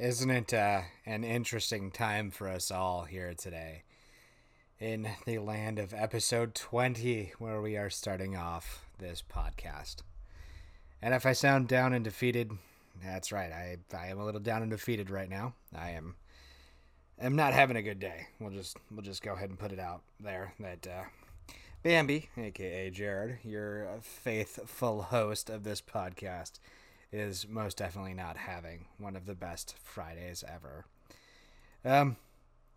Isn't 0.00 0.30
it 0.30 0.54
uh, 0.54 0.80
an 1.04 1.24
interesting 1.24 1.90
time 1.90 2.30
for 2.30 2.48
us 2.48 2.70
all 2.70 3.04
here 3.04 3.34
today? 3.34 3.82
In 4.78 5.06
the 5.26 5.40
land 5.40 5.78
of 5.78 5.92
episode 5.92 6.54
20, 6.54 7.34
where 7.38 7.60
we 7.60 7.76
are 7.76 7.90
starting 7.90 8.34
off 8.34 8.86
this 8.98 9.22
podcast. 9.22 9.96
And 11.02 11.12
if 11.12 11.26
I 11.26 11.34
sound 11.34 11.68
down 11.68 11.92
and 11.92 12.02
defeated, 12.02 12.50
that's 13.04 13.30
right. 13.30 13.52
I, 13.52 13.76
I 13.94 14.06
am 14.06 14.18
a 14.18 14.24
little 14.24 14.40
down 14.40 14.62
and 14.62 14.70
defeated 14.70 15.10
right 15.10 15.28
now. 15.28 15.52
I 15.76 15.90
am 15.90 16.14
am 17.20 17.36
not 17.36 17.52
having 17.52 17.76
a 17.76 17.82
good 17.82 18.00
day. 18.00 18.28
We'll 18.38 18.52
just 18.52 18.78
we'll 18.90 19.02
just 19.02 19.22
go 19.22 19.34
ahead 19.34 19.50
and 19.50 19.58
put 19.58 19.70
it 19.70 19.78
out 19.78 20.00
there 20.18 20.54
that 20.60 20.86
uh, 20.86 21.52
Bambi, 21.82 22.30
aka 22.38 22.88
Jared, 22.88 23.40
your 23.44 23.86
faithful 24.00 25.02
host 25.02 25.50
of 25.50 25.62
this 25.62 25.82
podcast, 25.82 26.52
is 27.12 27.46
most 27.48 27.76
definitely 27.76 28.14
not 28.14 28.36
having 28.36 28.86
one 28.98 29.16
of 29.16 29.26
the 29.26 29.34
best 29.34 29.74
Fridays 29.82 30.44
ever. 30.46 30.84
Um, 31.84 32.16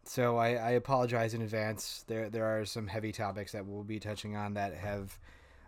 so 0.05 0.37
I, 0.37 0.49
I 0.55 0.69
apologize 0.71 1.33
in 1.33 1.41
advance. 1.41 2.03
There 2.07 2.29
there 2.29 2.45
are 2.45 2.65
some 2.65 2.87
heavy 2.87 3.11
topics 3.11 3.51
that 3.53 3.65
we'll 3.65 3.83
be 3.83 3.99
touching 3.99 4.35
on 4.35 4.55
that 4.55 4.73
have 4.73 5.17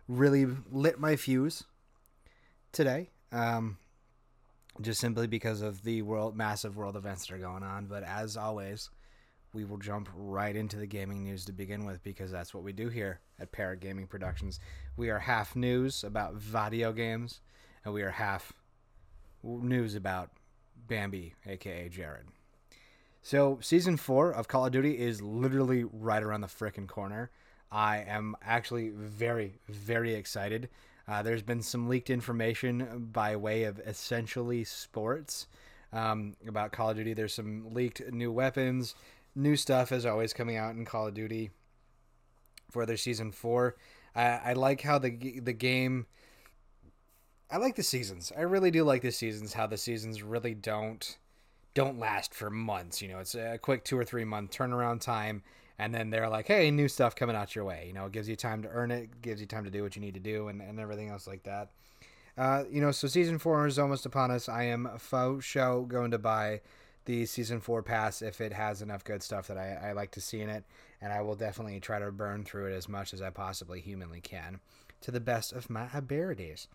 really 0.08 0.48
lit 0.72 1.00
my 1.00 1.16
fuse 1.16 1.64
today. 2.72 3.10
Um, 3.32 3.78
just 4.82 5.00
simply 5.00 5.28
because 5.28 5.62
of 5.62 5.84
the 5.84 6.02
world 6.02 6.36
massive 6.36 6.76
world 6.76 6.96
events 6.96 7.26
that 7.26 7.36
are 7.36 7.40
going 7.40 7.64
on. 7.64 7.86
But 7.86 8.04
as 8.04 8.36
always, 8.36 8.90
we 9.54 9.64
will 9.64 9.78
jump 9.78 10.10
right 10.14 10.56
into 10.56 10.78
the 10.78 10.86
gaming 10.86 11.24
news 11.24 11.46
to 11.46 11.54
begin 11.54 11.86
with 11.86 12.04
because 12.04 12.30
that's 12.30 12.54
what 12.54 12.64
we 12.64 12.74
do 12.74 12.90
here 12.90 13.22
at 13.40 13.54
Parrot 13.54 13.80
Gaming 13.80 14.06
Productions. 14.06 14.60
We 14.98 15.10
are 15.10 15.20
half 15.20 15.56
news 15.56 16.04
about 16.04 16.36
video 16.36 16.92
games, 16.92 17.40
and 17.86 17.94
we 17.94 18.02
are 18.02 18.12
half 18.12 18.52
news 19.46 19.96
about 19.96 20.32
Bambi, 20.88 21.36
aka 21.46 21.90
Jared. 21.90 22.26
So, 23.22 23.58
season 23.62 23.98
four 23.98 24.32
of 24.32 24.48
Call 24.48 24.66
of 24.68 24.72
Duty 24.72 25.00
is 25.00 25.22
literally 25.22 25.84
right 25.84 26.22
around 26.22 26.42
the 26.42 26.48
frickin' 26.48 26.88
corner. 26.88 27.32
I 27.72 27.98
am 28.08 28.36
actually 28.44 28.90
very, 28.90 29.54
very 29.68 30.14
excited. 30.14 30.70
Uh, 31.08 31.22
there's 31.24 31.42
been 31.42 31.62
some 31.62 31.90
leaked 31.90 32.10
information 32.10 33.10
by 33.12 33.36
way 33.36 33.64
of 33.64 33.80
essentially 33.80 34.64
sports 34.64 35.48
um, 35.92 36.36
about 36.48 36.72
Call 36.72 36.92
of 36.92 36.98
Duty. 36.98 37.14
There's 37.14 37.34
some 37.34 37.74
leaked 37.74 38.02
new 38.12 38.32
weapons, 38.32 38.96
new 39.36 39.56
stuff 39.56 39.92
is 39.92 40.06
always 40.06 40.34
coming 40.34 40.58
out 40.58 40.76
in 40.76 40.86
Call 40.86 41.08
of 41.08 41.14
Duty 41.14 41.52
for 42.72 42.86
their 42.86 42.98
season 42.98 43.32
four. 43.32 43.76
I, 44.16 44.24
I 44.24 44.54
like 44.54 44.82
how 44.82 44.98
the 44.98 45.40
the 45.40 45.54
game. 45.54 46.08
I 47.56 47.58
like 47.58 47.76
the 47.76 47.84
seasons. 47.84 48.34
I 48.38 48.42
really 48.42 48.70
do 48.70 48.84
like 48.84 49.02
the 49.02 49.14
seasons. 49.14 49.54
How 49.54 49.66
the 49.66 49.78
seasons 49.78 50.22
really 50.22 50.54
don't 50.54 51.18
don't 51.74 51.98
last 51.98 52.34
for 52.34 52.50
months. 52.50 53.02
You 53.02 53.08
know, 53.08 53.20
it's 53.20 53.34
a 53.34 53.58
quick 53.58 53.86
two 53.86 53.98
or 53.98 54.04
three 54.04 54.26
month 54.26 54.52
turnaround 54.52 55.00
time, 55.00 55.42
and 55.80 55.96
then 55.96 56.10
they're 56.10 56.28
like, 56.28 56.48
"Hey, 56.48 56.70
new 56.70 56.90
stuff 56.90 57.16
coming 57.16 57.34
out 57.34 57.56
your 57.56 57.64
way." 57.64 57.86
You 57.88 57.94
know, 57.94 58.08
it 58.08 58.12
gives 58.12 58.28
you 58.28 58.36
time 58.36 58.62
to 58.64 58.68
earn 58.68 58.92
it, 58.92 59.22
gives 59.22 59.40
you 59.40 59.48
time 59.48 59.64
to 59.64 59.70
do 59.70 59.84
what 59.84 59.96
you 59.96 60.02
need 60.02 60.16
to 60.16 60.20
do, 60.20 60.50
and, 60.50 60.62
and 60.62 60.82
everything 60.82 61.08
else 61.08 61.28
like 61.28 61.44
that. 61.44 61.70
Uh, 62.38 62.66
you 62.70 62.82
know, 62.82 62.92
so 62.92 63.08
season 63.08 63.40
four 63.40 63.66
is 63.66 63.80
almost 63.80 64.06
upon 64.06 64.32
us. 64.32 64.50
I 64.50 64.64
am 64.64 64.90
faux 64.98 65.46
show 65.46 65.84
going 65.84 66.12
to 66.12 66.20
buy 66.20 66.60
the 67.06 67.26
season 67.26 67.62
four 67.62 67.82
pass 67.82 68.22
if 68.22 68.42
it 68.42 68.52
has 68.52 68.82
enough 68.82 69.06
good 69.06 69.24
stuff 69.24 69.48
that 69.48 69.58
I, 69.58 69.92
I 69.92 69.92
like 69.94 70.12
to 70.12 70.20
see 70.20 70.42
in 70.42 70.50
it, 70.50 70.66
and 71.00 71.14
I 71.14 71.22
will 71.22 71.36
definitely 71.36 71.80
try 71.80 72.00
to 72.00 72.12
burn 72.12 72.44
through 72.44 72.74
it 72.74 72.76
as 72.76 72.90
much 72.90 73.14
as 73.14 73.22
I 73.22 73.30
possibly 73.30 73.80
humanly 73.80 74.20
can, 74.20 74.60
to 75.00 75.10
the 75.10 75.22
best 75.22 75.54
of 75.54 75.70
my 75.70 75.88
abilities. 75.94 76.68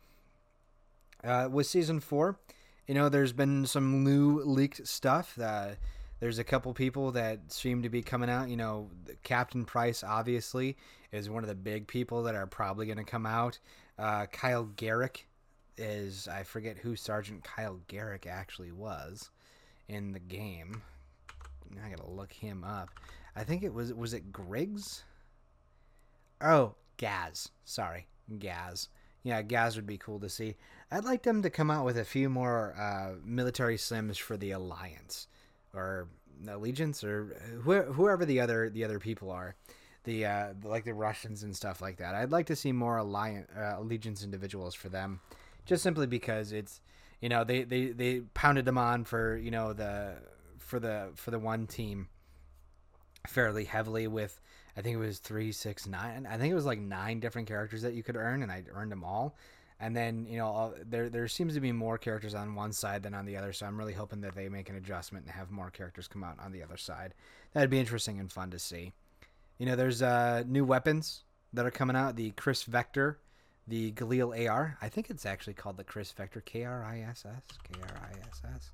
Uh, 1.23 1.49
with 1.51 1.67
season 1.67 2.01
four, 2.01 2.39
you 2.87 2.95
know, 2.95 3.09
there's 3.09 3.33
been 3.33 3.67
some 3.67 4.05
new 4.05 4.43
leaked 4.43 4.87
stuff. 4.87 5.35
That 5.37 5.79
there's 6.21 6.39
a 6.39 6.45
couple 6.45 6.73
people 6.75 7.13
that 7.13 7.53
seem 7.53 7.83
to 7.83 7.89
be 7.89 8.03
coming 8.03 8.31
out. 8.31 8.49
You 8.49 8.57
know, 8.57 8.91
Captain 9.23 9.65
Price 9.65 10.03
obviously 10.03 10.77
is 11.13 11.29
one 11.29 11.43
of 11.43 11.49
the 11.49 11.55
big 11.55 11.87
people 11.87 12.23
that 12.25 12.35
are 12.35 12.47
probably 12.47 12.87
going 12.87 12.99
to 12.99 13.05
come 13.05 13.27
out. 13.27 13.59
Uh, 13.99 14.27
Kyle 14.27 14.65
Garrick 14.77 15.27
is 15.77 16.29
I 16.29 16.43
forget 16.43 16.79
who 16.79 16.95
Sergeant 16.95 17.43
Kyle 17.43 17.81
Garrick 17.89 18.27
actually 18.27 18.71
was 18.71 19.31
in 19.89 20.13
the 20.13 20.21
game. 20.21 20.83
I 21.85 21.89
gotta 21.89 22.11
look 22.11 22.33
him 22.33 22.65
up. 22.65 22.91
I 23.37 23.45
think 23.45 23.63
it 23.63 23.73
was 23.73 23.93
was 23.93 24.13
it 24.13 24.33
Griggs? 24.33 25.05
Oh, 26.41 26.75
Gaz. 26.97 27.51
Sorry, 27.65 28.07
Gaz. 28.39 28.89
Yeah, 29.23 29.43
Gaz 29.43 29.77
would 29.77 29.87
be 29.87 29.99
cool 29.99 30.19
to 30.21 30.29
see. 30.29 30.57
I'd 30.91 31.05
like 31.05 31.23
them 31.23 31.43
to 31.43 31.51
come 31.51 31.71
out 31.71 31.85
with 31.85 31.99
a 31.99 32.05
few 32.05 32.29
more 32.29 32.75
uh, 32.79 33.17
military 33.25 33.77
sims 33.77 34.17
for 34.17 34.37
the 34.37 34.53
Alliance 34.53 35.29
or 35.75 36.09
Allegiance 36.49 37.05
or 37.05 37.37
wh- 37.67 37.93
whoever 37.95 38.25
the 38.25 38.41
other 38.41 38.71
the 38.71 38.85
other 38.85 38.99
people 38.99 39.31
are. 39.31 39.57
The 40.05 40.25
uh, 40.25 40.47
like 40.65 40.85
the 40.85 40.95
Russians 40.95 41.43
and 41.43 41.55
stuff 41.55 41.83
like 41.83 41.99
that. 41.99 42.15
I'd 42.15 42.31
like 42.31 42.47
to 42.47 42.57
see 42.57 42.73
more 42.73 42.97
alliance 42.97 43.47
uh, 43.55 43.75
allegiance 43.77 44.25
individuals 44.25 44.75
for 44.75 44.89
them, 44.89 45.21
just 45.67 45.83
simply 45.83 46.07
because 46.07 46.53
it's 46.53 46.81
you 47.21 47.29
know 47.29 47.45
they, 47.45 47.65
they 47.65 47.89
they 47.89 48.21
pounded 48.33 48.65
them 48.65 48.79
on 48.79 49.05
for 49.05 49.37
you 49.37 49.51
know 49.51 49.75
the 49.75 50.15
for 50.57 50.81
the 50.81 51.11
for 51.17 51.31
the 51.31 51.39
one 51.39 51.67
team 51.67 52.09
fairly 53.27 53.65
heavily 53.65 54.07
with 54.07 54.41
I 54.77 54.83
think 54.83 54.95
it 54.95 54.99
was 54.99 55.19
three 55.19 55.53
six 55.53 55.87
nine 55.87 56.27
I 56.31 56.37
think 56.37 56.51
it 56.51 56.55
was 56.55 56.67
like 56.67 56.81
nine 56.81 57.21
different 57.21 57.49
characters 57.49 57.83
that 57.83 57.95
you 57.95 58.03
could 58.03 58.17
earn 58.17 58.43
and 58.43 58.51
I 58.51 58.65
earned 58.73 58.93
them 58.93 59.05
all 59.05 59.37
and 59.79 59.97
then 59.97 60.27
you 60.27 60.39
know 60.39 60.75
there 60.85 61.09
there 61.09 61.29
seems 61.29 61.55
to 61.55 61.61
be 61.61 61.73
more 61.73 61.99
characters 61.99 62.35
on 62.35 62.55
one 62.55 62.73
side 62.73 63.03
than 63.03 63.15
on 63.15 63.27
the 63.27 63.37
other 63.37 63.53
so 63.53 63.67
I'm 63.67 63.79
really 63.79 63.95
hoping 63.95 64.21
that 64.23 64.35
they 64.35 64.49
make 64.49 64.69
an 64.69 64.77
adjustment 64.77 65.27
and 65.27 65.35
have 65.35 65.51
more 65.51 65.71
characters 65.71 66.09
come 66.09 66.25
out 66.25 66.39
on 66.39 66.53
the 66.53 66.63
other 66.63 66.77
side 66.77 67.15
that'd 67.53 67.71
be 67.71 67.81
interesting 67.81 68.19
and 68.21 68.31
fun 68.31 68.51
to 68.51 68.59
see 68.59 68.93
you 69.59 69.67
know 69.67 69.77
there's 69.77 70.03
uh 70.03 70.45
new 70.47 70.65
weapons 70.65 71.25
that 71.53 71.67
are 71.67 71.71
coming 71.71 71.97
out 71.97 72.17
the 72.17 72.31
KRISS 72.33 72.65
Vector 72.65 73.19
the 73.71 73.93
Galil 73.93 74.49
AR. 74.49 74.77
I 74.83 74.89
think 74.89 75.11
it's 75.11 75.25
actually 75.25 75.55
called 75.55 75.77
the 75.77 75.85
KRISS 75.85 76.13
Vector. 76.15 76.41
K 76.41 76.65
R 76.65 76.85
I 76.85 77.01
S 77.01 77.25
S. 77.25 77.59
K 77.63 77.81
R 77.81 78.01
I 78.03 78.29
S 78.29 78.43
S. 78.57 78.71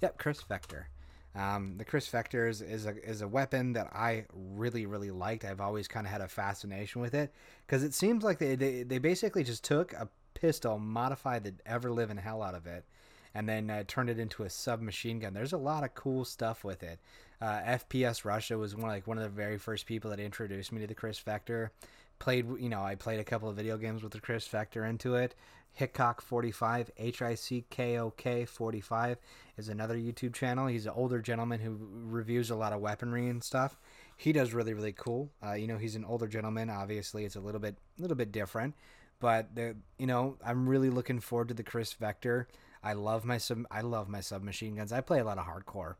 Yep, 0.00 0.18
KRISS 0.18 0.46
Vector. 0.48 0.88
Um, 1.36 1.74
the 1.76 1.84
KRISS 1.84 2.08
Vector 2.08 2.48
is, 2.48 2.62
is, 2.62 2.86
a, 2.86 2.96
is 3.04 3.20
a 3.20 3.28
weapon 3.28 3.74
that 3.74 3.88
I 3.94 4.24
really, 4.32 4.86
really 4.86 5.10
liked. 5.10 5.44
I've 5.44 5.60
always 5.60 5.86
kind 5.86 6.06
of 6.06 6.10
had 6.10 6.22
a 6.22 6.28
fascination 6.28 7.02
with 7.02 7.12
it 7.14 7.30
because 7.66 7.84
it 7.84 7.92
seems 7.92 8.24
like 8.24 8.38
they, 8.38 8.54
they, 8.54 8.82
they 8.84 8.98
basically 8.98 9.44
just 9.44 9.62
took 9.62 9.92
a 9.92 10.08
pistol, 10.32 10.78
modified 10.78 11.44
the 11.44 11.54
ever 11.66 11.90
living 11.90 12.16
hell 12.16 12.42
out 12.42 12.54
of 12.54 12.66
it, 12.66 12.86
and 13.34 13.46
then 13.46 13.68
uh, 13.68 13.84
turned 13.86 14.08
it 14.08 14.18
into 14.18 14.44
a 14.44 14.50
submachine 14.50 15.18
gun. 15.18 15.34
There's 15.34 15.52
a 15.52 15.58
lot 15.58 15.84
of 15.84 15.94
cool 15.94 16.24
stuff 16.24 16.64
with 16.64 16.82
it. 16.82 16.98
Uh, 17.40 17.60
FPS 17.60 18.24
Russia 18.24 18.56
was 18.56 18.74
one 18.74 18.88
like 18.88 19.06
one 19.06 19.18
of 19.18 19.24
the 19.24 19.30
very 19.30 19.58
first 19.58 19.86
people 19.86 20.10
that 20.10 20.20
introduced 20.20 20.72
me 20.72 20.80
to 20.80 20.86
the 20.86 20.94
KRISS 20.94 21.20
Vector. 21.20 21.70
Played 22.18 22.46
you 22.58 22.70
know 22.70 22.82
i 22.82 22.94
played 22.94 23.20
a 23.20 23.24
couple 23.24 23.48
of 23.48 23.56
video 23.56 23.76
games 23.76 24.02
with 24.02 24.12
the 24.12 24.20
KRISS 24.20 24.48
Vector 24.48 24.84
into 24.86 25.16
it. 25.16 25.34
Hickok 25.72 26.22
45 26.22 26.90
h-i-c-k-o-k 26.96 28.44
45 28.46 29.18
is 29.58 29.68
another 29.68 29.96
youtube 29.96 30.34
channel. 30.34 30.66
He's 30.66 30.86
an 30.86 30.92
older 30.96 31.20
gentleman 31.20 31.60
who 31.60 31.76
reviews 32.06 32.48
a 32.48 32.56
lot 32.56 32.72
of 32.72 32.80
weaponry 32.80 33.28
and 33.28 33.44
stuff. 33.44 33.76
He 34.16 34.32
does 34.32 34.54
really 34.54 34.72
really 34.72 34.92
cool. 34.92 35.30
Uh, 35.46 35.52
you 35.52 35.66
know 35.66 35.76
he's 35.76 35.96
an 35.96 36.06
older 36.06 36.26
gentleman. 36.26 36.70
Obviously 36.70 37.26
it's 37.26 37.36
a 37.36 37.40
little 37.40 37.60
bit 37.60 37.76
little 37.98 38.16
bit 38.16 38.32
different. 38.32 38.74
But 39.20 39.54
the, 39.54 39.76
you 39.98 40.06
know 40.06 40.38
i'm 40.42 40.66
really 40.66 40.88
looking 40.88 41.20
forward 41.20 41.48
to 41.48 41.54
the 41.54 41.62
KRISS 41.62 41.96
Vector. 41.96 42.48
I 42.82 42.94
love 42.94 43.26
my 43.26 43.36
sub 43.36 43.66
i 43.70 43.82
love 43.82 44.08
my 44.08 44.20
submachine 44.20 44.76
guns. 44.76 44.90
I 44.90 45.02
play 45.02 45.18
a 45.18 45.24
lot 45.24 45.36
of 45.36 45.44
hardcore 45.44 45.96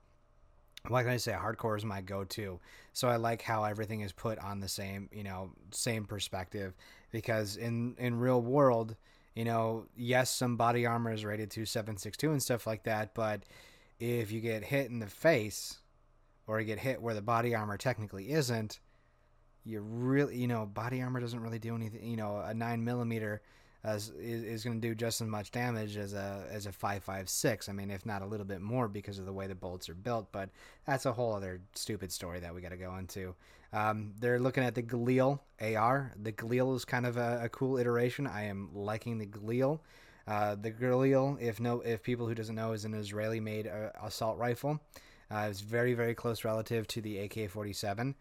like 0.90 1.06
I 1.06 1.16
say, 1.16 1.32
hardcore 1.32 1.76
is 1.76 1.84
my 1.84 2.00
go-to. 2.00 2.60
So 2.92 3.08
I 3.08 3.16
like 3.16 3.42
how 3.42 3.64
everything 3.64 4.00
is 4.00 4.12
put 4.12 4.38
on 4.38 4.60
the 4.60 4.68
same, 4.68 5.08
you 5.12 5.24
know, 5.24 5.50
same 5.70 6.04
perspective. 6.04 6.74
Because 7.10 7.56
in 7.56 7.94
in 7.98 8.18
real 8.18 8.42
world, 8.42 8.96
you 9.34 9.44
know, 9.44 9.86
yes, 9.96 10.30
some 10.30 10.56
body 10.56 10.86
armor 10.86 11.12
is 11.12 11.24
rated 11.24 11.50
to 11.52 11.66
seven 11.66 11.96
six 11.96 12.16
two 12.16 12.32
and 12.32 12.42
stuff 12.42 12.66
like 12.66 12.84
that, 12.84 13.14
but 13.14 13.42
if 13.98 14.30
you 14.30 14.40
get 14.40 14.64
hit 14.64 14.90
in 14.90 14.98
the 14.98 15.06
face, 15.06 15.78
or 16.46 16.60
you 16.60 16.66
get 16.66 16.78
hit 16.78 17.00
where 17.00 17.14
the 17.14 17.22
body 17.22 17.54
armor 17.54 17.76
technically 17.76 18.30
isn't, 18.30 18.80
you 19.64 19.80
really, 19.80 20.36
you 20.36 20.46
know, 20.46 20.64
body 20.66 21.02
armor 21.02 21.20
doesn't 21.20 21.40
really 21.40 21.58
do 21.58 21.74
anything. 21.74 22.06
You 22.08 22.16
know, 22.16 22.42
a 22.44 22.54
nine 22.54 22.84
millimeter 22.84 23.42
is, 23.94 24.10
is 24.42 24.64
going 24.64 24.80
to 24.80 24.88
do 24.88 24.94
just 24.94 25.20
as 25.20 25.28
much 25.28 25.50
damage 25.50 25.96
as 25.96 26.12
a 26.12 26.44
as 26.50 26.66
a 26.66 26.72
556. 26.72 27.68
I 27.68 27.72
mean, 27.72 27.90
if 27.90 28.04
not 28.04 28.22
a 28.22 28.26
little 28.26 28.46
bit 28.46 28.60
more 28.60 28.88
because 28.88 29.18
of 29.18 29.26
the 29.26 29.32
way 29.32 29.46
the 29.46 29.54
bolts 29.54 29.88
are 29.88 29.94
built. 29.94 30.28
But 30.32 30.50
that's 30.86 31.06
a 31.06 31.12
whole 31.12 31.34
other 31.34 31.60
stupid 31.74 32.12
story 32.12 32.40
that 32.40 32.54
we 32.54 32.60
got 32.60 32.70
to 32.70 32.76
go 32.76 32.96
into. 32.96 33.34
Um, 33.72 34.12
they're 34.18 34.38
looking 34.38 34.64
at 34.64 34.74
the 34.74 34.82
Galil 34.82 35.40
AR. 35.60 36.12
The 36.20 36.32
Galil 36.32 36.74
is 36.76 36.84
kind 36.84 37.06
of 37.06 37.16
a, 37.16 37.40
a 37.44 37.48
cool 37.48 37.78
iteration. 37.78 38.26
I 38.26 38.44
am 38.44 38.70
liking 38.74 39.18
the 39.18 39.26
Galil. 39.26 39.80
Uh, 40.26 40.56
the 40.56 40.72
Galil, 40.72 41.40
if 41.40 41.60
no, 41.60 41.80
if 41.80 42.02
people 42.02 42.26
who 42.26 42.34
doesn't 42.34 42.54
know, 42.54 42.72
is 42.72 42.84
an 42.84 42.94
Israeli-made 42.94 43.66
uh, 43.66 43.90
assault 44.02 44.38
rifle. 44.38 44.80
Uh, 45.30 45.48
it's 45.50 45.60
very 45.60 45.94
very 45.94 46.14
close 46.14 46.44
relative 46.44 46.86
to 46.88 47.00
the 47.00 47.18
AK-47. 47.18 48.14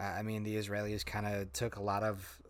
Uh, 0.00 0.02
I 0.02 0.22
mean, 0.22 0.42
the 0.42 0.56
Israelis 0.56 1.04
kind 1.04 1.26
of 1.26 1.52
took 1.52 1.76
a 1.76 1.82
lot 1.82 2.02
of 2.02 2.41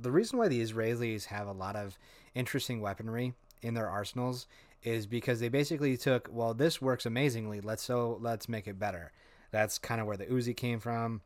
the 0.00 0.10
reason 0.10 0.38
why 0.38 0.48
the 0.48 0.62
Israelis 0.62 1.26
have 1.26 1.46
a 1.46 1.52
lot 1.52 1.76
of 1.76 1.98
interesting 2.34 2.80
weaponry 2.80 3.34
in 3.62 3.74
their 3.74 3.88
arsenals 3.88 4.46
is 4.82 5.06
because 5.06 5.40
they 5.40 5.48
basically 5.48 5.96
took 5.96 6.28
well 6.30 6.54
this 6.54 6.80
works 6.80 7.06
amazingly. 7.06 7.60
Let's 7.60 7.82
so 7.82 8.18
let's 8.20 8.48
make 8.48 8.66
it 8.66 8.78
better. 8.78 9.12
That's 9.50 9.78
kind 9.78 10.00
of 10.00 10.06
where 10.06 10.16
the 10.16 10.26
uzi 10.26 10.56
came 10.56 10.80
from. 10.80 11.22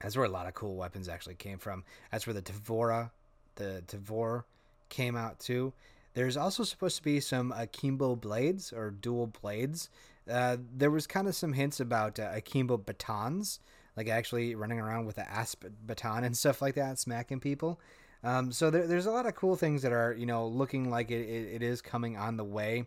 That's 0.00 0.16
where 0.16 0.26
a 0.26 0.30
lot 0.30 0.46
of 0.46 0.54
cool 0.54 0.76
weapons 0.76 1.08
actually 1.08 1.36
came 1.36 1.58
from. 1.58 1.84
That's 2.12 2.26
where 2.26 2.34
the 2.34 2.42
Tavora 2.42 3.10
the 3.56 3.82
Tavor 3.86 4.44
came 4.88 5.16
out 5.16 5.40
too 5.40 5.72
there's 6.16 6.38
also 6.38 6.64
supposed 6.64 6.96
to 6.96 7.02
be 7.02 7.20
some 7.20 7.52
akimbo 7.52 8.16
blades 8.16 8.72
or 8.72 8.90
dual 8.90 9.26
blades. 9.26 9.90
Uh, 10.28 10.56
there 10.74 10.90
was 10.90 11.06
kind 11.06 11.28
of 11.28 11.36
some 11.36 11.52
hints 11.52 11.78
about 11.78 12.18
uh, 12.18 12.30
akimbo 12.32 12.78
batons 12.78 13.60
like 13.96 14.08
actually 14.08 14.54
running 14.54 14.78
around 14.78 15.06
with 15.06 15.18
an 15.18 15.26
asp 15.28 15.64
baton 15.86 16.24
and 16.24 16.36
stuff 16.42 16.60
like 16.60 16.74
that 16.74 16.98
smacking 16.98 17.40
people. 17.40 17.80
Um, 18.24 18.50
so 18.50 18.70
there, 18.70 18.86
there's 18.86 19.06
a 19.06 19.10
lot 19.10 19.26
of 19.26 19.34
cool 19.34 19.56
things 19.56 19.82
that 19.82 19.92
are 19.92 20.14
you 20.14 20.26
know 20.26 20.46
looking 20.46 20.90
like 20.90 21.10
it, 21.10 21.28
it, 21.28 21.54
it 21.54 21.62
is 21.62 21.80
coming 21.80 22.16
on 22.16 22.36
the 22.36 22.44
way 22.44 22.86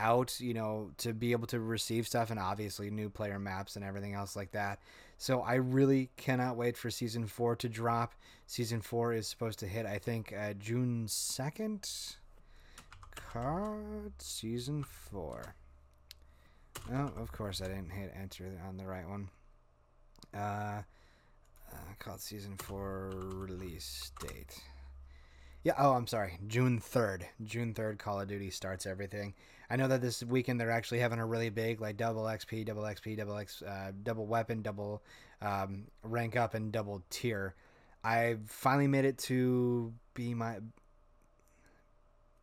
out 0.00 0.40
you 0.40 0.54
know 0.54 0.90
to 0.98 1.12
be 1.12 1.32
able 1.32 1.46
to 1.46 1.60
receive 1.60 2.08
stuff 2.08 2.30
and 2.30 2.40
obviously 2.40 2.90
new 2.90 3.08
player 3.08 3.38
maps 3.38 3.76
and 3.76 3.84
everything 3.84 4.14
else 4.14 4.34
like 4.34 4.52
that. 4.52 4.80
So 5.18 5.40
i 5.40 5.54
really 5.54 6.10
cannot 6.16 6.56
wait 6.56 6.76
for 6.76 6.90
season 6.90 7.26
four 7.26 7.54
to 7.56 7.68
drop. 7.68 8.14
Season 8.46 8.80
four 8.80 9.12
is 9.12 9.28
supposed 9.28 9.58
to 9.60 9.66
hit 9.66 9.86
i 9.86 9.98
think 9.98 10.34
uh, 10.36 10.54
june 10.54 11.06
2nd 11.06 12.16
card 13.14 14.12
season 14.18 14.82
four. 14.82 15.54
Oh 16.92 17.12
of 17.16 17.30
course 17.30 17.62
i 17.62 17.68
didn't 17.68 17.90
hit 17.90 18.12
enter 18.20 18.50
on 18.66 18.78
the 18.78 18.86
right 18.86 19.08
one 19.08 19.28
uh 20.34 20.82
uh, 21.72 21.76
called 21.98 22.20
season 22.20 22.56
four 22.56 23.12
release 23.14 24.12
date. 24.20 24.60
Yeah. 25.62 25.74
Oh, 25.78 25.92
I'm 25.92 26.06
sorry. 26.06 26.38
June 26.46 26.78
third. 26.80 27.26
June 27.42 27.72
third. 27.72 27.98
Call 27.98 28.20
of 28.20 28.28
Duty 28.28 28.50
starts 28.50 28.86
everything. 28.86 29.34
I 29.70 29.76
know 29.76 29.88
that 29.88 30.02
this 30.02 30.22
weekend 30.22 30.60
they're 30.60 30.70
actually 30.70 30.98
having 30.98 31.18
a 31.18 31.24
really 31.26 31.48
big 31.48 31.80
like 31.80 31.96
double 31.96 32.24
XP, 32.24 32.66
double 32.66 32.82
XP, 32.82 33.16
double 33.16 33.36
X, 33.38 33.62
uh, 33.62 33.92
double 34.02 34.26
weapon, 34.26 34.60
double 34.60 35.02
um, 35.40 35.84
rank 36.02 36.36
up, 36.36 36.54
and 36.54 36.72
double 36.72 37.02
tier. 37.10 37.54
I 38.04 38.36
finally 38.46 38.88
made 38.88 39.04
it 39.04 39.18
to 39.18 39.92
be 40.14 40.34
my 40.34 40.58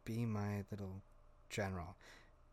be 0.05 0.25
my 0.25 0.63
little 0.71 1.01
general, 1.49 1.95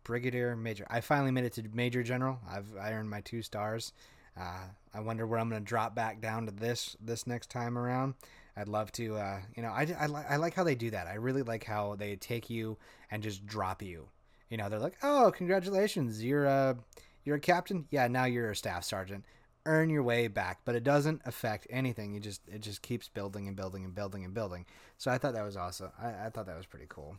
brigadier 0.05 0.57
major. 0.57 0.87
I 0.91 1.01
finally 1.01 1.31
made 1.31 1.45
it 1.45 1.55
to 1.55 1.65
major 1.73 2.03
general. 2.03 2.39
I've 2.51 2.67
I 2.79 2.93
earned 2.93 3.09
my 3.09 3.21
two 3.21 3.43
stars. 3.43 3.93
Uh, 4.39 4.65
I 4.95 5.01
wonder 5.01 5.27
where 5.27 5.39
I'm 5.39 5.49
going 5.49 5.63
to 5.63 5.67
drop 5.67 5.95
back 5.95 6.21
down 6.21 6.47
to 6.47 6.53
this 6.53 6.97
this 7.01 7.27
next 7.27 7.51
time 7.51 7.79
around. 7.79 8.15
I'd 8.57 8.69
love 8.69 8.91
to, 8.93 9.17
uh, 9.17 9.41
you 9.55 9.63
know, 9.63 9.69
I, 9.69 9.87
I, 9.99 10.09
I 10.31 10.37
like 10.37 10.55
how 10.55 10.65
they 10.65 10.75
do 10.75 10.91
that. 10.91 11.07
I 11.07 11.15
really 11.15 11.43
like 11.43 11.65
how 11.65 11.95
they 11.97 12.17
take 12.17 12.49
you 12.49 12.79
and 13.11 13.23
just 13.23 13.45
drop 13.45 13.83
you. 13.83 14.09
You 14.49 14.57
know, 14.57 14.69
they're 14.69 14.79
like, 14.79 14.97
oh, 15.03 15.33
congratulations, 15.37 16.23
you're 16.25 16.47
a 16.47 16.77
you're 17.25 17.37
a 17.37 17.41
captain. 17.41 17.87
Yeah, 17.91 18.07
now 18.09 18.25
you're 18.25 18.51
a 18.51 18.57
staff 18.57 18.85
sergeant. 18.85 19.25
Earn 19.67 19.91
your 19.91 20.05
way 20.05 20.29
back, 20.29 20.61
but 20.65 20.77
it 20.77 20.85
doesn't 20.85 21.23
affect 21.25 21.67
anything. 21.69 22.15
You 22.15 22.21
just 22.21 22.41
it 22.49 22.61
just 22.61 22.83
keeps 22.83 23.09
building 23.09 23.49
and 23.49 23.57
building 23.57 23.85
and 23.85 23.95
building 23.95 24.25
and 24.25 24.33
building. 24.33 24.65
So 24.97 25.11
I 25.11 25.19
thought 25.19 25.35
that 25.35 25.45
was 25.45 25.57
awesome. 25.57 25.91
I, 26.01 26.27
I 26.27 26.31
thought 26.31 26.47
that 26.47 26.57
was 26.57 26.67
pretty 26.67 26.87
cool. 26.89 27.19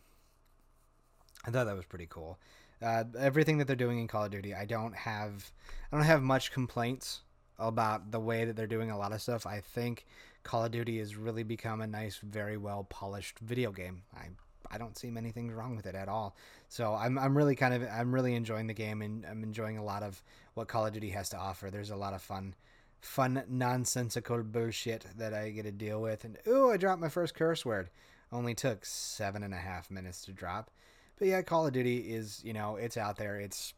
I 1.45 1.51
thought 1.51 1.65
that 1.65 1.75
was 1.75 1.85
pretty 1.85 2.07
cool. 2.09 2.39
Uh, 2.81 3.03
everything 3.17 3.57
that 3.57 3.67
they're 3.67 3.75
doing 3.75 3.99
in 3.99 4.07
Call 4.07 4.25
of 4.25 4.31
Duty, 4.31 4.53
I 4.53 4.65
don't 4.65 4.95
have, 4.95 5.51
I 5.91 5.95
don't 5.95 6.05
have 6.05 6.21
much 6.21 6.51
complaints 6.51 7.21
about 7.59 8.11
the 8.11 8.19
way 8.19 8.45
that 8.45 8.55
they're 8.55 8.67
doing 8.67 8.91
a 8.91 8.97
lot 8.97 9.11
of 9.11 9.21
stuff. 9.21 9.45
I 9.47 9.61
think 9.61 10.05
Call 10.43 10.65
of 10.65 10.71
Duty 10.71 10.99
has 10.99 11.15
really 11.15 11.43
become 11.43 11.81
a 11.81 11.87
nice, 11.87 12.17
very 12.17 12.57
well 12.57 12.83
polished 12.83 13.39
video 13.39 13.71
game. 13.71 14.03
I 14.15 14.27
I 14.69 14.77
don't 14.77 14.97
see 14.97 15.09
many 15.09 15.31
things 15.31 15.53
wrong 15.53 15.75
with 15.75 15.85
it 15.85 15.95
at 15.95 16.09
all. 16.09 16.35
So 16.67 16.93
I'm 16.93 17.17
I'm 17.17 17.35
really 17.35 17.55
kind 17.55 17.73
of 17.73 17.87
I'm 17.91 18.13
really 18.13 18.35
enjoying 18.35 18.67
the 18.67 18.73
game 18.73 19.01
and 19.01 19.25
I'm 19.25 19.43
enjoying 19.43 19.77
a 19.77 19.83
lot 19.83 20.03
of 20.03 20.21
what 20.53 20.67
Call 20.67 20.85
of 20.85 20.93
Duty 20.93 21.09
has 21.11 21.29
to 21.29 21.37
offer. 21.37 21.69
There's 21.71 21.89
a 21.89 21.95
lot 21.95 22.13
of 22.13 22.21
fun 22.21 22.55
fun 23.01 23.43
nonsensical 23.47 24.43
bullshit 24.43 25.05
that 25.17 25.33
I 25.33 25.51
get 25.51 25.63
to 25.63 25.71
deal 25.71 26.01
with. 26.01 26.25
And 26.25 26.37
ooh, 26.47 26.71
I 26.71 26.77
dropped 26.77 27.01
my 27.01 27.09
first 27.09 27.35
curse 27.35 27.65
word. 27.65 27.89
Only 28.31 28.53
took 28.53 28.85
seven 28.85 29.43
and 29.43 29.53
a 29.53 29.57
half 29.57 29.89
minutes 29.89 30.25
to 30.25 30.33
drop. 30.33 30.69
But 31.17 31.27
yeah, 31.27 31.41
Call 31.41 31.65
of 31.65 31.73
Duty 31.73 32.13
is, 32.13 32.41
you 32.43 32.53
know, 32.53 32.75
it's 32.75 32.97
out 32.97 33.17
there. 33.17 33.39
It's 33.39 33.73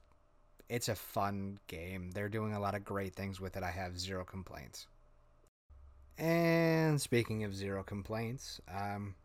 it's 0.68 0.90
a 0.90 0.96
fun 0.96 1.60
game. 1.68 2.12
They're 2.12 2.30
doing 2.30 2.54
a 2.54 2.60
lot 2.60 2.76
of 2.76 2.84
great 2.84 3.16
things 3.16 3.40
with 3.40 3.58
it. 3.58 3.64
I 3.64 3.72
have 3.72 4.00
zero 4.00 4.24
complaints. 4.24 4.88
And 6.18 7.02
speaking 7.02 7.46
of 7.46 7.56
zero 7.56 7.82
complaints, 7.82 8.60
um, 8.70 9.16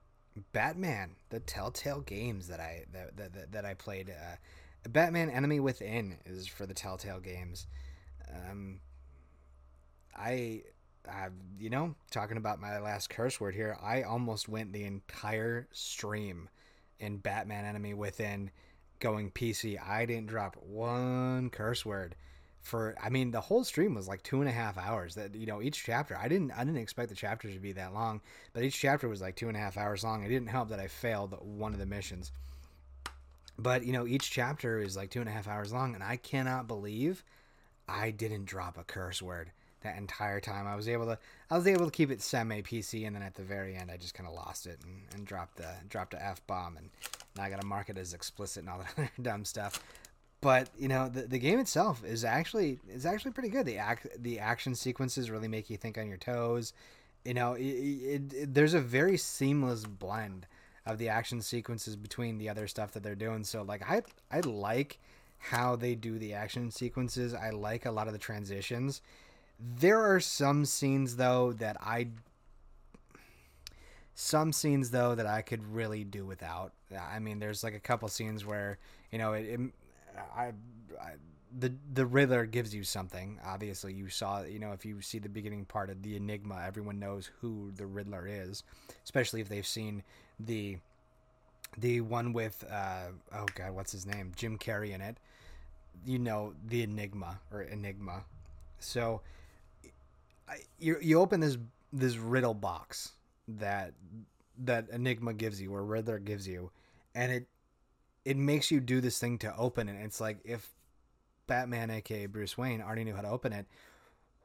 Batman, 0.53 1.17
the 1.31 1.41
Telltale 1.41 2.01
games 2.01 2.49
that 2.49 2.61
I 2.61 2.85
that 2.93 3.17
that, 3.17 3.53
that 3.53 3.65
I 3.65 3.75
played, 3.75 4.11
uh, 4.11 4.37
Batman 4.89 5.29
Enemy 5.29 5.61
Within 5.61 6.17
is 6.25 6.47
for 6.47 6.67
the 6.67 6.75
Telltale 6.75 7.21
games. 7.21 7.67
Um, 8.33 8.81
I, 10.17 10.63
uh, 11.09 11.31
you 11.59 11.69
know, 11.69 11.97
talking 12.13 12.37
about 12.37 12.61
my 12.61 12.79
last 12.79 13.11
curse 13.11 13.41
word 13.41 13.55
here, 13.55 13.77
I 13.83 14.03
almost 14.03 14.49
went 14.49 14.73
the 14.73 14.85
entire 14.85 15.67
stream 15.73 16.49
in 16.99 17.19
Batman 17.19 17.65
Enemy 17.65 17.95
Within 17.95 18.51
going 19.01 19.31
PC. 19.31 19.79
I 19.81 20.07
didn't 20.07 20.29
drop 20.29 20.57
one 20.63 21.51
curse 21.51 21.85
word 21.85 22.17
for 22.65 22.95
I 23.01 23.11
mean 23.11 23.31
the 23.31 23.43
whole 23.43 23.63
stream 23.63 23.95
was 23.95 24.09
like 24.09 24.23
two 24.23 24.41
and 24.41 24.49
a 24.49 24.53
half 24.53 24.79
hours. 24.79 25.15
That 25.15 25.35
you 25.35 25.47
know 25.47 25.63
each 25.63 25.85
chapter 25.85 26.17
I 26.17 26.29
didn't 26.29 26.51
I 26.51 26.65
didn't 26.65 26.79
expect 26.81 27.11
the 27.11 27.15
chapters 27.15 27.53
to 27.55 27.61
be 27.61 27.73
that 27.73 27.93
long, 27.93 28.23
but 28.53 28.65
each 28.65 28.79
chapter 28.81 29.09
was 29.09 29.21
like 29.21 29.37
two 29.37 29.49
and 29.49 29.57
a 29.57 29.61
half 29.61 29.77
hours 29.77 30.03
long. 30.03 30.25
It 30.25 30.29
didn't 30.29 30.49
help 30.49 30.71
that 30.71 30.81
I 30.81 30.89
failed 30.89 31.37
one 31.41 31.75
of 31.75 31.79
the 31.79 31.87
missions. 31.87 32.33
But 33.59 33.85
you 33.85 33.93
know 33.93 34.07
each 34.07 34.31
chapter 34.31 34.81
is 34.81 34.97
like 34.97 35.11
two 35.11 35.21
and 35.21 35.29
a 35.29 35.33
half 35.33 35.47
hours 35.47 35.73
long, 35.73 35.95
and 35.95 36.03
I 36.03 36.17
cannot 36.17 36.67
believe 36.67 37.23
I 37.87 38.11
didn't 38.11 38.47
drop 38.47 38.79
a 38.79 38.85
curse 38.85 39.21
word 39.21 39.53
that 39.85 39.97
entire 39.97 40.41
time. 40.41 40.67
I 40.67 40.75
was 40.75 40.89
able 40.89 41.07
to 41.07 41.19
I 41.51 41.57
was 41.57 41.67
able 41.67 41.85
to 41.87 41.91
keep 41.91 42.11
it 42.11 42.21
semi 42.21 42.63
PC, 42.63 43.07
and 43.07 43.15
then 43.15 43.23
at 43.23 43.35
the 43.35 43.43
very 43.43 43.77
end, 43.77 43.91
I 43.91 43.97
just 43.97 44.15
kind 44.15 44.29
of 44.29 44.35
lost 44.35 44.67
it 44.67 44.79
and, 44.85 45.03
and 45.15 45.27
dropped 45.27 45.57
the 45.57 45.69
dropped 45.89 46.15
a 46.15 46.23
f 46.23 46.45
bomb, 46.47 46.77
and 46.77 46.91
now 47.37 47.45
I 47.45 47.51
got 47.51 47.61
to 47.61 47.67
mark 47.67 47.89
it 47.89 47.97
as 47.97 48.13
explicit 48.13 48.63
and 48.63 48.71
all 48.71 48.79
that 48.79 48.93
other 48.99 49.11
dumb 49.23 49.45
stuff. 49.45 49.83
But 50.41 50.69
you 50.79 50.89
know, 50.89 51.09
the, 51.09 51.23
the 51.23 51.39
game 51.39 51.59
itself 51.59 52.05
is 52.05 52.25
actually 52.25 52.81
is 52.89 53.07
actually 53.07 53.31
pretty 53.31 53.49
good. 53.49 53.65
The 53.65 53.79
act 53.79 54.07
the 54.19 54.41
action 54.41 54.75
sequences 54.75 55.31
really 55.31 55.49
make 55.49 55.71
you 55.71 55.77
think 55.77 55.97
on 55.97 56.09
your 56.09 56.19
toes. 56.19 56.73
You 57.25 57.33
know, 57.33 57.55
it, 57.55 57.63
it, 57.63 58.33
it, 58.35 58.55
there's 58.55 58.75
a 58.75 58.81
very 58.81 59.17
seamless 59.17 59.85
blend 59.85 60.47
of 60.85 60.99
the 60.99 61.09
action 61.09 61.41
sequences 61.41 61.97
between 61.97 62.37
the 62.37 62.51
other 62.51 62.69
stuff 62.69 62.93
that 62.93 63.03
they're 63.03 63.15
doing. 63.15 63.45
So 63.45 63.63
like 63.63 63.83
I 63.89 64.03
I 64.31 64.41
like 64.41 64.99
how 65.39 65.77
they 65.77 65.95
do 65.95 66.19
the 66.19 66.35
action 66.35 66.71
sequences. 66.71 67.35
I 67.35 67.51
like 67.51 67.87
a 67.87 67.91
lot 67.91 68.07
of 68.07 68.13
the 68.13 68.19
transitions 68.19 69.03
there 69.77 70.01
are 70.01 70.21
some 70.21 70.65
scenes 70.65 71.17
though 71.17 71.53
that 71.53 71.77
I 71.81 72.09
some 74.15 74.53
scenes 74.53 74.91
though 74.91 75.15
that 75.15 75.27
I 75.27 75.43
could 75.43 75.65
really 75.73 76.05
do 76.05 76.25
without. 76.25 76.73
I 76.99 77.19
mean, 77.19 77.39
there's 77.39 77.65
like 77.65 77.75
a 77.75 77.81
couple 77.81 78.09
scenes 78.09 78.45
where 78.45 78.79
you 79.11 79.19
know 79.19 79.33
it, 79.33 79.47
it 79.47 79.61
I, 80.37 80.53
I 81.01 81.13
the 81.59 81.73
the 81.93 82.07
Riddler 82.07 82.47
gives 82.47 82.75
you 82.75 82.85
something. 82.85 83.41
Obviously, 83.45 83.93
you 83.95 84.09
saw 84.09 84.43
you 84.43 84.59
know 84.59 84.73
if 84.73 84.85
you 84.85 85.01
see 85.01 85.19
the 85.19 85.29
beginning 85.29 85.65
part 85.65 85.91
of 85.91 86.03
the 86.03 86.17
Enigma, 86.17 86.63
everyone 86.67 86.99
knows 86.99 87.31
who 87.41 87.73
the 87.77 87.87
Riddler 87.87 88.27
is, 88.29 88.63
especially 89.05 89.41
if 89.41 89.49
they've 89.49 89.67
seen 89.67 90.03
the 90.39 90.79
the 91.79 92.03
one 92.03 92.33
with 92.33 92.65
uh, 92.71 93.09
oh 93.35 93.47
god, 93.55 93.73
what's 93.75 93.93
his 93.93 94.07
name? 94.07 94.33
Jim 94.37 94.59
Carrey 94.59 94.95
in 94.95 95.01
it. 95.01 95.17
You 96.05 96.19
know 96.19 96.55
the 96.67 96.83
Enigma 96.83 97.39
or 97.51 97.63
Enigma. 97.63 98.25
So 98.79 99.23
you 100.79 100.99
you 101.01 101.21
open 101.21 101.41
this 101.41 101.57
this 101.93 102.17
riddle 102.17 102.55
box 102.55 103.13
that 103.49 103.95
that 104.59 104.89
Enigma 104.91 105.35
gives 105.35 105.61
you 105.61 105.75
or 105.75 105.85
Riddler 105.85 106.19
gives 106.19 106.47
you, 106.47 106.71
and 107.15 107.33
it 107.33 107.49
it 108.25 108.37
makes 108.37 108.71
you 108.71 108.81
do 108.81 109.01
this 109.01 109.19
thing 109.19 109.39
to 109.39 109.57
open 109.57 109.89
it. 109.89 110.03
It's 110.03 110.21
like 110.21 110.39
if 110.45 110.71
Batman, 111.47 111.91
aka 111.91 112.27
Bruce 112.27 112.57
Wayne, 112.57 112.81
already 112.81 113.05
knew 113.05 113.15
how 113.15 113.23
to 113.23 113.31
open 113.31 113.53
it. 113.53 113.67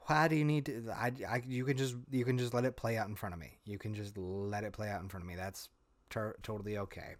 Why 0.07 0.27
do 0.27 0.35
you 0.35 0.45
need 0.45 0.65
to? 0.65 0.91
I, 0.91 1.11
I 1.27 1.43
you 1.47 1.65
can 1.65 1.77
just 1.77 1.95
you 2.11 2.25
can 2.25 2.37
just 2.37 2.53
let 2.53 2.65
it 2.65 2.75
play 2.75 2.97
out 2.97 3.07
in 3.07 3.15
front 3.15 3.33
of 3.33 3.39
me. 3.39 3.57
You 3.65 3.77
can 3.77 3.93
just 3.93 4.17
let 4.17 4.63
it 4.63 4.73
play 4.73 4.89
out 4.89 5.01
in 5.01 5.09
front 5.09 5.23
of 5.23 5.27
me. 5.27 5.35
That's 5.35 5.69
ter- 6.09 6.35
totally 6.41 6.77
okay. 6.77 7.15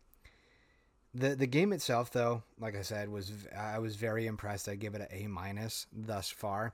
The 1.13 1.35
the 1.35 1.47
game 1.47 1.71
itself, 1.73 2.11
though, 2.11 2.43
like 2.59 2.75
I 2.75 2.81
said, 2.81 3.09
was 3.09 3.31
I 3.57 3.79
was 3.79 3.95
very 3.95 4.27
impressed. 4.27 4.67
I 4.67 4.75
give 4.75 4.95
it 4.95 5.01
an 5.01 5.07
A 5.11 5.27
minus 5.27 5.87
thus 5.93 6.29
far. 6.29 6.73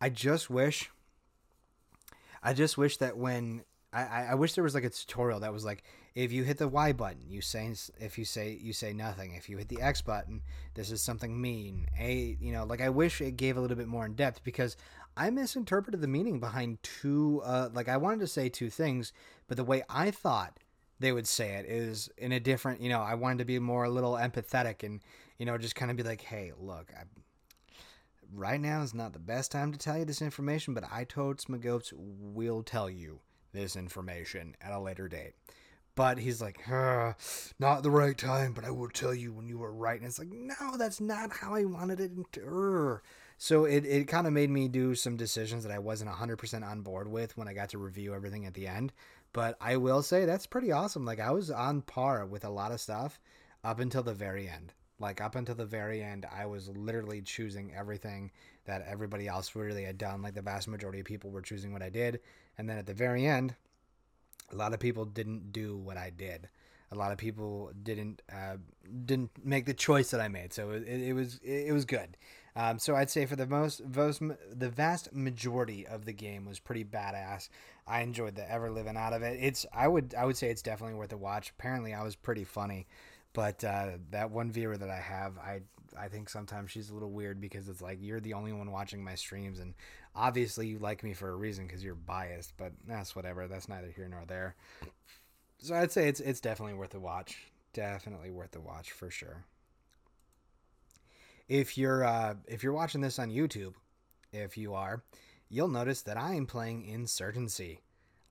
I 0.00 0.10
just 0.10 0.50
wish 0.50 0.90
I 2.44 2.52
just 2.52 2.78
wish 2.78 2.98
that 2.98 3.16
when 3.16 3.64
I, 3.92 4.26
I 4.30 4.34
wish 4.34 4.54
there 4.54 4.64
was 4.64 4.74
like 4.74 4.84
a 4.84 4.90
tutorial 4.90 5.40
that 5.40 5.52
was 5.52 5.64
like 5.64 5.82
if 6.14 6.30
you 6.30 6.44
hit 6.44 6.58
the 6.58 6.68
Y 6.68 6.92
button, 6.92 7.22
you 7.28 7.40
say 7.40 7.74
if 7.98 8.18
you 8.18 8.24
say 8.24 8.58
you 8.60 8.72
say 8.72 8.92
nothing. 8.92 9.34
If 9.34 9.48
you 9.48 9.56
hit 9.56 9.68
the 9.68 9.80
X 9.80 10.02
button, 10.02 10.42
this 10.74 10.90
is 10.90 11.02
something 11.02 11.40
mean. 11.40 11.88
A 11.98 12.36
you 12.40 12.52
know 12.52 12.64
like 12.64 12.80
I 12.80 12.90
wish 12.90 13.20
it 13.20 13.36
gave 13.36 13.56
a 13.56 13.60
little 13.60 13.76
bit 13.76 13.88
more 13.88 14.04
in 14.04 14.14
depth 14.14 14.44
because 14.44 14.76
I 15.16 15.30
misinterpreted 15.30 16.00
the 16.00 16.08
meaning 16.08 16.38
behind 16.38 16.82
two. 16.82 17.40
Uh, 17.44 17.70
like 17.72 17.88
I 17.88 17.96
wanted 17.96 18.20
to 18.20 18.26
say 18.26 18.48
two 18.48 18.70
things, 18.70 19.12
but 19.48 19.56
the 19.56 19.64
way 19.64 19.82
I 19.88 20.10
thought 20.10 20.58
they 21.00 21.12
would 21.12 21.26
say 21.26 21.54
it 21.54 21.66
is 21.66 22.08
in 22.16 22.32
a 22.32 22.40
different, 22.40 22.80
you 22.80 22.88
know, 22.88 23.00
I 23.00 23.14
wanted 23.14 23.38
to 23.38 23.44
be 23.44 23.58
more 23.58 23.84
a 23.84 23.90
little 23.90 24.12
empathetic 24.12 24.82
and, 24.82 25.00
you 25.38 25.46
know, 25.46 25.58
just 25.58 25.74
kind 25.74 25.90
of 25.90 25.96
be 25.96 26.02
like, 26.02 26.22
hey, 26.22 26.52
look, 26.58 26.90
I, 26.96 27.02
right 28.34 28.60
now 28.60 28.82
is 28.82 28.94
not 28.94 29.12
the 29.12 29.18
best 29.18 29.52
time 29.52 29.72
to 29.72 29.78
tell 29.78 29.98
you 29.98 30.04
this 30.04 30.22
information, 30.22 30.74
but 30.74 30.84
I 30.90 31.04
totes 31.04 31.48
my 31.48 31.58
goats 31.58 31.92
will 31.96 32.62
tell 32.62 32.90
you 32.90 33.20
this 33.52 33.76
information 33.76 34.56
at 34.60 34.72
a 34.72 34.80
later 34.80 35.08
date. 35.08 35.32
But 35.96 36.18
he's 36.18 36.42
like, 36.42 36.68
not 36.68 37.82
the 37.82 37.90
right 37.90 38.18
time, 38.18 38.52
but 38.52 38.64
I 38.64 38.70
will 38.70 38.88
tell 38.88 39.14
you 39.14 39.32
when 39.32 39.48
you 39.48 39.58
were 39.58 39.72
right. 39.72 39.96
And 39.98 40.06
it's 40.06 40.18
like, 40.18 40.32
no, 40.32 40.76
that's 40.76 41.00
not 41.00 41.30
how 41.30 41.54
I 41.54 41.64
wanted 41.64 42.00
it. 42.00 42.10
To, 42.32 43.00
so 43.38 43.64
it, 43.64 43.84
it 43.84 44.08
kind 44.08 44.26
of 44.26 44.32
made 44.32 44.50
me 44.50 44.66
do 44.66 44.96
some 44.96 45.16
decisions 45.16 45.62
that 45.62 45.72
I 45.72 45.78
wasn't 45.78 46.10
100% 46.10 46.68
on 46.68 46.80
board 46.80 47.06
with 47.06 47.36
when 47.36 47.46
I 47.46 47.54
got 47.54 47.68
to 47.70 47.78
review 47.78 48.12
everything 48.12 48.44
at 48.44 48.54
the 48.54 48.66
end. 48.66 48.92
But 49.32 49.56
I 49.60 49.76
will 49.76 50.02
say 50.02 50.24
that's 50.24 50.46
pretty 50.46 50.72
awesome. 50.72 51.04
Like 51.04 51.20
I 51.20 51.30
was 51.30 51.50
on 51.50 51.82
par 51.82 52.26
with 52.26 52.44
a 52.44 52.50
lot 52.50 52.72
of 52.72 52.80
stuff 52.80 53.20
up 53.62 53.78
until 53.78 54.02
the 54.02 54.14
very 54.14 54.48
end. 54.48 54.72
Like 55.04 55.20
up 55.20 55.34
until 55.34 55.54
the 55.54 55.66
very 55.66 56.02
end, 56.02 56.24
I 56.34 56.46
was 56.46 56.70
literally 56.70 57.20
choosing 57.20 57.74
everything 57.76 58.30
that 58.64 58.86
everybody 58.88 59.28
else 59.28 59.54
really 59.54 59.84
had 59.84 59.98
done. 59.98 60.22
Like 60.22 60.32
the 60.32 60.40
vast 60.40 60.66
majority 60.66 61.00
of 61.00 61.04
people 61.04 61.30
were 61.30 61.42
choosing 61.42 61.74
what 61.74 61.82
I 61.82 61.90
did. 61.90 62.20
And 62.56 62.66
then 62.66 62.78
at 62.78 62.86
the 62.86 62.94
very 62.94 63.26
end, 63.26 63.54
a 64.50 64.56
lot 64.56 64.72
of 64.72 64.80
people 64.80 65.04
didn't 65.04 65.52
do 65.52 65.76
what 65.76 65.98
I 65.98 66.08
did. 66.08 66.48
A 66.90 66.94
lot 66.94 67.12
of 67.12 67.18
people 67.18 67.70
didn't 67.82 68.22
uh, 68.32 68.56
didn't 69.04 69.30
make 69.44 69.66
the 69.66 69.74
choice 69.74 70.10
that 70.10 70.22
I 70.22 70.28
made. 70.28 70.54
So 70.54 70.70
it, 70.70 70.88
it 70.88 71.12
was 71.12 71.38
it, 71.44 71.72
was 71.72 71.84
good. 71.84 72.16
Um, 72.56 72.78
so 72.78 72.96
I'd 72.96 73.10
say 73.10 73.26
for 73.26 73.36
the 73.36 73.46
most, 73.46 73.82
most 73.84 74.22
the 74.50 74.70
vast 74.70 75.12
majority 75.12 75.86
of 75.86 76.06
the 76.06 76.12
game 76.14 76.46
was 76.46 76.60
pretty 76.60 76.84
badass. 76.84 77.50
I 77.86 78.00
enjoyed 78.00 78.36
the 78.36 78.50
ever 78.50 78.70
living 78.70 78.96
out 78.96 79.12
of 79.12 79.22
it. 79.22 79.38
It's 79.38 79.66
I 79.70 79.86
would 79.86 80.14
I 80.16 80.24
would 80.24 80.38
say 80.38 80.48
it's 80.48 80.62
definitely 80.62 80.94
worth 80.94 81.12
a 81.12 81.18
watch. 81.18 81.50
Apparently 81.50 81.92
I 81.92 82.02
was 82.02 82.16
pretty 82.16 82.44
funny, 82.44 82.86
but 83.34 83.62
uh, 83.62 83.90
that 84.10 84.30
one 84.30 84.50
viewer 84.50 84.76
that 84.76 84.90
I 84.90 85.00
have, 85.00 85.36
I 85.38 85.60
I 85.98 86.08
think 86.08 86.28
sometimes 86.30 86.70
she's 86.70 86.90
a 86.90 86.94
little 86.94 87.12
weird 87.12 87.40
because 87.40 87.68
it's 87.68 87.82
like 87.82 87.98
you're 88.00 88.20
the 88.20 88.34
only 88.34 88.52
one 88.52 88.70
watching 88.70 89.04
my 89.04 89.14
streams, 89.14 89.58
and 89.58 89.74
obviously 90.16 90.66
you 90.66 90.78
like 90.78 91.04
me 91.04 91.12
for 91.12 91.28
a 91.30 91.36
reason 91.36 91.66
because 91.66 91.84
you're 91.84 91.94
biased. 91.94 92.54
But 92.56 92.72
that's 92.86 93.14
whatever. 93.14 93.46
That's 93.46 93.68
neither 93.68 93.90
here 93.90 94.08
nor 94.08 94.24
there. 94.26 94.56
So 95.58 95.74
I'd 95.74 95.92
say 95.92 96.08
it's 96.08 96.20
it's 96.20 96.40
definitely 96.40 96.74
worth 96.74 96.94
a 96.94 97.00
watch. 97.00 97.36
Definitely 97.74 98.30
worth 98.30 98.56
a 98.56 98.60
watch 98.60 98.92
for 98.92 99.10
sure 99.10 99.44
if 101.48 101.76
you're 101.76 102.04
uh, 102.04 102.34
if 102.46 102.62
you're 102.62 102.72
watching 102.72 103.00
this 103.00 103.18
on 103.18 103.30
YouTube, 103.30 103.74
if 104.32 104.56
you 104.56 104.74
are, 104.74 105.02
you'll 105.48 105.68
notice 105.68 106.02
that 106.02 106.16
I 106.16 106.34
am 106.34 106.46
playing 106.46 106.84
Insurgency. 106.86 107.80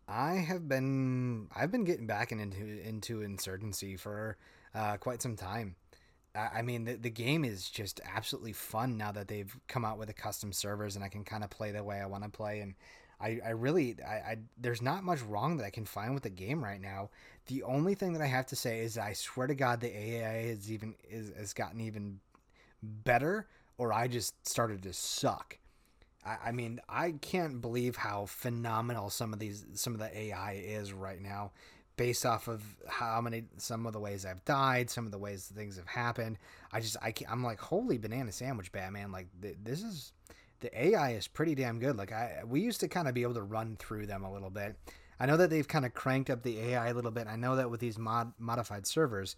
I 0.07 0.33
have 0.33 0.67
been 0.67 1.48
I've 1.55 1.72
been 1.72 1.83
getting 1.83 2.07
back 2.07 2.31
into 2.31 2.81
into 2.81 3.22
Insurgency 3.22 3.98
for 3.98 4.38
uh, 4.75 4.98
quite 4.98 5.22
some 5.22 5.36
time. 5.36 5.75
I 6.36 6.63
mean, 6.63 6.86
the, 6.86 6.96
the 6.96 7.12
game 7.12 7.46
is 7.46 7.70
just 7.70 8.01
absolutely 8.12 8.53
fun 8.53 8.98
now 8.98 9.12
that 9.12 9.27
they've 9.27 9.56
come 9.68 9.86
out 9.86 10.00
with 10.00 10.08
the 10.08 10.15
custom 10.15 10.51
servers, 10.51 10.96
and 10.96 11.06
I 11.06 11.08
can 11.08 11.24
kind 11.24 11.44
of 11.44 11.51
play 11.51 11.72
the 11.72 11.84
way 11.84 12.01
I 12.01 12.08
want 12.08 12.24
to 12.24 12.30
play. 12.30 12.62
And 12.62 12.74
I, 13.22 13.39
I 13.46 13.50
really, 13.51 13.98
I, 14.03 14.13
I, 14.13 14.38
there's 14.58 14.82
not 14.82 15.03
much 15.03 15.22
wrong 15.22 15.58
that 15.58 15.65
I 15.65 15.70
can 15.70 15.86
find 15.86 16.15
with 16.15 16.24
the 16.24 16.32
game 16.32 16.63
right 16.63 16.82
now. 16.82 17.12
The 17.46 17.62
only 17.62 17.94
thing 17.94 18.13
that 18.13 18.22
I 18.24 18.27
have 18.27 18.48
to 18.48 18.56
say 18.56 18.80
is, 18.80 18.98
I 18.98 19.13
swear 19.13 19.46
to 19.46 19.53
God, 19.53 19.80
the 19.80 19.96
AI 19.96 20.48
has 20.48 20.72
even 20.72 20.96
is 21.08 21.32
has 21.38 21.53
gotten 21.53 21.80
even 21.80 22.20
better 22.82 23.48
or 23.77 23.94
I 23.94 24.08
just 24.08 24.48
started 24.48 24.84
to 24.84 24.94
suck. 24.94 25.58
I, 26.25 26.38
I 26.46 26.51
mean, 26.51 26.80
I 26.88 27.12
can't 27.22 27.62
believe 27.62 27.96
how 27.96 28.25
phenomenal 28.25 29.10
some 29.10 29.34
of 29.34 29.39
these 29.39 29.65
some 29.74 29.94
of 29.94 30.00
the 30.00 30.18
AI 30.18 30.53
is 30.65 30.94
right 30.94 31.22
now 31.22 31.51
based 31.95 32.25
off 32.25 32.47
of 32.47 32.63
how 32.88 33.21
many 33.21 33.43
some 33.57 33.85
of 33.85 33.93
the 33.93 34.00
ways 34.00 34.25
I've 34.25 34.43
died, 34.45 34.89
some 34.89 35.05
of 35.05 35.12
the 35.12 35.17
ways 35.17 35.51
things 35.53 35.77
have 35.77 35.88
happened. 35.88 36.38
I 36.71 36.79
just 36.79 36.97
I 37.01 37.13
I'm 37.29 37.43
like 37.43 37.59
holy 37.59 37.97
banana 37.97 38.31
sandwich 38.31 38.71
Batman 38.71 39.12
like 39.12 39.27
th- 39.41 39.57
this 39.63 39.83
is 39.83 40.12
the 40.59 40.85
AI 40.85 41.12
is 41.12 41.27
pretty 41.27 41.55
damn 41.55 41.79
good. 41.79 41.97
Like 41.97 42.12
I 42.12 42.41
we 42.45 42.62
used 42.62 42.79
to 42.81 42.88
kind 42.88 43.07
of 43.07 43.13
be 43.13 43.23
able 43.23 43.35
to 43.35 43.43
run 43.43 43.75
through 43.77 44.07
them 44.07 44.23
a 44.23 44.31
little 44.31 44.50
bit. 44.50 44.75
I 45.19 45.25
know 45.25 45.38
that 45.38 45.50
they've 45.50 45.67
kind 45.67 45.85
of 45.85 45.93
cranked 45.93 46.29
up 46.29 46.43
the 46.43 46.59
AI 46.59 46.88
a 46.88 46.93
little 46.93 47.12
bit. 47.12 47.27
I 47.27 47.35
know 47.35 47.55
that 47.55 47.69
with 47.69 47.79
these 47.79 47.97
mod 47.97 48.33
modified 48.39 48.88
servers, 48.88 49.35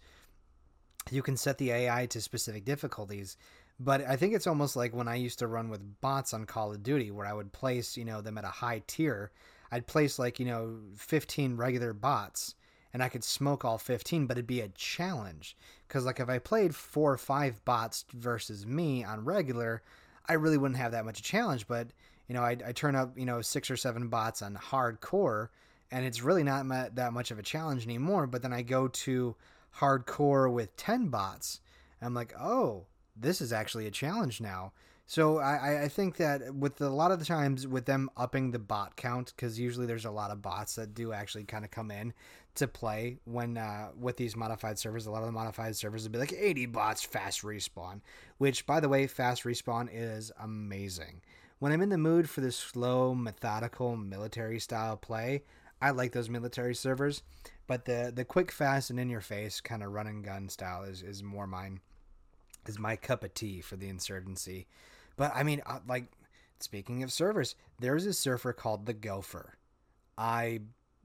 you 1.10 1.22
can 1.22 1.36
set 1.36 1.58
the 1.58 1.70
AI 1.70 2.06
to 2.06 2.20
specific 2.20 2.64
difficulties. 2.64 3.36
But 3.78 4.06
I 4.06 4.16
think 4.16 4.34
it's 4.34 4.46
almost 4.46 4.74
like 4.74 4.94
when 4.94 5.08
I 5.08 5.16
used 5.16 5.38
to 5.40 5.46
run 5.46 5.68
with 5.68 6.00
bots 6.00 6.32
on 6.32 6.46
Call 6.46 6.72
of 6.72 6.82
Duty, 6.82 7.10
where 7.10 7.26
I 7.26 7.34
would 7.34 7.52
place, 7.52 7.96
you 7.96 8.06
know, 8.06 8.22
them 8.22 8.38
at 8.38 8.44
a 8.44 8.48
high 8.48 8.82
tier. 8.86 9.30
I'd 9.70 9.86
place 9.86 10.18
like, 10.18 10.38
you 10.38 10.46
know, 10.46 10.78
15 10.96 11.56
regular 11.56 11.92
bots 11.92 12.54
and 12.96 13.02
I 13.02 13.10
could 13.10 13.24
smoke 13.24 13.62
all 13.62 13.76
15, 13.76 14.26
but 14.26 14.38
it'd 14.38 14.46
be 14.46 14.62
a 14.62 14.68
challenge. 14.68 15.54
Because, 15.86 16.06
like, 16.06 16.18
if 16.18 16.30
I 16.30 16.38
played 16.38 16.74
four 16.74 17.12
or 17.12 17.18
five 17.18 17.62
bots 17.66 18.06
versus 18.14 18.64
me 18.64 19.04
on 19.04 19.26
regular, 19.26 19.82
I 20.26 20.32
really 20.32 20.56
wouldn't 20.56 20.80
have 20.80 20.92
that 20.92 21.04
much 21.04 21.20
of 21.20 21.26
a 21.26 21.28
challenge. 21.28 21.68
But, 21.68 21.88
you 22.26 22.34
know, 22.34 22.42
I, 22.42 22.54
turn 22.54 22.96
up, 22.96 23.18
you 23.18 23.26
know, 23.26 23.42
six 23.42 23.70
or 23.70 23.76
seven 23.76 24.08
bots 24.08 24.40
on 24.40 24.56
hardcore, 24.56 25.48
and 25.90 26.06
it's 26.06 26.22
really 26.22 26.42
not 26.42 26.66
that 26.94 27.12
much 27.12 27.30
of 27.30 27.38
a 27.38 27.42
challenge 27.42 27.84
anymore. 27.84 28.26
But 28.26 28.40
then 28.40 28.54
I 28.54 28.62
go 28.62 28.88
to 28.88 29.36
hardcore 29.78 30.50
with 30.50 30.74
10 30.78 31.08
bots. 31.08 31.60
I'm 32.00 32.14
like, 32.14 32.34
oh, 32.40 32.86
this 33.14 33.42
is 33.42 33.52
actually 33.52 33.86
a 33.86 33.90
challenge 33.90 34.40
now. 34.40 34.72
So 35.08 35.38
I, 35.38 35.84
I 35.84 35.88
think 35.88 36.16
that 36.16 36.52
with 36.52 36.80
a 36.80 36.88
lot 36.88 37.12
of 37.12 37.20
the 37.20 37.24
times 37.24 37.64
with 37.64 37.86
them 37.86 38.10
upping 38.16 38.50
the 38.50 38.58
bot 38.58 38.96
count, 38.96 39.32
because 39.36 39.58
usually 39.58 39.86
there's 39.86 40.04
a 40.04 40.10
lot 40.10 40.32
of 40.32 40.42
bots 40.42 40.74
that 40.74 40.94
do 40.94 41.12
actually 41.12 41.44
kind 41.44 41.64
of 41.64 41.70
come 41.70 41.92
in 41.92 42.12
to 42.56 42.66
play 42.66 43.18
when 43.24 43.56
uh, 43.56 43.90
with 43.96 44.16
these 44.16 44.34
modified 44.34 44.80
servers. 44.80 45.06
A 45.06 45.10
lot 45.12 45.20
of 45.20 45.26
the 45.26 45.32
modified 45.32 45.76
servers 45.76 46.02
would 46.02 46.12
be 46.12 46.18
like 46.18 46.32
80 46.32 46.66
bots 46.66 47.02
fast 47.04 47.42
respawn, 47.42 48.00
which 48.38 48.66
by 48.66 48.80
the 48.80 48.88
way, 48.88 49.06
fast 49.06 49.44
respawn 49.44 49.88
is 49.92 50.32
amazing. 50.40 51.22
When 51.60 51.70
I'm 51.70 51.82
in 51.82 51.88
the 51.90 51.98
mood 51.98 52.28
for 52.28 52.40
this 52.40 52.56
slow, 52.56 53.14
methodical, 53.14 53.96
military 53.96 54.58
style 54.58 54.96
play, 54.96 55.44
I 55.80 55.90
like 55.90 56.12
those 56.12 56.28
military 56.28 56.74
servers. 56.74 57.22
But 57.68 57.84
the 57.84 58.12
the 58.14 58.24
quick, 58.24 58.50
fast, 58.50 58.90
and 58.90 58.98
in 58.98 59.08
your 59.08 59.20
face 59.20 59.60
kind 59.60 59.84
of 59.84 59.92
run 59.92 60.08
and 60.08 60.24
gun 60.24 60.48
style 60.48 60.82
is 60.82 61.02
is 61.02 61.22
more 61.22 61.46
mine. 61.46 61.78
Is 62.66 62.80
my 62.80 62.96
cup 62.96 63.22
of 63.22 63.34
tea 63.34 63.60
for 63.60 63.76
the 63.76 63.88
insurgency. 63.88 64.66
But 65.16 65.32
I 65.34 65.42
mean, 65.42 65.62
uh, 65.66 65.80
like 65.88 66.06
speaking 66.58 67.02
of 67.02 67.12
servers, 67.12 67.54
there's 67.80 68.06
a 68.06 68.12
server 68.12 68.52
called 68.52 68.86
the 68.86 68.94
Gopher. 68.94 69.58
I 70.16 70.60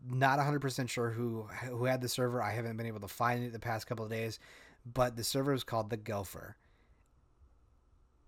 not 0.09 0.39
100% 0.39 0.89
sure 0.89 1.11
who 1.11 1.47
who 1.65 1.85
had 1.85 2.01
the 2.01 2.09
server. 2.09 2.41
I 2.41 2.53
haven't 2.53 2.77
been 2.77 2.85
able 2.85 3.01
to 3.01 3.07
find 3.07 3.43
it 3.43 3.53
the 3.53 3.59
past 3.59 3.87
couple 3.87 4.05
of 4.05 4.11
days, 4.11 4.39
but 4.85 5.15
the 5.15 5.23
server 5.23 5.51
was 5.51 5.63
called 5.63 5.89
the 5.89 5.97
Gopher. 5.97 6.55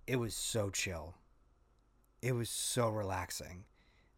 It 0.05 0.17
was 0.17 0.35
so 0.35 0.69
chill. 0.69 1.15
It 2.21 2.33
was 2.33 2.49
so 2.49 2.89
relaxing. 2.89 3.65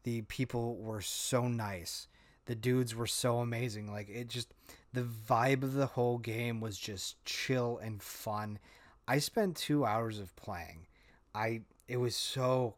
The 0.04 0.22
people 0.24 0.78
were 0.78 1.02
so 1.02 1.48
nice 1.48 2.08
the 2.46 2.56
dudes 2.56 2.96
were 2.96 3.08
so 3.08 3.40
amazing. 3.40 3.92
Like 3.92 4.10
it 4.10 4.30
just 4.30 4.54
the 4.94 5.04
vibe 5.04 5.64
of 5.64 5.74
the 5.74 5.88
whole 5.88 6.18
game 6.18 6.62
was 6.62 6.78
just 6.78 7.24
chill 7.26 7.80
and 7.84 8.02
fun. 8.02 8.60
I 9.08 9.20
spent 9.20 9.58
2 9.58 9.86
hours 9.86 10.20
of 10.20 10.36
playing. 10.36 10.88
I 11.36 11.62
it 11.88 11.98
was 11.98 12.16
so 12.16 12.76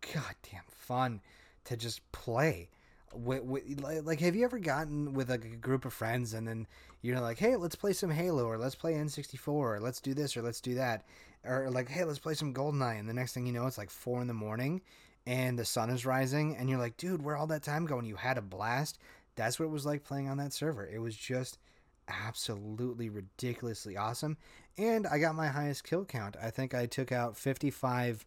goddamn 0.00 0.62
fun 0.68 1.20
to 1.64 1.76
just 1.76 2.00
play. 2.12 2.70
With, 3.14 3.42
with, 3.42 3.80
like 4.04 4.20
have 4.20 4.36
you 4.36 4.44
ever 4.44 4.58
gotten 4.58 5.14
with 5.14 5.30
a 5.30 5.38
group 5.38 5.86
of 5.86 5.94
friends 5.94 6.34
and 6.34 6.46
then 6.46 6.66
you're 7.00 7.20
like 7.20 7.38
hey 7.38 7.56
let's 7.56 7.74
play 7.74 7.94
some 7.94 8.10
halo 8.10 8.44
or 8.44 8.58
let's 8.58 8.74
play 8.74 8.92
n64 8.92 9.48
or 9.48 9.80
let's 9.80 10.00
do 10.00 10.12
this 10.12 10.36
or 10.36 10.42
let's 10.42 10.60
do 10.60 10.74
that. 10.74 11.04
Or 11.44 11.70
like 11.70 11.88
hey 11.88 12.04
let's 12.04 12.18
play 12.18 12.34
some 12.34 12.54
goldeneye. 12.54 13.00
And 13.00 13.08
the 13.08 13.14
next 13.14 13.32
thing 13.32 13.46
you 13.46 13.52
know 13.52 13.66
it's 13.66 13.78
like 13.78 13.90
four 13.90 14.20
in 14.20 14.28
the 14.28 14.34
morning 14.34 14.82
and 15.26 15.58
the 15.58 15.64
sun 15.64 15.90
is 15.90 16.06
rising 16.06 16.56
and 16.56 16.70
you're 16.70 16.78
like 16.78 16.96
dude 16.96 17.22
where 17.22 17.36
all 17.36 17.46
that 17.48 17.62
time 17.62 17.86
going 17.86 18.04
you 18.04 18.16
had 18.16 18.38
a 18.38 18.42
blast. 18.42 18.98
That's 19.34 19.58
what 19.58 19.66
it 19.66 19.72
was 19.72 19.86
like 19.86 20.04
playing 20.04 20.28
on 20.28 20.36
that 20.38 20.52
server. 20.52 20.86
It 20.86 20.98
was 20.98 21.16
just 21.16 21.58
absolutely 22.08 23.08
ridiculously 23.08 23.96
awesome 23.96 24.36
and 24.78 25.06
i 25.06 25.18
got 25.18 25.34
my 25.34 25.48
highest 25.48 25.84
kill 25.84 26.04
count 26.04 26.36
i 26.42 26.50
think 26.50 26.74
i 26.74 26.86
took 26.86 27.12
out 27.12 27.36
55 27.36 28.24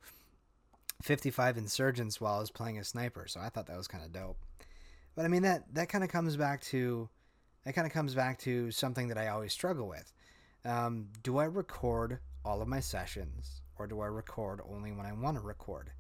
55 1.02 1.58
insurgents 1.58 2.22
while 2.22 2.36
i 2.36 2.40
was 2.40 2.52
playing 2.52 2.78
a 2.78 2.84
sniper 2.84 3.26
so 3.28 3.40
i 3.40 3.50
thought 3.50 3.68
that 3.68 3.78
was 3.78 3.88
kind 3.88 4.04
of 4.04 4.12
dope 4.12 4.38
but 5.16 5.26
i 5.26 5.28
mean 5.28 5.44
that 5.44 5.64
that 5.74 5.90
kind 5.90 6.04
of 6.04 6.10
comes 6.10 6.36
back 6.36 6.62
to 6.62 7.10
that 7.66 7.74
kind 7.74 7.88
of 7.88 7.94
comes 7.94 8.14
back 8.14 8.38
to 8.40 8.72
something 8.72 9.08
that 9.08 9.18
i 9.18 9.28
always 9.28 9.54
struggle 9.54 9.88
with 9.88 10.12
um, 10.66 11.08
do 11.24 11.38
i 11.38 11.46
record 11.46 12.20
all 12.46 12.62
of 12.62 12.68
my 12.68 12.80
sessions 12.80 13.62
or 13.80 13.88
do 13.88 14.02
i 14.02 14.06
record 14.06 14.62
only 14.70 14.92
when 14.92 15.06
i 15.06 15.14
want 15.14 15.38
to 15.38 15.42
record 15.42 15.92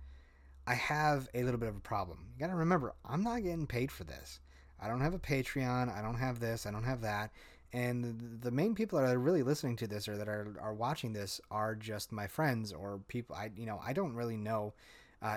I 0.67 0.75
have 0.75 1.27
a 1.33 1.43
little 1.43 1.59
bit 1.59 1.69
of 1.69 1.75
a 1.75 1.81
problem. 1.81 2.27
You 2.33 2.39
got 2.39 2.51
to 2.51 2.57
remember, 2.57 2.93
I'm 3.03 3.23
not 3.23 3.43
getting 3.43 3.67
paid 3.67 3.91
for 3.91 4.03
this. 4.03 4.39
I 4.79 4.87
don't 4.87 5.01
have 5.01 5.13
a 5.13 5.19
Patreon. 5.19 5.95
I 5.95 6.01
don't 6.01 6.15
have 6.15 6.39
this. 6.39 6.65
I 6.65 6.71
don't 6.71 6.83
have 6.83 7.01
that. 7.01 7.31
And 7.73 8.39
the 8.41 8.51
main 8.51 8.75
people 8.75 8.99
that 8.99 9.13
are 9.13 9.17
really 9.17 9.43
listening 9.43 9.77
to 9.77 9.87
this 9.87 10.07
or 10.07 10.17
that 10.17 10.27
are, 10.27 10.55
are 10.61 10.73
watching 10.73 11.13
this 11.13 11.39
are 11.49 11.73
just 11.75 12.11
my 12.11 12.27
friends 12.27 12.73
or 12.73 12.99
people 13.07 13.35
I 13.35 13.51
you 13.55 13.65
know 13.65 13.79
I 13.85 13.93
don't 13.93 14.13
really 14.13 14.37
know 14.37 14.73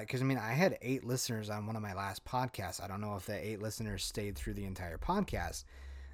because 0.00 0.20
uh, 0.20 0.24
I 0.24 0.26
mean 0.26 0.38
I 0.38 0.52
had 0.52 0.78
eight 0.82 1.04
listeners 1.04 1.50
on 1.50 1.66
one 1.66 1.76
of 1.76 1.82
my 1.82 1.94
last 1.94 2.24
podcasts. 2.24 2.82
I 2.82 2.88
don't 2.88 3.00
know 3.00 3.14
if 3.16 3.26
the 3.26 3.46
eight 3.46 3.62
listeners 3.62 4.04
stayed 4.04 4.36
through 4.36 4.54
the 4.54 4.64
entire 4.64 4.98
podcast, 4.98 5.64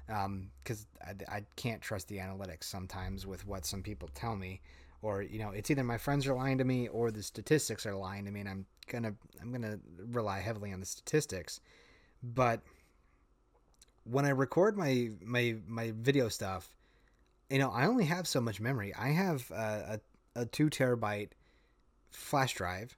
because 0.07 0.85
um, 1.07 1.25
I, 1.29 1.37
I 1.37 1.45
can't 1.55 1.81
trust 1.81 2.07
the 2.07 2.17
analytics 2.17 2.65
sometimes 2.65 3.25
with 3.25 3.47
what 3.47 3.65
some 3.65 3.81
people 3.81 4.09
tell 4.13 4.35
me 4.35 4.61
or 5.01 5.21
you 5.21 5.39
know 5.39 5.49
it's 5.49 5.71
either 5.71 5.83
my 5.83 5.97
friends 5.97 6.27
are 6.27 6.33
lying 6.33 6.57
to 6.57 6.63
me 6.63 6.87
or 6.87 7.11
the 7.11 7.23
statistics 7.23 7.85
are 7.85 7.95
lying 7.95 8.25
to 8.25 8.31
me 8.31 8.41
and 8.41 8.49
i'm 8.49 8.65
gonna 8.87 9.13
i'm 9.41 9.51
gonna 9.51 9.79
rely 10.11 10.39
heavily 10.39 10.71
on 10.73 10.79
the 10.79 10.85
statistics 10.85 11.59
but 12.23 12.61
when 14.11 14.25
i 14.25 14.29
record 14.29 14.77
my 14.77 15.09
my 15.23 15.55
my 15.67 15.93
video 15.95 16.27
stuff 16.27 16.69
you 17.49 17.59
know 17.59 17.71
i 17.71 17.85
only 17.85 18.05
have 18.05 18.27
so 18.27 18.41
much 18.41 18.59
memory 18.59 18.93
i 18.95 19.09
have 19.09 19.49
a, 19.51 19.99
a, 20.35 20.41
a 20.41 20.45
two 20.45 20.69
terabyte 20.69 21.29
flash 22.09 22.53
drive 22.53 22.97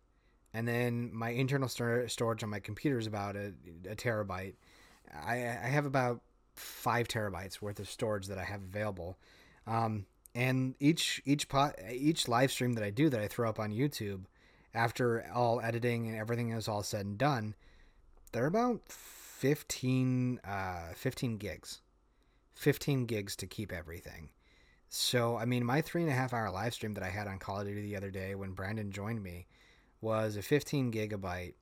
and 0.53 0.67
then 0.67 1.09
my 1.13 1.29
internal 1.29 1.67
storage 1.67 2.43
on 2.43 2.49
my 2.49 2.59
computer 2.59 2.99
is 2.99 3.07
about 3.07 3.35
a, 3.35 3.53
a 3.89 3.95
terabyte 3.95 4.53
I, 5.13 5.35
I 5.35 5.67
have 5.67 5.85
about 5.85 6.21
five 6.55 7.07
terabytes 7.07 7.61
worth 7.61 7.79
of 7.79 7.89
storage 7.89 8.27
that 8.27 8.37
I 8.37 8.43
have 8.43 8.61
available. 8.61 9.17
Um, 9.67 10.05
and 10.35 10.75
each 10.79 11.21
each 11.25 11.47
pot 11.47 11.75
each 11.91 12.27
live 12.27 12.51
stream 12.51 12.73
that 12.73 12.83
I 12.83 12.89
do 12.89 13.09
that 13.09 13.19
I 13.19 13.27
throw 13.27 13.47
up 13.47 13.59
on 13.59 13.71
YouTube, 13.71 14.23
after 14.73 15.25
all 15.33 15.61
editing 15.61 16.07
and 16.07 16.17
everything 16.17 16.49
is 16.49 16.67
all 16.67 16.83
said 16.83 17.05
and 17.05 17.17
done, 17.17 17.55
they're 18.31 18.47
about 18.47 18.81
15, 19.43 20.39
uh, 20.45 20.93
15 20.95 21.35
gigs, 21.35 21.81
fifteen 22.53 23.05
gigs 23.05 23.35
to 23.35 23.45
keep 23.45 23.73
everything. 23.73 24.29
So 24.87 25.35
I 25.35 25.43
mean, 25.43 25.65
my 25.65 25.81
three 25.81 26.01
and 26.01 26.09
a 26.09 26.15
half 26.15 26.31
hour 26.31 26.49
live 26.49 26.73
stream 26.73 26.93
that 26.93 27.03
I 27.03 27.09
had 27.09 27.27
on 27.27 27.39
Call 27.39 27.59
of 27.59 27.67
Duty 27.67 27.81
the 27.81 27.97
other 27.97 28.09
day 28.09 28.35
when 28.35 28.53
Brandon 28.53 28.89
joined 28.89 29.21
me 29.21 29.47
was 29.99 30.37
a 30.37 30.41
fifteen 30.41 30.93
gigabyte 30.93 31.55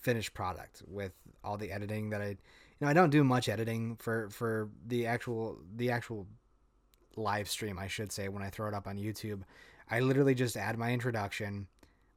finished 0.00 0.34
product 0.34 0.82
with 0.88 1.12
all 1.44 1.56
the 1.56 1.70
editing 1.70 2.10
that 2.10 2.20
I 2.20 2.30
you 2.30 2.36
know, 2.80 2.88
I 2.88 2.94
don't 2.94 3.10
do 3.10 3.22
much 3.22 3.48
editing 3.48 3.94
for 3.94 4.28
for 4.30 4.68
the 4.84 5.06
actual 5.06 5.60
the 5.76 5.92
actual 5.92 6.26
live 7.14 7.48
stream, 7.48 7.78
I 7.78 7.86
should 7.86 8.10
say, 8.10 8.28
when 8.28 8.42
I 8.42 8.50
throw 8.50 8.66
it 8.66 8.74
up 8.74 8.88
on 8.88 8.98
YouTube. 8.98 9.42
I 9.88 10.00
literally 10.00 10.34
just 10.34 10.56
add 10.56 10.76
my 10.78 10.90
introduction. 10.92 11.68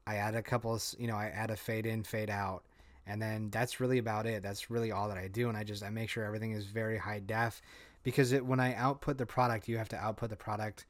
I 0.08 0.16
add 0.16 0.34
a 0.34 0.42
couple, 0.42 0.74
of, 0.74 0.84
you 0.98 1.06
know, 1.06 1.16
I 1.16 1.26
add 1.28 1.52
a 1.52 1.56
fade 1.56 1.86
in, 1.86 2.04
fade 2.04 2.32
out, 2.32 2.64
and 3.08 3.22
then 3.22 3.50
that's 3.50 3.80
really 3.80 3.98
about 3.98 4.26
it. 4.26 4.44
That's 4.44 4.70
really 4.70 4.92
all 4.92 5.08
that 5.10 5.18
I 5.18 5.28
do, 5.28 5.50
and 5.50 5.58
I 5.58 5.64
just 5.64 5.84
I 5.84 5.90
make 5.90 6.10
sure 6.10 6.24
everything 6.24 6.52
is 6.52 6.66
very 6.66 6.98
high 6.98 7.20
def, 7.20 7.62
because 8.04 8.32
it, 8.32 8.46
when 8.46 8.60
I 8.60 8.74
output 8.76 9.18
the 9.18 9.26
product, 9.26 9.68
you 9.68 9.78
have 9.78 9.90
to 9.90 9.98
output 9.98 10.30
the 10.30 10.36
product 10.36 10.86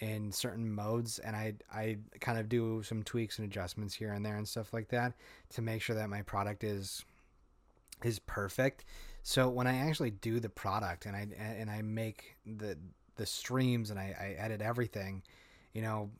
in 0.00 0.32
certain 0.32 0.70
modes, 0.72 1.18
and 1.18 1.36
I 1.36 1.54
I 1.72 1.98
kind 2.20 2.38
of 2.38 2.48
do 2.48 2.82
some 2.82 3.02
tweaks 3.02 3.38
and 3.38 3.46
adjustments 3.46 3.94
here 3.94 4.12
and 4.12 4.24
there 4.24 4.36
and 4.36 4.48
stuff 4.48 4.72
like 4.72 4.88
that 4.88 5.14
to 5.50 5.62
make 5.62 5.82
sure 5.82 5.96
that 5.96 6.08
my 6.08 6.22
product 6.22 6.64
is 6.64 7.04
is 8.04 8.18
perfect. 8.20 8.84
So 9.22 9.48
when 9.50 9.66
I 9.66 9.76
actually 9.76 10.12
do 10.12 10.40
the 10.40 10.48
product 10.48 11.04
and 11.06 11.14
I 11.14 11.28
and 11.38 11.70
I 11.70 11.82
make 11.82 12.36
the 12.46 12.78
the 13.16 13.26
streams 13.26 13.90
and 13.90 13.98
I, 13.98 14.14
I 14.18 14.42
edit 14.42 14.62
everything, 14.62 15.22
you 15.74 15.82
know, 15.82 16.10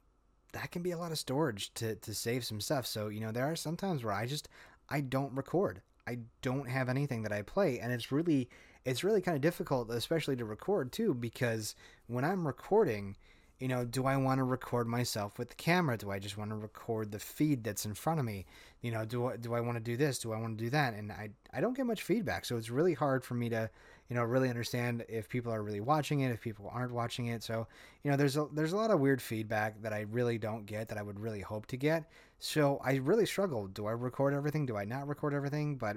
that 0.52 0.70
can 0.70 0.82
be 0.82 0.90
a 0.90 0.98
lot 0.98 1.12
of 1.12 1.18
storage 1.18 1.72
to 1.74 1.94
to 1.94 2.14
save 2.14 2.44
some 2.44 2.60
stuff. 2.60 2.86
So 2.86 3.08
you 3.08 3.20
know, 3.20 3.32
there 3.32 3.50
are 3.50 3.56
some 3.56 3.76
times 3.76 4.04
where 4.04 4.12
I 4.12 4.26
just 4.26 4.48
I 4.90 5.00
don't 5.00 5.34
record. 5.34 5.82
I 6.06 6.18
don't 6.42 6.68
have 6.68 6.88
anything 6.88 7.22
that 7.22 7.32
I 7.32 7.42
play, 7.42 7.78
and 7.78 7.92
it's 7.92 8.10
really 8.10 8.48
it's 8.84 9.04
really 9.04 9.20
kind 9.20 9.36
of 9.36 9.42
difficult, 9.42 9.90
especially 9.90 10.36
to 10.36 10.44
record 10.44 10.90
too, 10.92 11.14
because 11.14 11.74
when 12.06 12.24
I'm 12.24 12.46
recording, 12.46 13.16
you 13.58 13.68
know, 13.68 13.84
do 13.84 14.06
I 14.06 14.16
want 14.16 14.38
to 14.38 14.44
record 14.44 14.88
myself 14.88 15.38
with 15.38 15.50
the 15.50 15.54
camera? 15.54 15.98
Do 15.98 16.10
I 16.10 16.18
just 16.18 16.38
want 16.38 16.50
to 16.50 16.56
record 16.56 17.12
the 17.12 17.18
feed 17.18 17.62
that's 17.62 17.84
in 17.84 17.94
front 17.94 18.18
of 18.18 18.24
me? 18.24 18.46
You 18.80 18.90
know, 18.90 19.04
do 19.04 19.26
I, 19.26 19.36
do 19.36 19.52
I 19.52 19.60
want 19.60 19.76
to 19.76 19.84
do 19.84 19.98
this? 19.98 20.18
Do 20.18 20.32
I 20.32 20.40
want 20.40 20.56
to 20.56 20.64
do 20.64 20.70
that? 20.70 20.94
And 20.94 21.12
I, 21.12 21.28
I 21.52 21.60
don't 21.60 21.76
get 21.76 21.84
much 21.84 22.02
feedback. 22.02 22.46
So 22.46 22.56
it's 22.56 22.70
really 22.70 22.94
hard 22.94 23.22
for 23.22 23.34
me 23.34 23.50
to, 23.50 23.68
you 24.10 24.16
know, 24.16 24.24
really 24.24 24.48
understand 24.48 25.04
if 25.08 25.28
people 25.28 25.52
are 25.52 25.62
really 25.62 25.80
watching 25.80 26.20
it, 26.20 26.32
if 26.32 26.40
people 26.40 26.68
aren't 26.72 26.92
watching 26.92 27.26
it. 27.26 27.44
So, 27.44 27.68
you 28.02 28.10
know, 28.10 28.16
there's 28.16 28.36
a, 28.36 28.48
there's 28.52 28.72
a 28.72 28.76
lot 28.76 28.90
of 28.90 28.98
weird 28.98 29.22
feedback 29.22 29.80
that 29.82 29.92
I 29.92 30.00
really 30.00 30.36
don't 30.36 30.66
get 30.66 30.88
that 30.88 30.98
I 30.98 31.02
would 31.02 31.20
really 31.20 31.40
hope 31.40 31.66
to 31.66 31.76
get. 31.76 32.10
So 32.40 32.80
I 32.84 32.96
really 32.96 33.24
struggle. 33.24 33.68
Do 33.68 33.86
I 33.86 33.92
record 33.92 34.34
everything? 34.34 34.66
Do 34.66 34.76
I 34.76 34.84
not 34.84 35.06
record 35.06 35.32
everything? 35.32 35.76
But, 35.76 35.96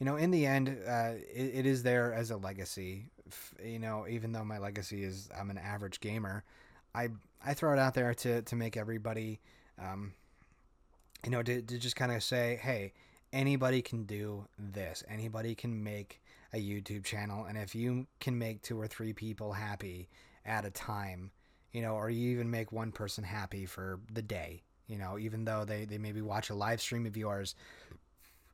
you 0.00 0.06
know, 0.06 0.16
in 0.16 0.32
the 0.32 0.44
end, 0.44 0.76
uh, 0.88 1.12
it, 1.32 1.54
it 1.54 1.66
is 1.66 1.84
there 1.84 2.12
as 2.12 2.32
a 2.32 2.36
legacy. 2.36 3.06
You 3.64 3.78
know, 3.78 4.06
even 4.08 4.32
though 4.32 4.44
my 4.44 4.58
legacy 4.58 5.04
is 5.04 5.28
I'm 5.38 5.50
an 5.50 5.58
average 5.58 6.00
gamer, 6.00 6.42
I 6.94 7.10
I 7.44 7.54
throw 7.54 7.72
it 7.72 7.78
out 7.78 7.94
there 7.94 8.12
to 8.14 8.42
to 8.42 8.56
make 8.56 8.76
everybody, 8.76 9.40
um, 9.80 10.14
you 11.24 11.30
know, 11.30 11.42
to 11.42 11.62
to 11.62 11.78
just 11.78 11.96
kind 11.96 12.12
of 12.12 12.22
say, 12.22 12.58
hey, 12.62 12.92
anybody 13.32 13.82
can 13.82 14.04
do 14.04 14.46
this. 14.58 15.04
Anybody 15.08 15.54
can 15.54 15.82
make 15.82 16.20
a 16.52 16.58
YouTube 16.58 17.04
channel, 17.04 17.44
and 17.44 17.58
if 17.58 17.74
you 17.74 18.06
can 18.20 18.38
make 18.38 18.62
two 18.62 18.80
or 18.80 18.86
three 18.86 19.12
people 19.12 19.52
happy 19.52 20.08
at 20.44 20.64
a 20.64 20.70
time, 20.70 21.30
you 21.72 21.82
know, 21.82 21.94
or 21.94 22.08
you 22.08 22.30
even 22.30 22.50
make 22.50 22.72
one 22.72 22.92
person 22.92 23.24
happy 23.24 23.66
for 23.66 24.00
the 24.12 24.22
day, 24.22 24.62
you 24.86 24.98
know, 24.98 25.18
even 25.18 25.44
though 25.44 25.64
they 25.64 25.84
they 25.84 25.98
maybe 25.98 26.22
watch 26.22 26.50
a 26.50 26.54
live 26.54 26.80
stream 26.80 27.06
of 27.06 27.16
yours, 27.16 27.54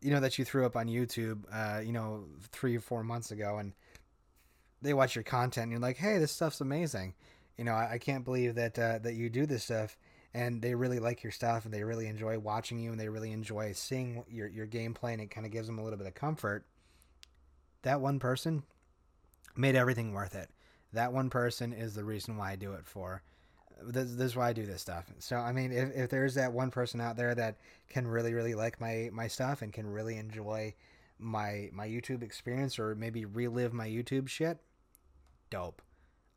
you 0.01 0.11
know, 0.11 0.21
that 0.21 0.39
you 0.39 0.45
threw 0.45 0.67
up 0.67 0.77
on 0.77 0.89
YouTube, 0.89 1.45
uh, 1.53 1.81
you 1.81 1.93
know, 1.93 2.25
three 2.51 2.77
or 2.77 2.81
four 2.81 3.05
months 3.05 3.31
ago, 3.31 3.59
and 3.59 3.73
they 4.81 4.95
watch 4.95 5.15
your 5.15 5.25
content, 5.25 5.65
and 5.65 5.73
you're 5.73 5.81
like, 5.81 5.97
hey, 5.97 6.19
this 6.19 6.33
stuff's 6.33 6.61
amazing 6.61 7.15
you 7.57 7.65
know, 7.65 7.75
I, 7.75 7.93
I 7.93 7.99
can't 7.99 8.25
believe 8.25 8.55
that 8.57 8.79
uh, 8.79 8.99
that 8.99 9.15
you 9.15 9.31
do 9.31 9.47
this 9.47 9.65
stuff 9.65 9.97
and 10.35 10.63
they 10.63 10.75
really 10.75 10.99
like 10.99 11.23
your 11.23 11.33
stuff 11.33 11.65
and 11.65 11.75
they 11.75 11.85
really 11.85 12.07
enjoy 12.07 12.39
watching 12.39 12.79
you 12.79 12.91
and 12.91 12.99
they 12.99 13.09
really 13.09 13.33
enjoy 13.33 13.73
seeing 13.73 14.25
your 14.29 14.49
your 14.49 14.67
gameplay 14.67 15.13
and 15.13 15.21
it 15.21 15.31
kind 15.31 15.47
of 15.47 15.53
gives 15.53 15.67
them 15.67 15.79
a 15.79 15.85
little 15.85 15.99
bit 15.99 16.07
of 16.07 16.15
comfort. 16.15 16.65
That 17.83 18.01
one 18.01 18.19
person 18.19 18.63
made 19.57 19.77
everything 19.77 20.13
worth 20.13 20.35
it. 20.35 20.51
That 20.93 21.13
one 21.13 21.31
person 21.31 21.73
is 21.73 21.95
the 21.95 22.05
reason 22.05 22.37
why 22.37 22.53
I 22.53 22.57
do 22.57 22.73
it 22.73 22.87
for. 22.87 23.23
This, 23.83 24.13
this 24.13 24.27
is 24.27 24.37
why 24.37 24.51
I 24.51 24.53
do 24.53 24.67
this 24.67 24.83
stuff. 24.83 25.07
So 25.19 25.37
I 25.37 25.53
mean, 25.53 25.73
if, 25.73 25.95
if 25.97 26.11
there's 26.11 26.35
that 26.35 26.53
one 26.53 26.71
person 26.71 27.01
out 27.01 27.17
there 27.17 27.35
that 27.35 27.57
can 27.89 28.07
really 28.07 28.33
really 28.35 28.55
like 28.55 28.81
my 28.81 29.11
my 29.13 29.27
stuff 29.27 29.63
and 29.63 29.73
can 29.73 29.87
really 29.87 30.17
enjoy 30.17 30.75
my 31.19 31.71
my 31.73 31.89
YouTube 31.89 32.23
experience 32.23 32.79
or 32.79 32.95
maybe 32.95 33.25
relive 33.25 33.73
my 33.73 33.89
YouTube 33.89 34.29
shit, 34.29 34.59
dope. 35.51 35.83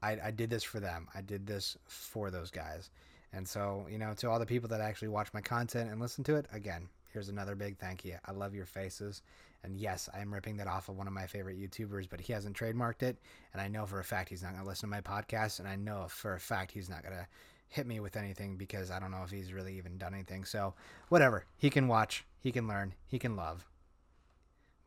I, 0.02 0.18
I 0.26 0.32
did 0.32 0.50
this 0.50 0.64
for 0.64 0.80
them. 0.80 1.08
I 1.16 1.22
did 1.22 1.48
this 1.48 1.78
for 1.88 2.30
those 2.30 2.52
guys. 2.52 2.92
And 3.34 3.48
so, 3.48 3.86
you 3.90 3.98
know, 3.98 4.14
to 4.18 4.30
all 4.30 4.40
the 4.40 4.46
people 4.46 4.70
that 4.70 4.82
actually 4.82 5.08
watch 5.10 5.34
my 5.34 5.42
content 5.42 5.92
and 5.92 6.00
listen 6.00 6.24
to 6.26 6.36
it, 6.36 6.46
again, 6.54 6.88
here's 7.12 7.30
another 7.30 7.56
big 7.56 7.78
thank 7.78 8.06
you. 8.06 8.18
I 8.26 8.32
love 8.32 8.54
your 8.54 8.66
faces. 8.66 9.22
And 9.66 9.80
yes, 9.80 10.08
I 10.14 10.20
am 10.20 10.34
ripping 10.34 10.58
that 10.58 10.68
off 10.68 10.90
of 10.90 10.96
one 10.96 11.08
of 11.08 11.14
my 11.14 11.26
favorite 11.26 11.60
YouTubers, 11.60 12.08
but 12.10 12.22
he 12.22 12.34
hasn't 12.34 12.56
trademarked 12.56 13.04
it. 13.04 13.18
And 13.52 13.62
I 13.62 13.68
know 13.68 13.86
for 13.86 14.00
a 14.00 14.04
fact 14.04 14.30
he's 14.30 14.44
not 14.44 14.52
going 14.52 14.64
to 14.64 14.70
listen 14.70 14.90
to 14.90 14.96
my 14.96 15.02
podcast. 15.02 15.60
And 15.60 15.68
I 15.68 15.76
know 15.76 16.06
for 16.08 16.36
a 16.36 16.40
fact 16.40 16.72
he's 16.72 16.90
not 16.90 17.02
going 17.02 17.16
to 17.16 17.28
hit 17.70 17.88
me 17.88 18.00
with 18.00 18.16
anything 18.16 18.58
because 18.58 18.92
I 18.92 19.00
don't 19.00 19.12
know 19.12 19.24
if 19.24 19.32
he's 19.32 19.52
really 19.52 19.78
even 19.78 19.98
done 19.98 20.14
anything. 20.14 20.46
So, 20.46 20.76
whatever. 21.10 21.46
He 21.58 21.70
can 21.70 21.88
watch, 21.88 22.26
he 22.40 22.52
can 22.52 22.68
learn, 22.68 22.94
he 23.08 23.20
can 23.20 23.36
love. 23.36 23.66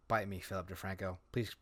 Bite 0.07 0.29
me, 0.29 0.38
Philip 0.38 0.71
DeFranco. 0.71 1.17
Please 1.33 1.55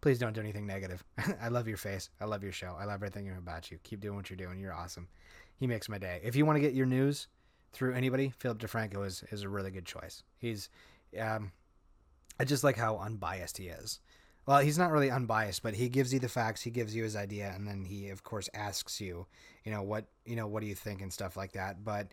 please 0.00 0.18
don't 0.18 0.32
do 0.32 0.40
anything 0.40 0.66
negative. 0.66 1.04
I 1.40 1.48
love 1.48 1.68
your 1.68 1.76
face. 1.76 2.10
I 2.20 2.24
love 2.24 2.42
your 2.42 2.52
show. 2.52 2.76
I 2.78 2.84
love 2.84 2.94
everything 2.94 3.30
about 3.36 3.70
you. 3.70 3.78
Keep 3.84 4.00
doing 4.00 4.16
what 4.16 4.28
you're 4.28 4.36
doing. 4.36 4.58
You're 4.58 4.74
awesome. 4.74 5.06
He 5.54 5.68
makes 5.68 5.88
my 5.88 5.98
day. 5.98 6.20
If 6.24 6.34
you 6.34 6.44
want 6.44 6.56
to 6.56 6.60
get 6.60 6.74
your 6.74 6.86
news 6.86 7.28
through 7.72 7.94
anybody, 7.94 8.32
Philip 8.36 8.58
DeFranco 8.58 9.06
is 9.06 9.22
is 9.30 9.42
a 9.42 9.48
really 9.48 9.70
good 9.70 9.86
choice. 9.86 10.24
He's 10.38 10.68
um 11.18 11.52
I 12.38 12.44
just 12.44 12.64
like 12.64 12.76
how 12.76 12.98
unbiased 12.98 13.58
he 13.58 13.68
is. 13.68 14.00
Well, 14.46 14.58
he's 14.58 14.78
not 14.78 14.90
really 14.90 15.10
unbiased, 15.10 15.62
but 15.62 15.74
he 15.74 15.88
gives 15.88 16.12
you 16.12 16.18
the 16.18 16.28
facts, 16.28 16.62
he 16.62 16.70
gives 16.70 16.96
you 16.96 17.04
his 17.04 17.14
idea, 17.14 17.52
and 17.54 17.66
then 17.66 17.84
he 17.84 18.08
of 18.08 18.24
course 18.24 18.48
asks 18.54 19.00
you, 19.00 19.26
you 19.64 19.72
know, 19.72 19.82
what 19.82 20.06
you 20.24 20.36
know, 20.36 20.46
what 20.46 20.62
do 20.62 20.66
you 20.66 20.74
think 20.74 21.00
and 21.02 21.12
stuff 21.12 21.36
like 21.36 21.52
that. 21.52 21.84
But 21.84 22.08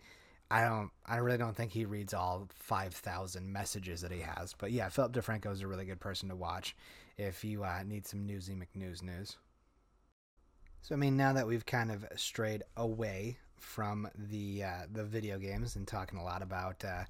I 0.50 0.62
don't 0.62 0.90
I 1.06 1.16
really 1.16 1.38
don't 1.38 1.56
think 1.56 1.72
he 1.72 1.84
reads 1.84 2.14
all 2.14 2.48
five 2.54 2.94
thousand 2.94 3.52
messages 3.52 4.00
that 4.02 4.12
he 4.12 4.20
has. 4.20 4.54
But 4.56 4.72
yeah, 4.72 4.88
Philip 4.88 5.12
DeFranco 5.12 5.52
is 5.52 5.62
a 5.62 5.68
really 5.68 5.84
good 5.84 6.00
person 6.00 6.28
to 6.28 6.36
watch 6.36 6.76
if 7.18 7.44
you 7.44 7.64
uh, 7.64 7.82
need 7.84 8.06
some 8.06 8.26
newsy 8.26 8.54
McNews 8.54 9.02
news. 9.02 9.36
So 10.82 10.94
I 10.94 10.98
mean, 10.98 11.16
now 11.16 11.32
that 11.32 11.46
we've 11.46 11.66
kind 11.66 11.90
of 11.90 12.06
strayed 12.16 12.62
away 12.76 13.38
from 13.58 14.08
the 14.14 14.64
uh, 14.64 14.86
the 14.90 15.04
video 15.04 15.38
games 15.38 15.76
and 15.76 15.86
talking 15.86 16.18
a 16.18 16.24
lot 16.24 16.42
about 16.42 16.84
uh, 16.84 17.04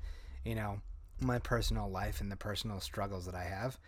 you 0.44 0.54
know 0.54 0.80
my 1.22 1.38
personal 1.38 1.88
life 1.90 2.20
and 2.20 2.30
the 2.30 2.36
personal 2.36 2.80
struggles 2.80 3.26
that 3.26 3.34
I 3.34 3.44
have, 3.44 3.78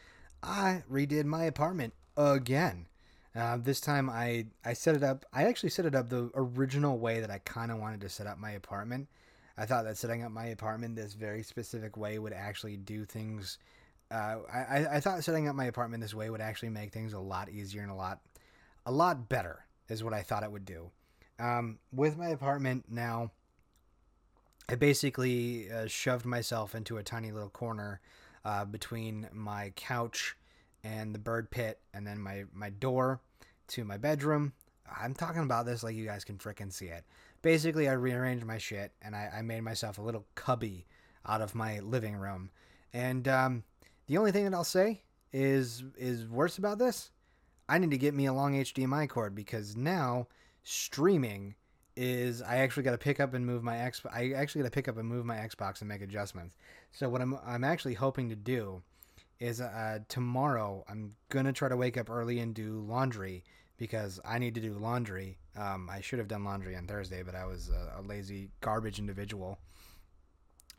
I 0.42 0.83
redid 0.90 1.25
my 1.25 1.45
apartment 1.45 1.95
again. 2.16 2.87
Uh, 3.35 3.57
this 3.57 3.81
time 3.81 4.11
I 4.11 4.47
I 4.64 4.75
set 4.75 4.95
it 4.95 5.03
up. 5.03 5.25
I 5.33 5.45
actually 5.45 5.71
set 5.71 5.87
it 5.87 5.95
up 5.95 6.09
the 6.09 6.31
original 6.35 6.99
way 6.99 7.21
that 7.21 7.31
I 7.31 7.38
kind 7.38 7.73
of 7.73 7.79
wanted 7.79 8.03
to 8.03 8.09
set 8.09 8.27
up 8.27 8.38
my 8.38 8.51
apartment. 8.51 9.09
I 9.57 9.66
thought 9.66 9.85
that 9.85 9.97
setting 9.97 10.23
up 10.23 10.33
my 10.33 10.47
apartment 10.47 10.97
this 10.97 11.14
very 11.14 11.42
specific 11.42 11.97
way 11.97 12.18
would 12.18 12.33
actually 12.33 12.77
do 12.77 13.05
things 13.05 13.59
uh, 14.12 14.37
I, 14.53 14.87
I 14.97 15.01
thought 15.01 15.25
setting 15.25 15.49
up 15.49 15.57
my 15.57 15.64
apartment 15.64 16.03
this 16.03 16.14
way 16.14 16.29
would 16.29 16.42
actually 16.42 16.68
make 16.68 16.92
things 16.92 17.14
a 17.14 17.18
lot 17.18 17.49
easier 17.49 17.83
and 17.83 17.90
a 17.90 17.95
lot 17.95 18.21
a 18.85 18.92
lot 18.92 19.29
better 19.29 19.64
is 19.88 20.05
what 20.05 20.12
I 20.12 20.23
thought 20.23 20.42
it 20.42 20.53
would 20.53 20.66
do. 20.66 20.90
Um, 21.38 21.79
with 21.92 22.18
my 22.18 22.29
apartment 22.29 22.87
now, 22.88 23.31
I 24.72 24.74
basically 24.74 25.70
uh, 25.70 25.87
shoved 25.87 26.24
myself 26.24 26.74
into 26.74 26.96
a 26.96 27.02
tiny 27.02 27.30
little 27.30 27.50
corner 27.50 28.00
uh, 28.42 28.64
between 28.64 29.28
my 29.30 29.70
couch 29.76 30.35
and 30.82 31.14
the 31.14 31.18
bird 31.18 31.50
pit, 31.50 31.78
and 31.92 32.06
then 32.06 32.18
my 32.18 32.44
my 32.54 32.70
door 32.70 33.20
to 33.68 33.85
my 33.85 33.98
bedroom. 33.98 34.54
I'm 34.98 35.12
talking 35.12 35.42
about 35.42 35.66
this 35.66 35.82
like 35.82 35.94
you 35.94 36.06
guys 36.06 36.24
can 36.24 36.38
freaking 36.38 36.72
see 36.72 36.87
it. 36.87 37.04
Basically, 37.42 37.87
I 37.87 37.92
rearranged 37.92 38.46
my 38.46 38.56
shit 38.56 38.92
and 39.02 39.14
I, 39.14 39.30
I 39.37 39.42
made 39.42 39.61
myself 39.61 39.98
a 39.98 40.02
little 40.02 40.24
cubby 40.37 40.87
out 41.26 41.42
of 41.42 41.54
my 41.54 41.80
living 41.80 42.16
room. 42.16 42.50
And 42.94 43.28
um, 43.28 43.64
the 44.06 44.16
only 44.16 44.32
thing 44.32 44.44
that 44.44 44.54
I'll 44.54 44.64
say 44.64 45.02
is 45.35 45.85
is 45.98 46.26
worse 46.26 46.56
about 46.56 46.78
this. 46.78 47.11
I 47.68 47.76
need 47.76 47.90
to 47.90 47.98
get 47.98 48.14
me 48.14 48.24
a 48.24 48.32
long 48.32 48.54
HDMI 48.54 49.06
cord 49.11 49.35
because 49.35 49.76
now 49.76 50.28
streaming 50.62 51.56
is 51.96 52.42
I 52.42 52.59
actually 52.59 52.83
got 52.85 52.92
to 52.92 52.98
pick 52.98 53.20
up 53.20 53.35
and 53.35 53.44
move 53.44 53.62
my 53.62 53.78
X. 53.78 54.02
I 54.12 54.33
actually 54.33 54.62
got 54.62 54.68
to 54.68 54.74
pick 54.74 54.88
up 54.88 54.96
and 54.96 55.09
move 55.09 55.24
my 55.24 55.37
Xbox 55.37 55.81
and 55.81 55.88
make 55.88 56.02
adjustments. 56.02 56.57
So 56.92 57.09
what 57.09 57.20
I'm 57.20 57.38
I'm 57.44 57.64
actually 57.64 57.94
hoping 57.94 58.28
to 58.28 58.37
do 58.37 58.83
is 59.40 59.61
uh, 59.61 59.98
tomorrow 60.09 60.85
I'm 60.88 61.14
gonna 61.28 61.52
try 61.52 61.68
to 61.68 61.76
wake 61.76 61.96
up 61.96 62.09
early 62.09 62.38
and 62.38 62.55
do 62.55 62.85
laundry 62.88 63.42
because 63.76 64.20
I 64.24 64.38
need 64.38 64.55
to 64.55 64.61
do 64.61 64.74
laundry. 64.74 65.38
Um, 65.57 65.90
I 65.90 66.00
should 66.00 66.20
have 66.20 66.28
done 66.28 66.44
laundry 66.44 66.76
on 66.76 66.87
Thursday, 66.87 67.22
but 67.22 67.35
I 67.35 67.44
was 67.46 67.68
a, 67.68 68.00
a 68.00 68.02
lazy 68.02 68.50
garbage 68.61 68.98
individual 68.98 69.59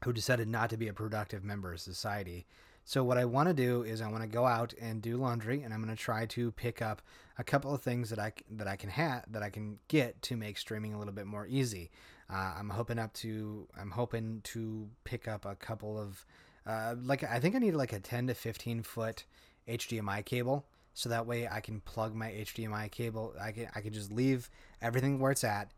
who 0.05 0.13
decided 0.13 0.47
not 0.47 0.69
to 0.69 0.77
be 0.77 0.87
a 0.87 0.93
productive 0.93 1.43
member 1.43 1.73
of 1.73 1.81
society. 1.81 2.45
So 2.85 3.03
what 3.03 3.17
I 3.17 3.25
want 3.25 3.47
to 3.47 3.53
do 3.53 3.83
is 3.83 4.01
I 4.01 4.09
want 4.09 4.23
to 4.23 4.29
go 4.29 4.45
out 4.45 4.73
and 4.79 5.01
do 5.01 5.17
laundry, 5.17 5.63
and 5.63 5.73
I'm 5.73 5.81
going 5.81 5.95
to 5.95 6.01
try 6.01 6.25
to 6.27 6.51
pick 6.51 6.81
up 6.81 7.01
a 7.37 7.43
couple 7.43 7.73
of 7.73 7.81
things 7.81 8.09
that 8.09 8.19
I 8.19 8.33
that 8.51 8.67
I 8.67 8.75
can 8.75 8.89
have 8.89 9.23
that 9.31 9.41
I 9.41 9.49
can 9.49 9.79
get 9.87 10.21
to 10.23 10.35
make 10.35 10.57
streaming 10.57 10.93
a 10.93 10.99
little 10.99 11.13
bit 11.13 11.25
more 11.25 11.47
easy. 11.47 11.91
Uh, 12.29 12.53
I'm 12.57 12.69
hoping 12.69 12.99
up 12.99 13.13
to 13.15 13.67
I'm 13.79 13.91
hoping 13.91 14.41
to 14.45 14.89
pick 15.03 15.27
up 15.27 15.45
a 15.45 15.55
couple 15.55 15.97
of 15.97 16.25
uh, 16.65 16.95
like 17.01 17.23
I 17.23 17.39
think 17.39 17.55
I 17.55 17.59
need 17.59 17.75
like 17.75 17.93
a 17.93 17.99
10 17.99 18.27
to 18.27 18.33
15 18.33 18.83
foot 18.83 19.25
HDMI 19.67 20.25
cable, 20.25 20.65
so 20.93 21.09
that 21.09 21.25
way 21.25 21.47
I 21.47 21.61
can 21.61 21.79
plug 21.81 22.13
my 22.13 22.29
HDMI 22.29 22.91
cable. 22.91 23.33
I 23.41 23.51
can 23.51 23.69
I 23.75 23.81
can 23.81 23.93
just 23.93 24.11
leave 24.11 24.49
everything 24.81 25.19
where 25.19 25.31
it's 25.31 25.43
at, 25.45 25.71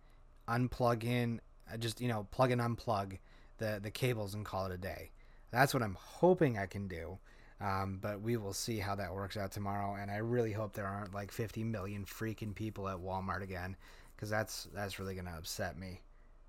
unplug 0.47 1.03
in, 1.03 1.39
uh, 1.71 1.77
just 1.77 2.01
you 2.01 2.07
know 2.07 2.27
plug 2.31 2.51
and 2.51 2.61
unplug 2.61 3.19
the 3.57 3.79
the 3.81 3.91
cables 3.91 4.33
and 4.33 4.43
call 4.43 4.65
it 4.65 4.71
a 4.71 4.77
day. 4.77 5.11
That's 5.55 5.73
what 5.73 5.83
I'm 5.83 5.97
hoping 5.97 6.57
I 6.57 6.65
can 6.65 6.89
do. 6.89 7.17
Um, 7.61 7.99
but 8.01 8.19
we 8.19 8.35
will 8.35 8.51
see 8.51 8.77
how 8.77 8.93
that 8.95 9.13
works 9.13 9.37
out 9.37 9.53
tomorrow. 9.53 9.95
And 9.95 10.11
I 10.11 10.17
really 10.17 10.51
hope 10.51 10.73
there 10.73 10.85
aren't 10.85 11.13
like 11.13 11.31
50 11.31 11.63
million 11.63 12.03
freaking 12.03 12.53
people 12.53 12.89
at 12.89 12.97
Walmart 12.97 13.41
again, 13.41 13.77
because 14.13 14.29
that's 14.29 14.67
that's 14.73 14.99
really 14.99 15.15
gonna 15.15 15.33
upset 15.37 15.79
me. 15.79 16.01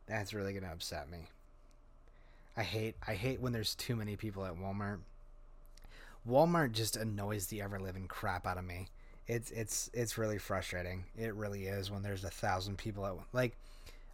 That's 0.08 0.34
really 0.34 0.52
gonna 0.52 0.72
upset 0.72 1.08
me. 1.08 1.28
I 2.56 2.64
hate 2.64 2.96
I 3.06 3.14
hate 3.14 3.40
when 3.40 3.52
there's 3.52 3.76
too 3.76 3.94
many 3.94 4.16
people 4.16 4.44
at 4.44 4.56
Walmart. 4.56 4.98
Walmart 6.28 6.72
just 6.72 6.96
annoys 6.96 7.46
the 7.46 7.62
ever 7.62 7.78
living 7.78 8.08
crap 8.08 8.44
out 8.44 8.58
of 8.58 8.64
me. 8.64 8.88
It's 9.28 9.52
it's 9.52 9.88
it's 9.94 10.18
really 10.18 10.38
frustrating. 10.38 11.04
It 11.16 11.32
really 11.36 11.66
is 11.66 11.92
when 11.92 12.02
there's 12.02 12.24
a 12.24 12.30
thousand 12.30 12.78
people 12.78 13.06
at 13.06 13.14
like. 13.32 13.56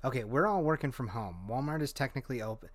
Okay, 0.05 0.25
we're 0.25 0.49
all 0.49 0.63
working 0.63 0.93
from 0.93 1.09
home. 1.09 1.37
Walmart 1.49 1.81
is 1.81 1.95
technically 1.95 2.43
open. 2.43 2.69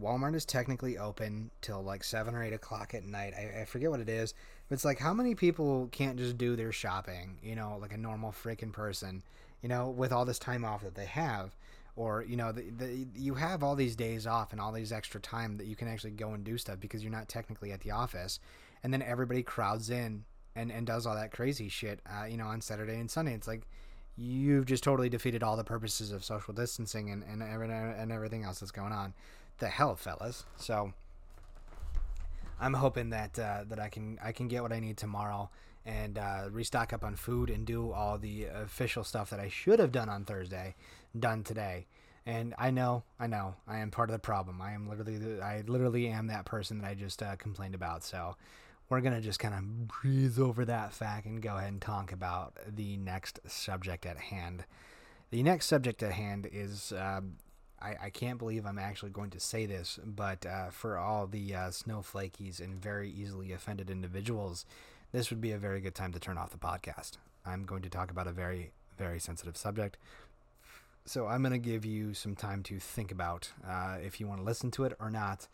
Walmart 0.00 0.34
is 0.34 0.44
technically 0.44 0.98
open 0.98 1.50
till 1.60 1.82
like 1.82 2.02
seven 2.02 2.34
or 2.34 2.42
eight 2.42 2.52
o'clock 2.52 2.94
at 2.94 3.04
night. 3.04 3.32
I, 3.36 3.60
I 3.60 3.64
forget 3.64 3.90
what 3.90 4.00
it 4.00 4.08
is, 4.08 4.34
but 4.68 4.74
it's 4.74 4.84
like 4.84 4.98
how 4.98 5.14
many 5.14 5.34
people 5.34 5.88
can't 5.92 6.18
just 6.18 6.36
do 6.36 6.56
their 6.56 6.72
shopping, 6.72 7.38
you 7.42 7.54
know, 7.54 7.78
like 7.80 7.92
a 7.92 7.96
normal 7.98 8.32
freaking 8.32 8.72
person, 8.72 9.22
you 9.62 9.68
know, 9.68 9.88
with 9.90 10.12
all 10.12 10.24
this 10.24 10.38
time 10.38 10.64
off 10.64 10.82
that 10.82 10.96
they 10.96 11.06
have, 11.06 11.54
or 11.94 12.24
you 12.24 12.36
know, 12.36 12.50
the, 12.50 12.62
the, 12.76 13.06
you 13.14 13.34
have 13.34 13.62
all 13.62 13.76
these 13.76 13.94
days 13.94 14.26
off 14.26 14.50
and 14.50 14.60
all 14.60 14.72
these 14.72 14.90
extra 14.90 15.20
time 15.20 15.56
that 15.58 15.66
you 15.66 15.76
can 15.76 15.86
actually 15.86 16.10
go 16.10 16.30
and 16.30 16.42
do 16.42 16.58
stuff 16.58 16.80
because 16.80 17.02
you're 17.02 17.12
not 17.12 17.28
technically 17.28 17.70
at 17.70 17.80
the 17.80 17.92
office, 17.92 18.40
and 18.82 18.92
then 18.92 19.02
everybody 19.02 19.42
crowds 19.44 19.90
in 19.90 20.24
and 20.56 20.72
and 20.72 20.88
does 20.88 21.06
all 21.06 21.14
that 21.14 21.30
crazy 21.30 21.68
shit, 21.68 22.00
uh, 22.06 22.24
you 22.24 22.36
know, 22.36 22.46
on 22.46 22.60
Saturday 22.60 22.98
and 22.98 23.08
Sunday. 23.08 23.34
It's 23.34 23.46
like 23.46 23.62
you've 24.16 24.66
just 24.66 24.82
totally 24.82 25.08
defeated 25.08 25.44
all 25.44 25.56
the 25.56 25.64
purposes 25.64 26.10
of 26.10 26.24
social 26.24 26.52
distancing 26.52 27.10
and 27.10 27.22
and, 27.22 27.42
and 27.44 28.10
everything 28.10 28.42
else 28.42 28.58
that's 28.58 28.72
going 28.72 28.92
on 28.92 29.14
the 29.58 29.68
hell, 29.68 29.96
fellas. 29.96 30.44
So 30.56 30.92
I'm 32.60 32.74
hoping 32.74 33.10
that 33.10 33.38
uh, 33.38 33.64
that 33.68 33.78
I 33.78 33.88
can 33.88 34.18
I 34.22 34.32
can 34.32 34.48
get 34.48 34.62
what 34.62 34.72
I 34.72 34.80
need 34.80 34.96
tomorrow 34.96 35.50
and 35.86 36.18
uh, 36.18 36.44
restock 36.50 36.92
up 36.92 37.04
on 37.04 37.14
food 37.16 37.50
and 37.50 37.66
do 37.66 37.92
all 37.92 38.18
the 38.18 38.44
official 38.44 39.04
stuff 39.04 39.30
that 39.30 39.40
I 39.40 39.48
should 39.48 39.78
have 39.78 39.92
done 39.92 40.08
on 40.08 40.24
Thursday, 40.24 40.74
done 41.18 41.44
today. 41.44 41.86
And 42.26 42.54
I 42.58 42.70
know, 42.70 43.02
I 43.20 43.26
know, 43.26 43.56
I 43.68 43.78
am 43.78 43.90
part 43.90 44.08
of 44.08 44.14
the 44.14 44.18
problem. 44.18 44.62
I 44.62 44.72
am 44.72 44.88
literally, 44.88 45.42
I 45.42 45.62
literally 45.66 46.08
am 46.08 46.28
that 46.28 46.46
person 46.46 46.78
that 46.80 46.88
I 46.88 46.94
just 46.94 47.22
uh, 47.22 47.36
complained 47.36 47.74
about. 47.74 48.02
So 48.02 48.36
we're 48.88 49.02
gonna 49.02 49.20
just 49.20 49.38
kind 49.38 49.54
of 49.54 49.88
breeze 49.88 50.38
over 50.38 50.64
that 50.64 50.94
fact 50.94 51.26
and 51.26 51.42
go 51.42 51.56
ahead 51.56 51.72
and 51.72 51.82
talk 51.82 52.12
about 52.12 52.54
the 52.66 52.96
next 52.96 53.40
subject 53.46 54.06
at 54.06 54.16
hand. 54.16 54.64
The 55.30 55.42
next 55.42 55.66
subject 55.66 56.02
at 56.02 56.12
hand 56.12 56.48
is 56.50 56.94
um, 56.96 57.34
I, 57.80 57.96
I 58.04 58.10
can't 58.10 58.38
believe 58.38 58.66
I'm 58.66 58.78
actually 58.78 59.10
going 59.10 59.30
to 59.30 59.40
say 59.40 59.66
this, 59.66 59.98
but 60.04 60.46
uh, 60.46 60.70
for 60.70 60.96
all 60.96 61.26
the 61.26 61.54
uh, 61.54 61.68
snowflakies 61.68 62.60
and 62.60 62.80
very 62.80 63.10
easily 63.10 63.52
offended 63.52 63.90
individuals, 63.90 64.64
this 65.12 65.30
would 65.30 65.40
be 65.40 65.52
a 65.52 65.58
very 65.58 65.80
good 65.80 65.94
time 65.94 66.12
to 66.12 66.18
turn 66.18 66.38
off 66.38 66.50
the 66.50 66.58
podcast. 66.58 67.18
I'm 67.44 67.64
going 67.64 67.82
to 67.82 67.90
talk 67.90 68.10
about 68.10 68.26
a 68.26 68.32
very, 68.32 68.72
very 68.98 69.20
sensitive 69.20 69.56
subject. 69.56 69.96
So 71.06 71.26
I'm 71.26 71.42
going 71.42 71.52
to 71.52 71.58
give 71.58 71.84
you 71.84 72.14
some 72.14 72.34
time 72.34 72.62
to 72.64 72.78
think 72.78 73.12
about 73.12 73.50
uh, 73.68 73.98
if 74.02 74.18
you 74.18 74.26
want 74.26 74.40
to 74.40 74.44
listen 74.44 74.70
to 74.72 74.84
it 74.84 74.94
or 74.98 75.10
not. 75.10 75.48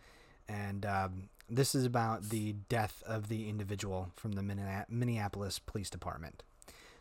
And 0.48 0.86
um, 0.86 1.28
this 1.48 1.74
is 1.74 1.84
about 1.84 2.28
the 2.30 2.54
death 2.68 3.02
of 3.06 3.28
the 3.28 3.48
individual 3.48 4.12
from 4.14 4.32
the 4.32 4.42
Minneapolis 4.88 5.58
Police 5.58 5.90
Department. 5.90 6.44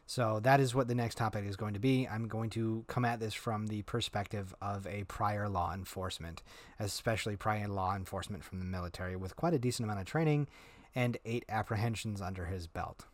So 0.10 0.40
that 0.40 0.60
is 0.60 0.74
what 0.74 0.88
the 0.88 0.96
next 0.96 1.20
topic 1.20 1.46
is 1.46 1.56
going 1.56 1.76
to 1.76 1.80
be. 1.80 2.08
I'm 2.08 2.28
going 2.28 2.50
to 2.52 2.84
come 2.88 3.06
at 3.06 3.20
this 3.20 3.36
from 3.36 3.68
the 3.68 3.84
perspective 3.84 4.56
of 4.60 4.88
a 4.88 5.04
prior 5.04 5.48
law 5.48 5.72
enforcement, 5.72 6.42
especially 6.80 7.36
prior 7.36 7.68
law 7.68 7.96
enforcement 7.96 8.44
from 8.44 8.58
the 8.58 8.66
military 8.66 9.16
with 9.16 9.36
quite 9.36 9.54
a 9.54 9.60
decent 9.60 9.86
amount 9.86 10.00
of 10.00 10.08
training 10.08 10.48
and 10.96 11.20
eight 11.26 11.46
apprehensions 11.48 12.24
under 12.24 12.46
his 12.46 12.66
belt. 12.66 13.06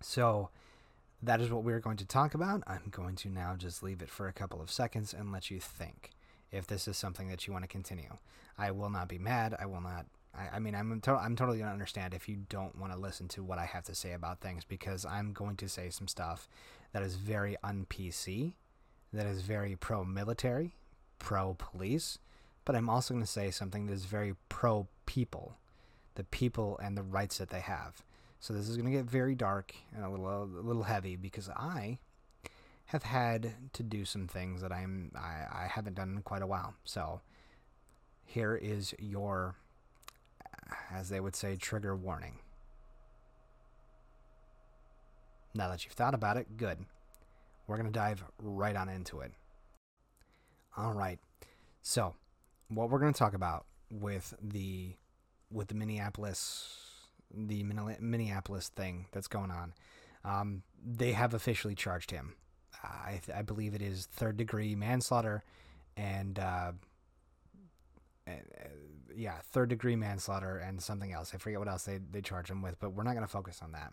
So 0.00 0.48
that 1.22 1.40
is 1.40 1.52
what 1.52 1.62
we're 1.62 1.78
going 1.78 1.98
to 1.98 2.04
talk 2.04 2.34
about. 2.34 2.64
I'm 2.66 2.88
going 2.90 3.14
to 3.14 3.28
now 3.28 3.54
just 3.56 3.80
leave 3.80 4.02
it 4.02 4.10
for 4.10 4.26
a 4.26 4.32
couple 4.32 4.60
of 4.60 4.72
seconds 4.72 5.14
and 5.14 5.30
let 5.30 5.52
you 5.52 5.60
think 5.60 6.10
if 6.50 6.66
this 6.66 6.88
is 6.88 6.96
something 6.96 7.28
that 7.28 7.46
you 7.46 7.52
want 7.52 7.62
to 7.62 7.68
continue. 7.68 8.16
I 8.58 8.72
will 8.72 8.90
not 8.90 9.06
be 9.06 9.18
mad. 9.18 9.54
I 9.56 9.66
will 9.66 9.82
not 9.82 10.06
I, 10.36 10.56
I 10.56 10.58
mean, 10.58 10.74
I'm 10.74 11.00
to- 11.02 11.12
I'm 11.16 11.36
totally 11.36 11.58
gonna 11.58 11.72
understand 11.72 12.14
if 12.14 12.28
you 12.28 12.36
don't 12.48 12.76
want 12.78 12.92
to 12.92 12.98
listen 12.98 13.28
to 13.28 13.42
what 13.42 13.58
I 13.58 13.64
have 13.64 13.84
to 13.84 13.94
say 13.94 14.12
about 14.12 14.40
things 14.40 14.64
because 14.64 15.04
I'm 15.04 15.32
going 15.32 15.56
to 15.56 15.68
say 15.68 15.90
some 15.90 16.08
stuff 16.08 16.48
that 16.92 17.02
is 17.02 17.16
very 17.16 17.56
un 17.62 17.86
PC, 17.88 18.52
that 19.12 19.26
is 19.26 19.42
very 19.42 19.76
pro 19.76 20.04
military, 20.04 20.74
pro 21.18 21.54
police, 21.54 22.18
but 22.64 22.76
I'm 22.76 22.88
also 22.90 23.14
going 23.14 23.24
to 23.24 23.30
say 23.30 23.50
something 23.50 23.86
that 23.86 23.92
is 23.92 24.04
very 24.04 24.34
pro 24.48 24.86
people, 25.06 25.56
the 26.14 26.24
people 26.24 26.78
and 26.82 26.96
the 26.96 27.02
rights 27.02 27.38
that 27.38 27.50
they 27.50 27.60
have. 27.60 28.02
So 28.40 28.52
this 28.52 28.68
is 28.68 28.76
going 28.76 28.90
to 28.90 28.96
get 28.96 29.06
very 29.06 29.34
dark 29.34 29.74
and 29.94 30.04
a 30.04 30.10
little 30.10 30.44
a 30.44 30.62
little 30.62 30.84
heavy 30.84 31.16
because 31.16 31.48
I 31.48 31.98
have 32.86 33.02
had 33.02 33.54
to 33.74 33.82
do 33.82 34.04
some 34.04 34.26
things 34.26 34.62
that 34.62 34.72
I'm 34.72 35.12
I, 35.16 35.64
I 35.64 35.70
haven't 35.70 35.94
done 35.94 36.10
in 36.16 36.22
quite 36.22 36.42
a 36.42 36.46
while. 36.46 36.74
So 36.84 37.20
here 38.24 38.54
is 38.54 38.94
your 38.98 39.56
as 40.90 41.08
they 41.08 41.20
would 41.20 41.36
say, 41.36 41.56
trigger 41.56 41.94
warning. 41.96 42.38
Now 45.54 45.68
that 45.68 45.84
you've 45.84 45.94
thought 45.94 46.14
about 46.14 46.36
it, 46.36 46.56
good. 46.56 46.78
We're 47.66 47.76
going 47.76 47.86
to 47.86 47.92
dive 47.92 48.24
right 48.38 48.76
on 48.76 48.88
into 48.88 49.20
it. 49.20 49.32
All 50.76 50.92
right. 50.92 51.18
So, 51.82 52.14
what 52.68 52.90
we're 52.90 52.98
going 52.98 53.12
to 53.12 53.18
talk 53.18 53.34
about 53.34 53.66
with 53.90 54.34
the 54.42 54.94
with 55.50 55.68
the 55.68 55.74
Minneapolis 55.74 56.88
the 57.34 57.62
Minneapolis 57.62 58.68
thing 58.68 59.06
that's 59.12 59.28
going 59.28 59.50
on, 59.50 59.74
um, 60.24 60.62
they 60.82 61.12
have 61.12 61.34
officially 61.34 61.74
charged 61.74 62.10
him. 62.10 62.34
I, 62.82 63.20
I 63.34 63.42
believe 63.42 63.74
it 63.74 63.82
is 63.82 64.06
third 64.06 64.36
degree 64.36 64.74
manslaughter 64.74 65.42
and 65.96 66.38
uh, 66.38 66.72
yeah, 69.18 69.40
third 69.50 69.68
degree 69.68 69.96
manslaughter 69.96 70.58
and 70.58 70.80
something 70.80 71.12
else. 71.12 71.32
I 71.34 71.38
forget 71.38 71.58
what 71.58 71.68
else 71.68 71.82
they, 71.82 71.98
they 71.98 72.20
charge 72.20 72.48
him 72.48 72.62
with, 72.62 72.78
but 72.78 72.90
we're 72.90 73.02
not 73.02 73.14
going 73.14 73.26
to 73.26 73.30
focus 73.30 73.60
on 73.62 73.72
that. 73.72 73.92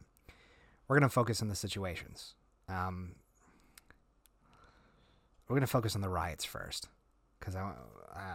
We're 0.87 0.99
going 0.99 1.09
to 1.09 1.13
focus 1.13 1.41
on 1.41 1.47
the 1.47 1.55
situations. 1.55 2.35
Um, 2.69 3.15
we're 5.47 5.55
going 5.55 5.61
to 5.61 5.67
focus 5.67 5.95
on 5.95 6.01
the 6.01 6.09
riots 6.09 6.45
first 6.45 6.89
because 7.39 7.55
I, 7.55 7.73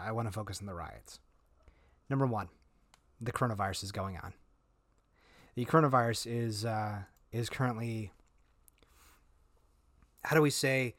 I 0.06 0.12
want 0.12 0.26
to 0.26 0.32
focus 0.32 0.60
on 0.60 0.66
the 0.66 0.74
riots. 0.74 1.20
Number 2.08 2.26
one, 2.26 2.48
the 3.20 3.30
coronavirus 3.30 3.84
is 3.84 3.92
going 3.92 4.16
on. 4.16 4.34
The 5.54 5.64
coronavirus 5.66 6.26
is 6.26 6.64
uh, 6.64 7.02
is 7.30 7.48
currently, 7.48 8.10
how 10.24 10.34
do 10.34 10.42
we 10.42 10.50
say, 10.50 10.96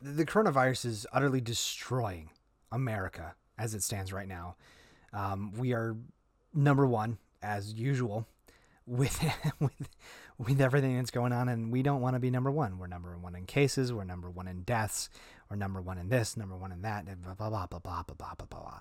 the 0.00 0.24
coronavirus 0.24 0.86
is 0.86 1.06
utterly 1.12 1.40
destroying 1.40 2.30
America 2.72 3.34
as 3.58 3.74
it 3.74 3.82
stands 3.82 4.12
right 4.12 4.28
now. 4.28 4.56
Um, 5.12 5.52
we 5.56 5.72
are 5.72 5.96
number 6.52 6.86
one 6.86 7.18
as 7.42 7.72
usual 7.74 8.26
with 8.86 9.22
with 9.60 9.88
with 10.38 10.60
everything 10.60 10.96
that's 10.96 11.10
going 11.10 11.32
on 11.32 11.48
and 11.48 11.70
we 11.70 11.82
don't 11.82 12.00
want 12.00 12.14
to 12.14 12.20
be 12.20 12.30
number 12.30 12.50
one. 12.50 12.78
We're 12.78 12.86
number 12.86 13.16
one 13.16 13.34
in 13.34 13.46
cases 13.46 13.92
we're 13.92 14.04
number 14.04 14.30
one 14.30 14.48
in 14.48 14.62
deaths 14.62 15.08
we're 15.48 15.56
number 15.56 15.80
one 15.80 15.98
in 15.98 16.08
this 16.08 16.36
number 16.36 16.56
one 16.56 16.72
in 16.72 16.82
that 16.82 17.06
and 17.06 17.22
blah 17.22 17.34
blah 17.34 17.50
blah 17.50 17.66
blah 17.66 17.78
blah 17.78 18.02
blah 18.02 18.14
blah 18.14 18.34
blah 18.34 18.46
blah. 18.46 18.80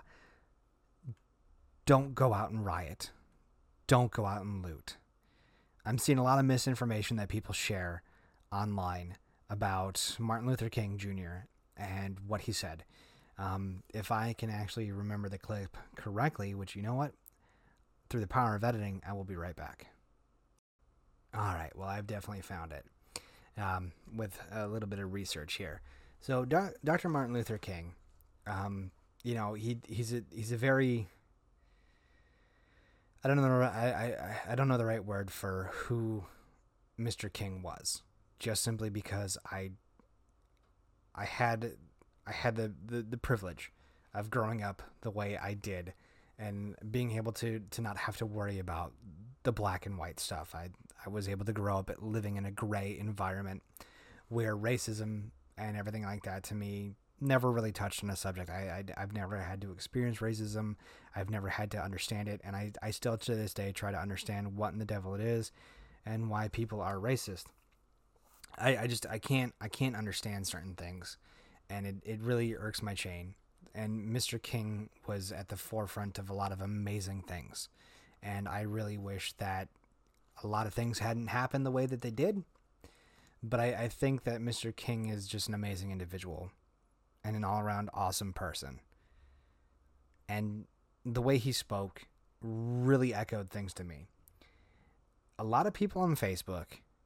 Don't 1.85 2.15
go 2.15 2.33
out 2.33 2.49
and 2.51 2.65
riot. 2.65 3.11
Don't 3.87 4.11
go 4.11 4.25
out 4.25 4.41
and 4.41 4.63
loot. 4.63 4.95
I'm 5.85 5.97
seeing 5.97 6.17
a 6.17 6.23
lot 6.23 6.39
of 6.39 6.45
misinformation 6.45 7.17
that 7.17 7.27
people 7.27 7.53
share 7.53 8.03
online 8.51 9.17
about 9.49 10.15
martin 10.19 10.47
luther 10.47 10.69
king 10.69 10.97
jr 10.97 11.45
and 11.75 12.19
what 12.27 12.41
he 12.41 12.51
said 12.51 12.83
um, 13.37 13.83
if 13.93 14.11
i 14.11 14.33
can 14.33 14.49
actually 14.49 14.91
remember 14.91 15.29
the 15.29 15.37
clip 15.37 15.75
correctly 15.95 16.53
which 16.53 16.75
you 16.75 16.81
know 16.81 16.95
what 16.95 17.13
through 18.09 18.21
the 18.21 18.27
power 18.27 18.55
of 18.55 18.63
editing 18.63 19.01
i 19.07 19.13
will 19.13 19.23
be 19.23 19.35
right 19.35 19.55
back 19.55 19.87
all 21.35 21.53
right. 21.55 21.71
Well, 21.75 21.87
I've 21.87 22.07
definitely 22.07 22.41
found 22.41 22.73
it 22.73 22.85
um, 23.59 23.91
with 24.15 24.39
a 24.51 24.67
little 24.67 24.87
bit 24.87 24.99
of 24.99 25.13
research 25.13 25.55
here. 25.55 25.81
So, 26.19 26.45
Do- 26.45 26.73
Dr. 26.83 27.09
Martin 27.09 27.33
Luther 27.33 27.57
King, 27.57 27.95
um, 28.45 28.91
you 29.23 29.33
know, 29.33 29.53
he 29.53 29.79
he's 29.87 30.13
a 30.13 30.23
he's 30.31 30.51
a 30.51 30.57
very 30.57 31.07
I 33.23 33.27
don't 33.27 33.37
know 33.37 33.61
I, 33.61 33.67
I 33.67 34.51
I 34.51 34.55
don't 34.55 34.67
know 34.67 34.77
the 34.77 34.85
right 34.85 35.03
word 35.03 35.31
for 35.31 35.71
who 35.73 36.25
Mr. 36.99 37.31
King 37.31 37.63
was. 37.63 38.03
Just 38.37 38.63
simply 38.63 38.89
because 38.89 39.37
I 39.49 39.71
I 41.15 41.25
had 41.25 41.73
I 42.25 42.31
had 42.31 42.55
the, 42.55 42.73
the, 42.85 43.01
the 43.01 43.17
privilege 43.17 43.71
of 44.13 44.29
growing 44.29 44.63
up 44.63 44.81
the 45.01 45.11
way 45.11 45.37
I 45.37 45.53
did 45.53 45.93
and 46.39 46.75
being 46.91 47.11
able 47.13 47.31
to 47.33 47.61
to 47.71 47.81
not 47.81 47.97
have 47.97 48.17
to 48.17 48.25
worry 48.25 48.59
about 48.59 48.93
the 49.43 49.51
black 49.51 49.85
and 49.85 49.97
white 49.97 50.19
stuff. 50.19 50.55
I 50.55 50.69
I 51.05 51.09
was 51.09 51.27
able 51.27 51.45
to 51.45 51.53
grow 51.53 51.77
up 51.77 51.91
living 51.99 52.37
in 52.37 52.45
a 52.45 52.51
gray 52.51 52.97
environment 52.99 53.61
where 54.29 54.55
racism 54.55 55.31
and 55.57 55.77
everything 55.77 56.03
like 56.03 56.23
that 56.23 56.43
to 56.43 56.55
me 56.55 56.95
never 57.21 57.51
really 57.51 57.71
touched 57.71 58.03
on 58.03 58.09
a 58.09 58.15
subject. 58.15 58.49
I, 58.49 58.83
I 58.95 58.99
have 58.99 59.13
never 59.13 59.37
had 59.37 59.61
to 59.61 59.71
experience 59.71 60.19
racism. 60.19 60.75
I've 61.15 61.29
never 61.29 61.49
had 61.49 61.71
to 61.71 61.83
understand 61.83 62.27
it, 62.27 62.41
and 62.43 62.55
I 62.55 62.71
I 62.81 62.91
still 62.91 63.17
to 63.17 63.35
this 63.35 63.53
day 63.53 63.71
try 63.71 63.91
to 63.91 63.99
understand 63.99 64.57
what 64.57 64.73
in 64.73 64.79
the 64.79 64.85
devil 64.85 65.15
it 65.15 65.21
is, 65.21 65.51
and 66.05 66.29
why 66.29 66.47
people 66.47 66.81
are 66.81 66.97
racist. 66.97 67.45
I, 68.57 68.77
I 68.77 68.87
just 68.87 69.05
I 69.07 69.19
can't 69.19 69.53
I 69.61 69.67
can't 69.67 69.95
understand 69.95 70.47
certain 70.47 70.75
things, 70.75 71.17
and 71.69 71.85
it, 71.85 71.95
it 72.03 72.21
really 72.21 72.55
irks 72.55 72.81
my 72.81 72.93
chain. 72.93 73.35
And 73.75 74.15
Mr. 74.15 74.41
King 74.41 74.89
was 75.07 75.31
at 75.31 75.49
the 75.49 75.57
forefront 75.57 76.19
of 76.19 76.29
a 76.29 76.33
lot 76.33 76.51
of 76.51 76.61
amazing 76.61 77.23
things, 77.23 77.69
and 78.21 78.47
I 78.47 78.61
really 78.61 78.97
wish 78.97 79.33
that 79.33 79.69
a 80.43 80.47
lot 80.47 80.67
of 80.67 80.73
things 80.73 80.99
hadn't 80.99 81.27
happened 81.27 81.65
the 81.65 81.71
way 81.71 81.85
that 81.85 82.01
they 82.01 82.11
did. 82.11 82.43
But 83.41 83.59
I, 83.59 83.65
I 83.73 83.87
think 83.89 84.23
that 84.23 84.39
Mr. 84.39 84.73
King 84.75 85.09
is 85.09 85.27
just 85.27 85.47
an 85.47 85.53
amazing 85.53 85.91
individual 85.91 86.51
and 87.23 87.35
an 87.35 87.43
all 87.43 87.59
around 87.59 87.89
awesome 87.93 88.31
person. 88.31 88.79
And 90.29 90.65
the 91.05 91.21
way 91.21 91.37
he 91.37 91.51
spoke 91.51 92.03
really 92.41 93.13
echoed 93.13 93.49
things 93.49 93.73
to 93.73 93.83
me. 93.83 94.07
A 95.37 95.43
lot 95.43 95.67
of 95.67 95.73
people 95.73 96.01
on 96.01 96.15
Facebook 96.15 96.65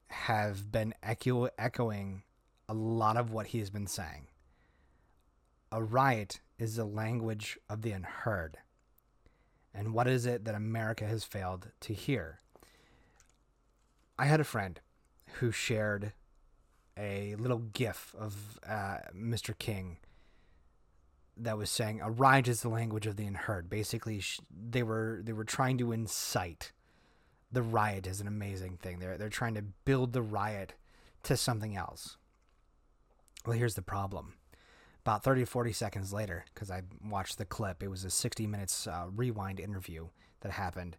have 0.10 0.72
been 0.72 0.94
echo- 1.02 1.50
echoing 1.58 2.24
a 2.70 2.74
lot 2.74 3.18
of 3.18 3.32
what 3.32 3.48
he 3.48 3.60
has 3.60 3.70
been 3.70 3.88
saying. 3.88 4.28
A 5.72 5.84
riot 5.84 6.40
is 6.58 6.76
the 6.76 6.86
language 6.86 7.58
of 7.70 7.82
the 7.82 7.92
unheard. 7.92 8.58
And 9.74 9.94
what 9.94 10.08
is 10.08 10.26
it 10.26 10.46
that 10.46 10.56
America 10.56 11.06
has 11.06 11.24
failed 11.24 11.72
to 11.82 11.94
hear? 11.94 12.40
I 14.18 14.26
had 14.26 14.40
a 14.40 14.46
friend 14.46 14.80
who 15.40 15.52
shared 15.52 16.14
a 16.98 17.36
little 17.36 17.60
gif 17.60 18.16
of 18.18 18.60
uh, 18.68 18.98
Mr. 19.16 19.58
King 19.58 19.98
that 21.36 21.58
was 21.58 21.70
saying 21.70 22.02
a 22.02 22.10
riot 22.10 22.48
is 22.48 22.62
the 22.62 22.70
language 22.70 23.06
of 23.06 23.16
the 23.16 23.26
unheard. 23.26 23.70
Basically, 23.70 24.20
sh- 24.20 24.40
they 24.50 24.82
were 24.82 25.22
they 25.24 25.34
were 25.34 25.44
trying 25.44 25.78
to 25.78 25.92
incite 25.92 26.72
the 27.52 27.62
riot 27.62 28.08
as 28.08 28.20
an 28.20 28.28
amazing 28.28 28.78
thing. 28.78 29.00
They're 29.00 29.18
they're 29.18 29.30
trying 29.30 29.54
to 29.56 29.62
build 29.62 30.14
the 30.14 30.24
riot 30.24 30.74
to 31.24 31.38
something 31.38 31.76
else. 31.76 32.18
Well, 33.46 33.58
here's 33.58 33.76
the 33.76 33.84
problem. 33.84 34.34
About 35.08 35.24
30 35.24 35.46
40 35.46 35.72
seconds 35.72 36.12
later, 36.12 36.44
because 36.54 36.70
I 36.70 36.82
watched 37.02 37.38
the 37.38 37.46
clip, 37.46 37.82
it 37.82 37.88
was 37.88 38.04
a 38.04 38.10
60 38.10 38.46
minutes 38.46 38.88
uh, 38.88 39.06
rewind 39.16 39.58
interview 39.58 40.08
that 40.42 40.52
happened. 40.52 40.98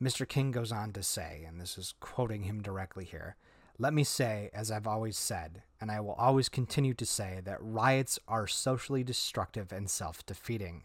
Mr. 0.00 0.24
King 0.26 0.52
goes 0.52 0.70
on 0.70 0.92
to 0.92 1.02
say, 1.02 1.44
and 1.44 1.60
this 1.60 1.76
is 1.76 1.94
quoting 1.98 2.44
him 2.44 2.62
directly 2.62 3.04
here 3.04 3.34
Let 3.76 3.92
me 3.92 4.04
say, 4.04 4.50
as 4.54 4.70
I've 4.70 4.86
always 4.86 5.18
said, 5.18 5.62
and 5.80 5.90
I 5.90 5.98
will 5.98 6.12
always 6.12 6.48
continue 6.48 6.94
to 6.94 7.04
say, 7.04 7.40
that 7.42 7.58
riots 7.60 8.20
are 8.28 8.46
socially 8.46 9.02
destructive 9.02 9.72
and 9.72 9.90
self 9.90 10.24
defeating. 10.24 10.84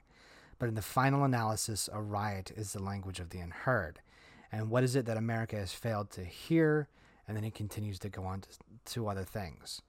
But 0.58 0.68
in 0.68 0.74
the 0.74 0.82
final 0.82 1.24
analysis, 1.24 1.88
a 1.94 2.02
riot 2.02 2.52
is 2.58 2.74
the 2.74 2.82
language 2.82 3.20
of 3.20 3.30
the 3.30 3.42
unheard. 3.42 4.00
And 4.52 4.72
what 4.72 4.84
is 4.84 4.96
it 4.96 5.06
that 5.06 5.18
America 5.18 5.56
has 5.56 5.72
failed 5.72 6.10
to 6.14 6.24
hear? 6.24 6.88
And 7.28 7.38
then 7.38 7.44
he 7.44 7.52
continues 7.52 8.00
to 8.00 8.10
go 8.10 8.24
on 8.24 8.42
to, 8.42 8.50
to 8.94 9.08
other 9.08 9.24
things. 9.24 9.84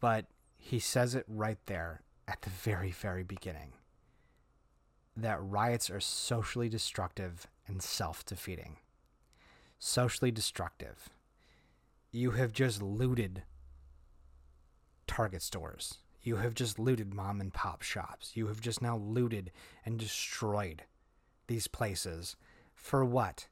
But 0.00 0.24
he 0.60 0.78
says 0.78 1.14
it 1.14 1.24
right 1.26 1.58
there 1.66 2.02
at 2.28 2.42
the 2.42 2.50
very, 2.50 2.92
very 2.92 3.24
beginning 3.24 3.72
that 5.16 5.42
riots 5.42 5.90
are 5.90 6.00
socially 6.00 6.68
destructive 6.68 7.48
and 7.66 7.82
self 7.82 8.24
defeating. 8.24 8.76
Socially 9.78 10.30
destructive. 10.30 11.08
You 12.12 12.32
have 12.32 12.52
just 12.52 12.82
looted 12.82 13.42
Target 15.06 15.42
stores. 15.42 15.98
You 16.22 16.36
have 16.36 16.54
just 16.54 16.78
looted 16.78 17.14
mom 17.14 17.40
and 17.40 17.52
pop 17.52 17.82
shops. 17.82 18.32
You 18.34 18.46
have 18.48 18.60
just 18.60 18.82
now 18.82 18.96
looted 18.98 19.50
and 19.84 19.98
destroyed 19.98 20.84
these 21.46 21.66
places. 21.66 22.36
For 22.74 23.04
what? 23.04 23.48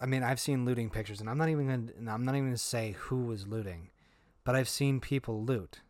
I 0.00 0.06
mean, 0.06 0.22
I've 0.22 0.40
seen 0.40 0.64
looting 0.64 0.88
pictures, 0.90 1.20
and 1.20 1.28
I'm 1.28 1.38
not 1.38 1.48
even 1.48 1.66
gonna, 1.66 2.12
I'm 2.14 2.24
not 2.24 2.36
even 2.36 2.48
gonna 2.48 2.58
say 2.58 2.94
who 2.98 3.24
was 3.24 3.46
looting, 3.46 3.90
but 4.44 4.54
I've 4.54 4.68
seen 4.68 5.00
people 5.00 5.42
loot 5.42 5.80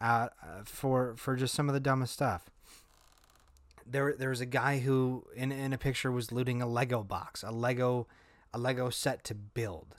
uh, 0.00 0.28
for 0.64 1.14
for 1.16 1.36
just 1.36 1.54
some 1.54 1.68
of 1.68 1.74
the 1.74 1.80
dumbest 1.80 2.12
stuff 2.12 2.50
there 3.88 4.14
there 4.18 4.30
was 4.30 4.40
a 4.40 4.46
guy 4.46 4.78
who 4.78 5.24
in 5.34 5.52
in 5.52 5.72
a 5.72 5.78
picture 5.78 6.10
was 6.10 6.32
looting 6.32 6.60
a 6.60 6.66
Lego 6.66 7.02
box, 7.02 7.42
a 7.42 7.50
Lego 7.50 8.06
a 8.52 8.58
Lego 8.58 8.90
set 8.90 9.24
to 9.24 9.34
build. 9.34 9.96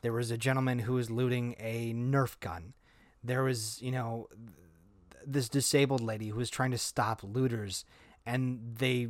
There 0.00 0.12
was 0.12 0.30
a 0.30 0.38
gentleman 0.38 0.80
who 0.80 0.94
was 0.94 1.10
looting 1.10 1.56
a 1.58 1.92
Nerf 1.92 2.38
gun. 2.40 2.74
There 3.22 3.42
was, 3.42 3.82
you 3.82 3.90
know, 3.90 4.28
this 5.26 5.48
disabled 5.48 6.00
lady 6.00 6.28
who 6.28 6.38
was 6.38 6.50
trying 6.50 6.70
to 6.70 6.78
stop 6.78 7.22
looters 7.24 7.84
and 8.24 8.76
they 8.78 9.08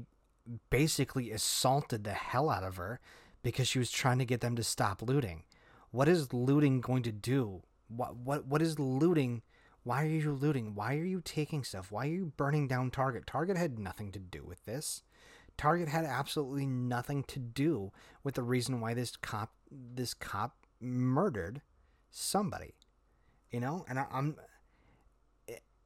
basically 0.71 1.31
assaulted 1.31 2.05
the 2.05 2.15
hell 2.15 2.49
out 2.49 2.63
of 2.63 2.77
her 2.77 3.01
because 3.43 3.69
she 3.69 3.79
was 3.79 3.91
trying 3.91 4.19
to 4.19 4.25
get 4.25 4.41
them 4.41 4.57
to 4.57 4.63
stop 4.63 5.03
looting. 5.03 5.43
What 5.91 6.09
is 6.09 6.33
looting 6.33 6.81
going 6.81 7.03
to 7.03 7.13
do? 7.13 7.63
What 7.89 8.17
what 8.17 8.47
what 8.47 8.63
is 8.63 8.79
looting 8.79 9.43
why 9.87 10.03
are 10.03 10.09
you 10.09 10.33
looting? 10.33 10.75
Why 10.75 10.97
are 10.97 11.05
you 11.05 11.21
taking 11.25 11.63
stuff? 11.63 11.93
Why 11.93 12.07
are 12.07 12.11
you 12.11 12.33
burning 12.37 12.67
down 12.67 12.91
Target? 12.91 13.25
Target 13.25 13.57
had 13.57 13.79
nothing 13.79 14.11
to 14.11 14.19
do 14.19 14.43
with 14.43 14.65
this. 14.65 15.05
Target 15.57 15.87
had 15.87 16.05
absolutely 16.05 16.67
nothing 16.67 17.23
to 17.29 17.39
do 17.39 17.93
with 18.25 18.35
the 18.35 18.43
reason 18.43 18.81
why 18.81 18.95
this 18.95 19.17
cop 19.17 19.53
this 19.71 20.13
cop 20.13 20.57
murdered 20.81 21.63
somebody. 22.11 22.75
You 23.53 23.61
know, 23.61 23.85
and 23.89 24.01
I, 24.01 24.07
am 24.13 24.37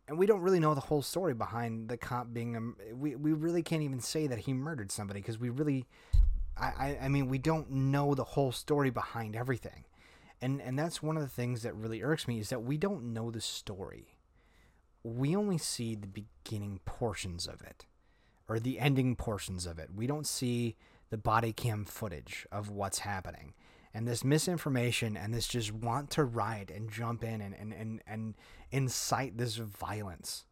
and 0.08 0.16
we 0.16 0.24
don't 0.24 0.40
really 0.40 0.60
know 0.60 0.74
the 0.74 0.80
whole 0.80 1.02
story 1.02 1.34
behind 1.34 1.90
the 1.90 1.98
cop 1.98 2.32
being 2.32 2.56
a, 2.56 2.94
we 2.94 3.16
we 3.16 3.34
really 3.34 3.62
can't 3.62 3.82
even 3.82 4.00
say 4.00 4.26
that 4.26 4.38
he 4.38 4.54
murdered 4.54 4.90
somebody 4.90 5.20
because 5.20 5.38
we 5.38 5.50
really 5.50 5.84
I, 6.56 6.66
I 6.66 6.98
I 7.02 7.08
mean 7.08 7.28
we 7.28 7.36
don't 7.36 7.70
know 7.70 8.14
the 8.14 8.24
whole 8.24 8.50
story 8.50 8.88
behind 8.88 9.36
everything 9.36 9.84
and 10.40 10.60
and 10.60 10.78
that's 10.78 11.02
one 11.02 11.16
of 11.16 11.22
the 11.22 11.28
things 11.28 11.62
that 11.62 11.74
really 11.74 12.02
irks 12.02 12.28
me 12.28 12.38
is 12.38 12.48
that 12.50 12.62
we 12.62 12.76
don't 12.76 13.12
know 13.12 13.30
the 13.30 13.40
story 13.40 14.16
we 15.02 15.34
only 15.34 15.58
see 15.58 15.94
the 15.94 16.06
beginning 16.06 16.80
portions 16.84 17.46
of 17.46 17.62
it 17.62 17.86
or 18.48 18.58
the 18.58 18.78
ending 18.78 19.16
portions 19.16 19.66
of 19.66 19.78
it 19.78 19.90
we 19.94 20.06
don't 20.06 20.26
see 20.26 20.76
the 21.10 21.18
body 21.18 21.52
cam 21.52 21.84
footage 21.84 22.46
of 22.52 22.70
what's 22.70 23.00
happening 23.00 23.54
and 23.92 24.06
this 24.06 24.24
misinformation 24.24 25.16
and 25.16 25.34
this 25.34 25.48
just 25.48 25.72
want 25.72 26.10
to 26.10 26.24
riot 26.24 26.70
and 26.70 26.90
jump 26.90 27.24
in 27.24 27.40
and, 27.40 27.54
and, 27.54 27.72
and, 27.72 28.00
and 28.06 28.34
incite 28.70 29.36
this 29.36 29.56
violence 29.56 30.44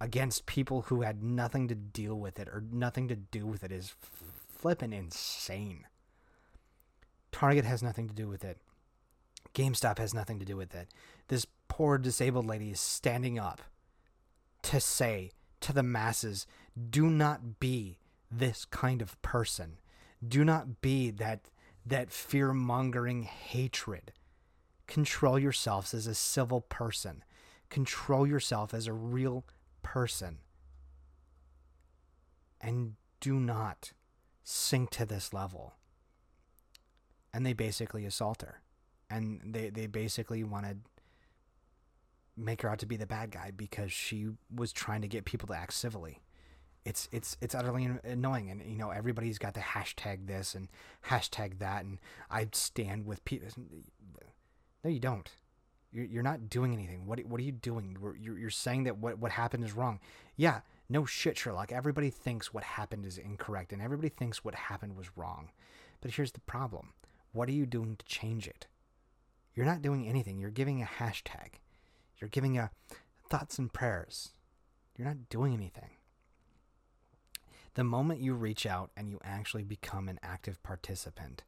against 0.00 0.46
people 0.46 0.82
who 0.82 1.02
had 1.02 1.22
nothing 1.22 1.68
to 1.68 1.74
deal 1.74 2.18
with 2.18 2.38
it 2.38 2.48
or 2.48 2.64
nothing 2.72 3.06
to 3.08 3.16
do 3.16 3.46
with 3.46 3.62
it 3.62 3.70
is 3.70 3.92
flipping 4.00 4.92
insane. 4.92 5.86
Target 7.32 7.66
has 7.66 7.82
nothing 7.82 8.08
to 8.08 8.14
do 8.14 8.26
with 8.28 8.44
it. 8.44 8.58
GameStop 9.54 9.98
has 9.98 10.14
nothing 10.14 10.38
to 10.38 10.44
do 10.44 10.56
with 10.56 10.74
it. 10.74 10.88
This 11.28 11.46
poor 11.68 11.98
disabled 11.98 12.46
lady 12.46 12.70
is 12.70 12.80
standing 12.80 13.38
up 13.38 13.62
to 14.62 14.80
say 14.80 15.32
to 15.60 15.72
the 15.72 15.82
masses 15.82 16.46
do 16.90 17.08
not 17.08 17.58
be 17.60 17.98
this 18.30 18.64
kind 18.64 19.02
of 19.02 19.20
person. 19.22 19.78
Do 20.26 20.44
not 20.44 20.80
be 20.80 21.10
that 21.10 21.48
that 21.86 22.10
fear-mongering 22.10 23.22
hatred. 23.22 24.12
Control 24.86 25.38
yourselves 25.38 25.94
as 25.94 26.06
a 26.06 26.14
civil 26.14 26.60
person. 26.60 27.24
Control 27.70 28.26
yourself 28.26 28.74
as 28.74 28.86
a 28.86 28.92
real 28.92 29.44
person. 29.82 30.38
And 32.60 32.94
do 33.20 33.40
not 33.40 33.92
sink 34.44 34.90
to 34.90 35.06
this 35.06 35.32
level. 35.32 35.74
And 37.32 37.46
they 37.46 37.54
basically 37.54 38.04
assault 38.04 38.42
her. 38.42 38.60
And 39.10 39.40
they, 39.52 39.70
they 39.70 39.86
basically 39.86 40.44
wanted 40.44 40.82
make 42.36 42.62
her 42.62 42.70
out 42.70 42.78
to 42.78 42.86
be 42.86 42.96
the 42.96 43.06
bad 43.06 43.30
guy 43.30 43.52
because 43.54 43.92
she 43.92 44.28
was 44.54 44.72
trying 44.72 45.02
to 45.02 45.08
get 45.08 45.24
people 45.24 45.46
to 45.48 45.54
act 45.54 45.74
civilly. 45.74 46.20
It's 46.84 47.08
it's 47.12 47.36
it's 47.42 47.54
utterly 47.54 47.90
annoying, 48.04 48.50
and 48.50 48.62
you 48.64 48.78
know 48.78 48.90
everybody's 48.90 49.38
got 49.38 49.52
the 49.52 49.60
hashtag 49.60 50.26
this 50.26 50.54
and 50.54 50.68
hashtag 51.10 51.58
that, 51.58 51.84
and 51.84 51.98
I 52.30 52.48
stand 52.52 53.04
with 53.04 53.24
people. 53.26 53.48
No, 54.82 54.90
you 54.90 54.98
don't. 55.00 55.30
You're, 55.92 56.06
you're 56.06 56.22
not 56.22 56.48
doing 56.48 56.72
anything. 56.72 57.04
What 57.04 57.22
what 57.26 57.38
are 57.38 57.44
you 57.44 57.52
doing? 57.52 57.98
You're, 58.00 58.38
you're 58.38 58.50
saying 58.50 58.84
that 58.84 58.96
what 58.96 59.18
what 59.18 59.32
happened 59.32 59.64
is 59.64 59.74
wrong. 59.74 60.00
Yeah, 60.36 60.60
no 60.88 61.04
shit, 61.04 61.36
Sherlock. 61.36 61.70
Everybody 61.70 62.08
thinks 62.08 62.54
what 62.54 62.64
happened 62.64 63.04
is 63.04 63.18
incorrect, 63.18 63.74
and 63.74 63.82
everybody 63.82 64.08
thinks 64.08 64.42
what 64.42 64.54
happened 64.54 64.96
was 64.96 65.14
wrong. 65.16 65.50
But 66.00 66.12
here's 66.12 66.32
the 66.32 66.40
problem: 66.40 66.94
what 67.32 67.46
are 67.50 67.52
you 67.52 67.66
doing 67.66 67.96
to 67.96 68.04
change 68.06 68.48
it? 68.48 68.68
You're 69.54 69.66
not 69.66 69.82
doing 69.82 70.06
anything. 70.06 70.38
You're 70.38 70.50
giving 70.50 70.82
a 70.82 70.86
hashtag. 70.86 71.54
You're 72.18 72.30
giving 72.30 72.58
a 72.58 72.70
thoughts 73.28 73.58
and 73.58 73.72
prayers. 73.72 74.30
You're 74.96 75.08
not 75.08 75.28
doing 75.28 75.54
anything. 75.54 75.90
The 77.74 77.84
moment 77.84 78.20
you 78.20 78.34
reach 78.34 78.66
out 78.66 78.90
and 78.96 79.08
you 79.08 79.20
actually 79.22 79.62
become 79.62 80.08
an 80.08 80.18
active 80.22 80.62
participant 80.62 81.44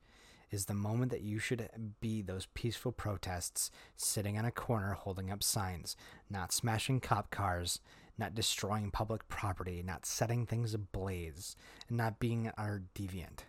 is 0.50 0.66
the 0.66 0.74
moment 0.74 1.10
that 1.10 1.22
you 1.22 1.38
should 1.38 1.68
be 2.00 2.22
those 2.22 2.46
peaceful 2.54 2.92
protests 2.92 3.70
sitting 3.96 4.38
on 4.38 4.44
a 4.44 4.50
corner 4.50 4.92
holding 4.92 5.30
up 5.30 5.42
signs, 5.42 5.96
not 6.30 6.52
smashing 6.52 7.00
cop 7.00 7.30
cars, 7.30 7.80
not 8.18 8.34
destroying 8.34 8.90
public 8.90 9.26
property, 9.28 9.82
not 9.84 10.06
setting 10.06 10.46
things 10.46 10.74
ablaze, 10.74 11.56
and 11.88 11.96
not 11.96 12.20
being 12.20 12.50
our 12.58 12.82
deviant. 12.94 13.40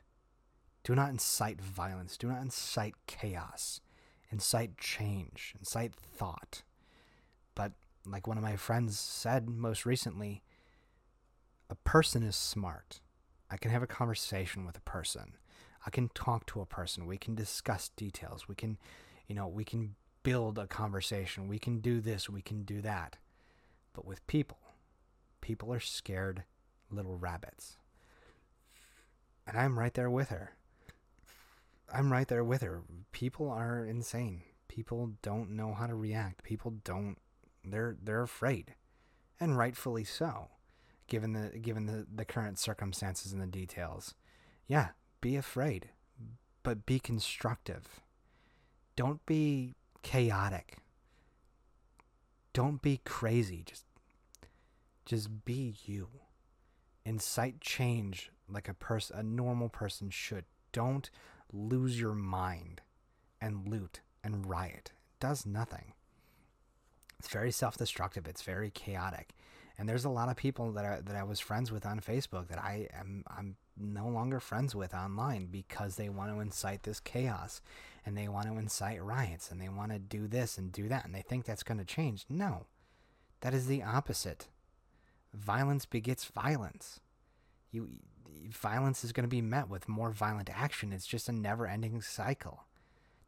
Do 0.83 0.95
not 0.95 1.09
incite 1.09 1.61
violence. 1.61 2.17
Do 2.17 2.27
not 2.27 2.41
incite 2.41 2.95
chaos. 3.07 3.81
Incite 4.33 4.79
change. 4.79 5.53
Incite 5.59 5.93
thought. 5.93 6.63
But 7.53 7.73
like 8.03 8.25
one 8.25 8.35
of 8.35 8.43
my 8.43 8.55
friends 8.55 8.97
said 8.97 9.47
most 9.47 9.85
recently, 9.85 10.41
a 11.69 11.75
person 11.75 12.23
is 12.23 12.35
smart. 12.35 12.99
I 13.51 13.57
can 13.57 13.69
have 13.69 13.83
a 13.83 13.87
conversation 13.87 14.65
with 14.65 14.75
a 14.75 14.81
person. 14.81 15.33
I 15.85 15.91
can 15.91 16.09
talk 16.15 16.47
to 16.47 16.61
a 16.61 16.65
person. 16.65 17.05
We 17.05 17.19
can 17.19 17.35
discuss 17.35 17.89
details. 17.89 18.47
We 18.47 18.55
can, 18.55 18.79
you 19.27 19.35
know, 19.35 19.47
we 19.47 19.63
can 19.63 19.93
build 20.23 20.57
a 20.57 20.65
conversation. 20.65 21.47
We 21.47 21.59
can 21.59 21.79
do 21.79 22.01
this. 22.01 22.27
We 22.27 22.41
can 22.41 22.63
do 22.63 22.81
that. 22.81 23.17
But 23.93 24.03
with 24.03 24.25
people, 24.25 24.57
people 25.41 25.71
are 25.71 25.79
scared 25.79 26.43
little 26.89 27.17
rabbits. 27.17 27.77
And 29.45 29.55
I'm 29.55 29.77
right 29.77 29.93
there 29.93 30.09
with 30.09 30.29
her. 30.29 30.53
I'm 31.93 32.11
right 32.11 32.27
there 32.27 32.43
with 32.43 32.61
her. 32.63 32.81
People 33.11 33.49
are 33.49 33.85
insane. 33.85 34.41
People 34.67 35.11
don't 35.21 35.51
know 35.51 35.73
how 35.73 35.85
to 35.85 35.93
react. 35.93 36.43
People 36.43 36.73
don't 36.83 37.17
they're 37.63 37.95
they're 38.01 38.23
afraid, 38.23 38.75
and 39.39 39.57
rightfully 39.57 40.03
so, 40.03 40.49
given 41.07 41.33
the 41.33 41.57
given 41.59 41.85
the, 41.85 42.07
the 42.13 42.25
current 42.25 42.57
circumstances 42.57 43.31
and 43.31 43.41
the 43.41 43.47
details. 43.47 44.15
Yeah, 44.67 44.89
be 45.21 45.35
afraid, 45.35 45.89
but 46.63 46.85
be 46.85 46.99
constructive. 46.99 48.01
Don't 48.95 49.25
be 49.25 49.75
chaotic. 50.01 50.77
Don't 52.53 52.81
be 52.81 52.99
crazy. 53.05 53.63
Just 53.65 53.85
just 55.05 55.45
be 55.45 55.75
you. 55.85 56.07
Incite 57.05 57.61
change 57.61 58.31
like 58.49 58.67
a 58.67 58.73
person 58.73 59.17
a 59.17 59.23
normal 59.23 59.69
person 59.69 60.09
should. 60.09 60.45
Don't 60.71 61.11
lose 61.53 61.99
your 61.99 62.15
mind 62.15 62.81
and 63.39 63.67
loot 63.67 64.01
and 64.23 64.45
riot. 64.47 64.91
It 64.95 65.19
does 65.19 65.45
nothing. 65.45 65.93
It's 67.19 67.29
very 67.29 67.51
self-destructive. 67.51 68.27
It's 68.27 68.41
very 68.41 68.69
chaotic. 68.69 69.33
And 69.77 69.87
there's 69.87 70.05
a 70.05 70.09
lot 70.09 70.29
of 70.29 70.35
people 70.35 70.71
that 70.73 70.85
I, 70.85 70.99
that 71.01 71.15
I 71.15 71.23
was 71.23 71.39
friends 71.39 71.71
with 71.71 71.85
on 71.85 71.99
Facebook 71.99 72.47
that 72.49 72.59
I 72.59 72.87
am 72.93 73.23
I'm 73.27 73.55
no 73.77 74.07
longer 74.07 74.39
friends 74.39 74.75
with 74.75 74.93
online 74.93 75.47
because 75.47 75.95
they 75.95 76.09
want 76.09 76.31
to 76.31 76.39
incite 76.39 76.83
this 76.83 76.99
chaos 76.99 77.61
and 78.05 78.15
they 78.15 78.27
want 78.27 78.47
to 78.47 78.57
incite 78.57 79.03
riots 79.03 79.49
and 79.49 79.59
they 79.59 79.69
want 79.69 79.91
to 79.91 79.99
do 79.99 80.27
this 80.27 80.57
and 80.57 80.71
do 80.71 80.87
that 80.89 81.05
and 81.05 81.15
they 81.15 81.21
think 81.21 81.45
that's 81.45 81.63
going 81.63 81.79
to 81.79 81.85
change. 81.85 82.25
No. 82.29 82.65
That 83.41 83.53
is 83.53 83.67
the 83.67 83.83
opposite. 83.83 84.47
Violence 85.33 85.85
begets 85.85 86.25
violence. 86.25 86.99
You 87.73 87.89
violence 88.49 89.03
is 89.03 89.11
going 89.11 89.23
to 89.23 89.29
be 89.29 89.41
met 89.41 89.67
with 89.67 89.89
more 89.89 90.11
violent 90.11 90.49
action. 90.49 90.93
It's 90.93 91.07
just 91.07 91.27
a 91.27 91.33
never-ending 91.33 92.01
cycle. 92.01 92.63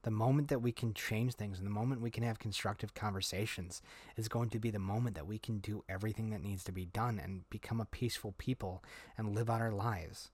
The 0.04 0.12
moment 0.12 0.50
that 0.50 0.62
we 0.62 0.72
can 0.72 0.94
change 0.94 1.34
things 1.34 1.58
and 1.58 1.66
the 1.66 1.72
moment 1.72 2.02
we 2.02 2.12
can 2.12 2.24
have 2.24 2.38
constructive 2.38 2.94
conversations 2.94 3.82
is 4.16 4.28
going 4.28 4.50
to 4.52 4.60
be 4.60 4.70
the 4.70 4.78
moment 4.78 5.16
that 5.16 5.26
we 5.26 5.40
can 5.40 5.58
do 5.58 5.84
everything 5.90 6.30
that 6.30 6.44
needs 6.44 6.64
to 6.66 6.72
be 6.72 6.86
done 6.86 7.20
and 7.22 7.50
become 7.50 7.82
a 7.82 7.86
peaceful 7.86 8.36
people 8.38 8.84
and 9.18 9.34
live 9.34 9.50
out 9.50 9.62
our 9.62 9.72
lives. 9.72 10.30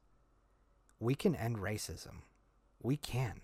We 1.00 1.16
can 1.16 1.36
end 1.36 1.60
racism. 1.60 2.24
We 2.84 2.98
can. 2.98 3.42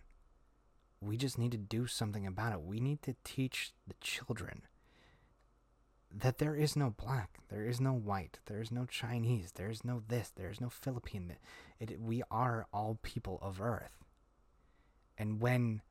We 0.99 1.15
just 1.15 1.38
need 1.38 1.51
to 1.51 1.58
do 1.58 1.88
something 1.88 2.27
about 2.27 2.53
it. 2.53 2.62
We 2.62 2.82
need 2.82 3.01
to 3.03 3.15
teach 3.23 3.71
the 3.88 3.95
children 4.01 4.63
that 6.13 6.38
there 6.38 6.56
is 6.56 6.76
no 6.76 6.89
black, 6.89 7.39
there 7.50 7.65
is 7.65 7.82
no 7.82 7.91
white, 7.91 8.39
there 8.46 8.62
is 8.62 8.72
no 8.72 8.86
Chinese, 8.86 9.52
there 9.54 9.70
is 9.70 9.84
no 9.84 10.02
this, 10.08 10.32
there 10.36 10.50
is 10.50 10.62
no 10.62 10.70
Philippine. 10.70 11.36
It, 11.80 12.00
we 12.00 12.24
are 12.32 12.67
all 12.74 13.00
people 13.02 13.39
of 13.41 13.62
Earth. 13.62 14.04
And 15.17 15.41
when 15.41 15.82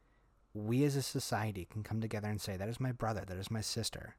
we 0.57 0.85
as 0.85 0.97
a 0.97 1.03
society 1.03 1.67
can 1.71 1.83
come 1.83 2.01
together 2.01 2.29
and 2.29 2.41
say 2.41 2.57
that 2.57 2.69
is 2.69 2.81
my 2.81 2.93
brother 2.93 3.25
that 3.27 3.37
is 3.37 3.51
my 3.51 3.61
sister 3.61 4.17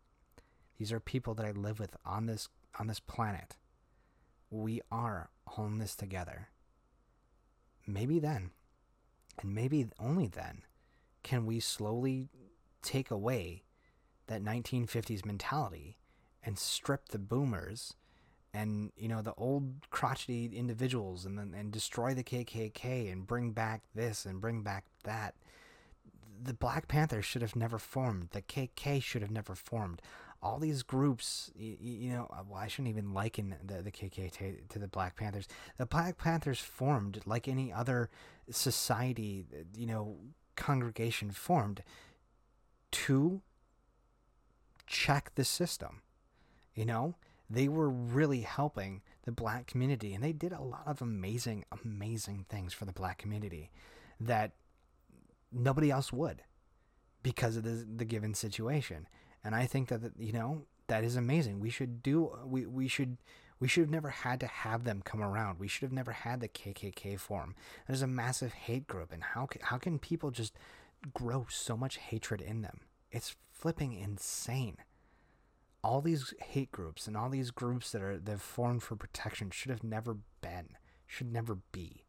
these 0.78 0.92
are 0.92 1.00
people 1.00 1.34
that 1.34 1.46
i 1.46 1.52
live 1.52 1.80
with 1.80 1.96
on 2.06 2.28
this 2.28 2.48
on 2.80 2.88
this 2.88 3.00
planet 3.00 3.58
we 4.52 4.80
are 4.92 5.30
all 5.48 5.66
in 5.66 5.80
this 5.80 5.96
together 5.96 6.50
maybe 7.88 8.20
then 8.20 8.52
and 9.42 9.54
maybe 9.54 9.88
only 10.00 10.28
then 10.28 10.62
can 11.24 11.46
we 11.46 11.60
slowly 11.60 12.30
take 12.84 13.10
away 13.10 13.64
that 14.28 14.44
1950s 14.44 15.26
mentality 15.26 15.98
and 16.44 16.58
strip 16.58 17.10
the 17.10 17.20
boomers 17.20 17.96
and 18.54 18.92
you 18.98 19.08
know 19.08 19.22
the 19.22 19.34
old 19.36 19.90
crotchety 19.90 20.46
individuals 20.56 21.26
and 21.26 21.38
then 21.38 21.54
and 21.56 21.72
destroy 21.72 22.14
the 22.14 22.24
KKK 22.24 23.12
and 23.12 23.28
bring 23.28 23.52
back 23.52 23.82
this 23.94 24.26
and 24.26 24.42
bring 24.42 24.64
back 24.64 24.86
that 25.04 25.36
the 26.42 26.54
Black 26.54 26.88
Panthers 26.88 27.26
should 27.26 27.42
have 27.42 27.56
never 27.56 27.80
formed. 27.80 28.30
The 28.32 28.42
KK 28.42 29.02
should 29.02 29.22
have 29.22 29.32
never 29.32 29.56
formed. 29.56 30.02
All 30.42 30.60
these 30.60 30.84
groups, 30.84 31.52
you, 31.58 32.12
know, 32.12 32.28
uh, 32.32 32.44
well, 32.48 32.60
I 32.60 32.68
shouldn't 32.68 32.90
even 32.90 33.12
liken 33.12 33.56
the, 33.66 33.82
the 33.82 33.92
KK 33.92 34.32
to, 34.34 34.56
to, 34.70 34.80
the 34.80 34.88
Black 34.88 35.16
Panthers. 35.16 35.48
The 35.78 35.88
Black 35.88 36.20
Panthers 36.20 36.60
formed 36.60 37.22
like 37.26 37.48
any 37.48 37.74
other 37.74 38.12
society, 38.52 39.46
you 39.76 39.88
know, 39.88 40.18
congregation 40.56 41.32
formed 41.32 41.84
to 42.92 43.42
check 44.88 45.32
the 45.36 45.44
system. 45.44 46.02
You 46.74 46.86
know, 46.86 47.16
they 47.50 47.68
were 47.68 47.90
really 47.90 48.42
helping 48.42 49.02
the 49.24 49.32
black 49.32 49.68
community 49.68 50.14
and 50.14 50.24
they 50.24 50.34
did 50.34 50.52
a 50.52 50.62
lot 50.62 50.84
of 50.86 51.02
amazing, 51.02 51.66
amazing 51.84 52.46
things 52.50 52.74
for 52.74 52.86
the 52.86 52.94
black 52.94 53.18
community 53.18 53.70
that 54.20 54.54
nobody 55.52 55.92
else 55.92 56.12
would 56.12 56.44
because 57.24 57.58
of 57.58 57.64
the, 57.64 57.86
the 57.96 58.06
given 58.06 58.34
situation. 58.34 59.08
And 59.44 59.56
I 59.56 59.66
think 59.66 59.90
that, 59.90 60.02
you 60.18 60.34
know, 60.34 60.64
that 60.88 61.04
is 61.04 61.16
amazing. 61.16 61.60
We 61.60 61.70
should 61.70 62.02
do, 62.02 62.38
we, 62.46 62.66
we 62.66 62.88
should, 62.88 63.18
we 63.60 63.68
should 63.68 63.82
have 63.82 63.90
never 63.90 64.10
had 64.10 64.40
to 64.42 64.48
have 64.48 64.84
them 64.84 65.02
come 65.04 65.22
around. 65.22 65.60
We 65.60 65.68
should 65.68 65.84
have 65.84 65.92
never 65.92 66.12
had 66.12 66.40
the 66.40 66.48
KKK 66.48 67.20
form. 67.20 67.56
There's 67.88 68.02
a 68.02 68.08
massive 68.08 68.54
hate 68.54 68.88
group. 68.88 69.12
And 69.12 69.24
how, 69.24 69.48
how 69.62 69.78
can 69.78 70.00
people 70.00 70.32
just 70.32 70.54
grow 71.14 71.48
so 71.50 71.76
much 71.76 71.98
hatred 71.98 72.42
in 72.42 72.62
them? 72.62 72.82
It's 73.12 73.36
flipping 73.58 73.94
insane. 73.94 74.78
All 75.84 76.02
these 76.02 76.34
hate 76.40 76.72
groups 76.72 77.08
and 77.08 77.16
all 77.16 77.30
these 77.30 77.52
groups 77.52 77.92
that 77.92 78.02
are, 78.02 78.18
that 78.18 78.42
formed 78.42 78.84
for 78.84 78.96
protection 78.96 79.52
should 79.52 79.72
have 79.72 79.84
never 79.84 80.18
been, 80.42 80.70
should 81.08 81.32
never 81.32 81.60
be 81.72 82.04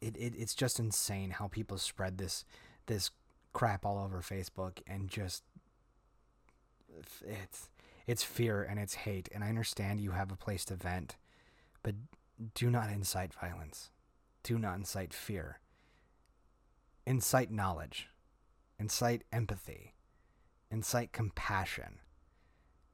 it, 0.00 0.16
it 0.16 0.34
it's 0.36 0.54
just 0.54 0.78
insane 0.78 1.30
how 1.30 1.48
people 1.48 1.78
spread 1.78 2.18
this 2.18 2.44
this 2.86 3.10
crap 3.52 3.84
all 3.84 3.98
over 3.98 4.20
Facebook 4.20 4.78
and 4.86 5.08
just 5.08 5.42
it's 7.26 7.68
it's 8.06 8.22
fear 8.22 8.62
and 8.62 8.78
it's 8.78 8.94
hate 8.94 9.28
and 9.34 9.44
I 9.44 9.48
understand 9.48 10.00
you 10.00 10.12
have 10.12 10.32
a 10.32 10.36
place 10.36 10.64
to 10.66 10.74
vent 10.74 11.16
but 11.82 11.94
do 12.54 12.70
not 12.70 12.90
incite 12.90 13.34
violence. 13.34 13.90
Do 14.42 14.58
not 14.58 14.76
incite 14.76 15.12
fear. 15.12 15.60
Incite 17.06 17.50
knowledge. 17.50 18.09
Incite 18.80 19.24
empathy. 19.30 19.94
Incite 20.70 21.12
compassion. 21.12 22.00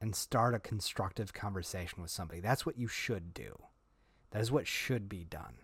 And 0.01 0.15
start 0.15 0.53
a 0.53 0.59
constructive 0.59 1.33
conversation 1.33 2.01
with 2.01 2.11
somebody. 2.11 2.41
That's 2.41 2.65
what 2.65 2.77
you 2.77 2.87
should 2.87 3.33
do. 3.33 3.57
That 4.31 4.41
is 4.41 4.51
what 4.51 4.67
should 4.67 5.07
be 5.07 5.23
done. 5.23 5.55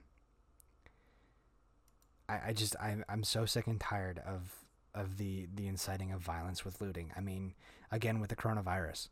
I, 2.30 2.40
I 2.48 2.54
just 2.54 2.76
I'm 2.82 3.04
I'm 3.10 3.24
so 3.24 3.46
sick 3.46 3.68
and 3.68 3.80
tired 3.80 4.22
of 4.26 4.66
of 4.96 5.18
the 5.18 5.48
the 5.54 5.68
inciting 5.68 6.12
of 6.12 6.22
violence 6.22 6.64
with 6.64 6.80
looting. 6.82 7.12
I 7.18 7.20
mean, 7.20 7.54
again 7.92 8.20
with 8.20 8.30
the 8.30 8.36
coronavirus. 8.36 9.10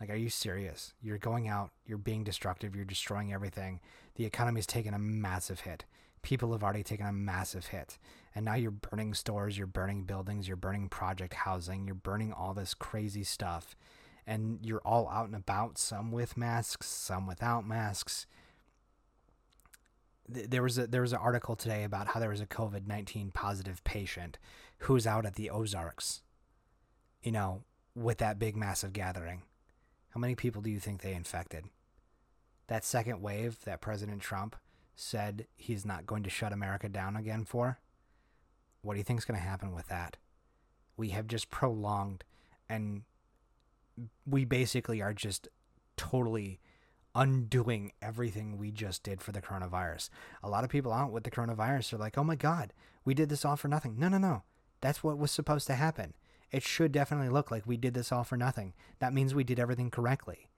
Like, 0.00 0.10
are 0.10 0.16
you 0.16 0.28
serious? 0.28 0.92
You're 1.00 1.18
going 1.18 1.46
out, 1.46 1.70
you're 1.86 1.98
being 1.98 2.24
destructive, 2.24 2.74
you're 2.74 2.84
destroying 2.84 3.32
everything. 3.32 3.80
The 4.16 4.24
economy's 4.24 4.66
taken 4.66 4.92
a 4.92 4.98
massive 4.98 5.60
hit. 5.60 5.84
People 6.24 6.50
have 6.50 6.64
already 6.64 6.82
taken 6.82 7.06
a 7.06 7.12
massive 7.12 7.66
hit. 7.68 7.98
And 8.34 8.44
now 8.44 8.54
you're 8.54 8.72
burning 8.72 9.14
stores, 9.14 9.56
you're 9.56 9.68
burning 9.68 10.02
buildings, 10.02 10.48
you're 10.48 10.56
burning 10.56 10.88
project 10.88 11.34
housing, 11.34 11.86
you're 11.86 11.94
burning 11.94 12.32
all 12.32 12.52
this 12.52 12.74
crazy 12.74 13.22
stuff. 13.22 13.76
And 14.26 14.58
you're 14.62 14.82
all 14.84 15.08
out 15.08 15.26
and 15.26 15.36
about, 15.36 15.78
some 15.78 16.10
with 16.10 16.36
masks, 16.36 16.88
some 16.88 17.28
without 17.28 17.64
masks 17.64 18.26
there 20.28 20.62
was 20.62 20.78
a 20.78 20.86
there 20.86 21.02
was 21.02 21.12
an 21.12 21.18
article 21.18 21.54
today 21.56 21.84
about 21.84 22.08
how 22.08 22.20
there 22.20 22.30
was 22.30 22.40
a 22.40 22.46
COVID 22.46 22.86
nineteen 22.86 23.30
positive 23.30 23.82
patient 23.84 24.38
who 24.78 24.94
was 24.94 25.06
out 25.06 25.26
at 25.26 25.34
the 25.34 25.50
Ozarks, 25.50 26.22
you 27.22 27.32
know, 27.32 27.62
with 27.94 28.18
that 28.18 28.38
big 28.38 28.56
massive 28.56 28.92
gathering. 28.92 29.42
How 30.10 30.20
many 30.20 30.34
people 30.34 30.62
do 30.62 30.70
you 30.70 30.80
think 30.80 31.02
they 31.02 31.14
infected? 31.14 31.66
That 32.68 32.84
second 32.84 33.20
wave 33.20 33.58
that 33.64 33.80
President 33.80 34.22
Trump 34.22 34.56
said 34.94 35.46
he's 35.56 35.84
not 35.84 36.06
going 36.06 36.22
to 36.22 36.30
shut 36.30 36.52
America 36.52 36.88
down 36.88 37.16
again 37.16 37.44
for. 37.44 37.80
What 38.82 38.94
do 38.94 38.98
you 38.98 39.04
think 39.04 39.18
is 39.18 39.24
going 39.24 39.40
to 39.40 39.46
happen 39.46 39.74
with 39.74 39.88
that? 39.88 40.16
We 40.96 41.08
have 41.10 41.26
just 41.26 41.50
prolonged 41.50 42.24
and 42.68 43.02
we 44.26 44.44
basically 44.44 45.00
are 45.00 45.14
just 45.14 45.48
totally 45.96 46.60
undoing 47.14 47.92
everything 48.02 48.58
we 48.58 48.70
just 48.70 49.02
did 49.02 49.20
for 49.20 49.32
the 49.32 49.40
coronavirus. 49.40 50.10
A 50.42 50.48
lot 50.48 50.64
of 50.64 50.70
people 50.70 50.92
out 50.92 51.12
with 51.12 51.24
the 51.24 51.30
coronavirus 51.30 51.94
are 51.94 51.98
like, 51.98 52.18
oh 52.18 52.24
my 52.24 52.34
God, 52.34 52.72
we 53.04 53.14
did 53.14 53.28
this 53.28 53.44
all 53.44 53.56
for 53.56 53.68
nothing. 53.68 53.96
No, 53.98 54.08
no, 54.08 54.18
no. 54.18 54.42
That's 54.80 55.02
what 55.02 55.18
was 55.18 55.30
supposed 55.30 55.66
to 55.68 55.74
happen. 55.74 56.14
It 56.50 56.62
should 56.62 56.92
definitely 56.92 57.30
look 57.30 57.50
like 57.50 57.66
we 57.66 57.76
did 57.76 57.94
this 57.94 58.12
all 58.12 58.24
for 58.24 58.36
nothing. 58.36 58.74
That 58.98 59.14
means 59.14 59.34
we 59.34 59.44
did 59.44 59.58
everything 59.58 59.90
correctly. 59.90 60.50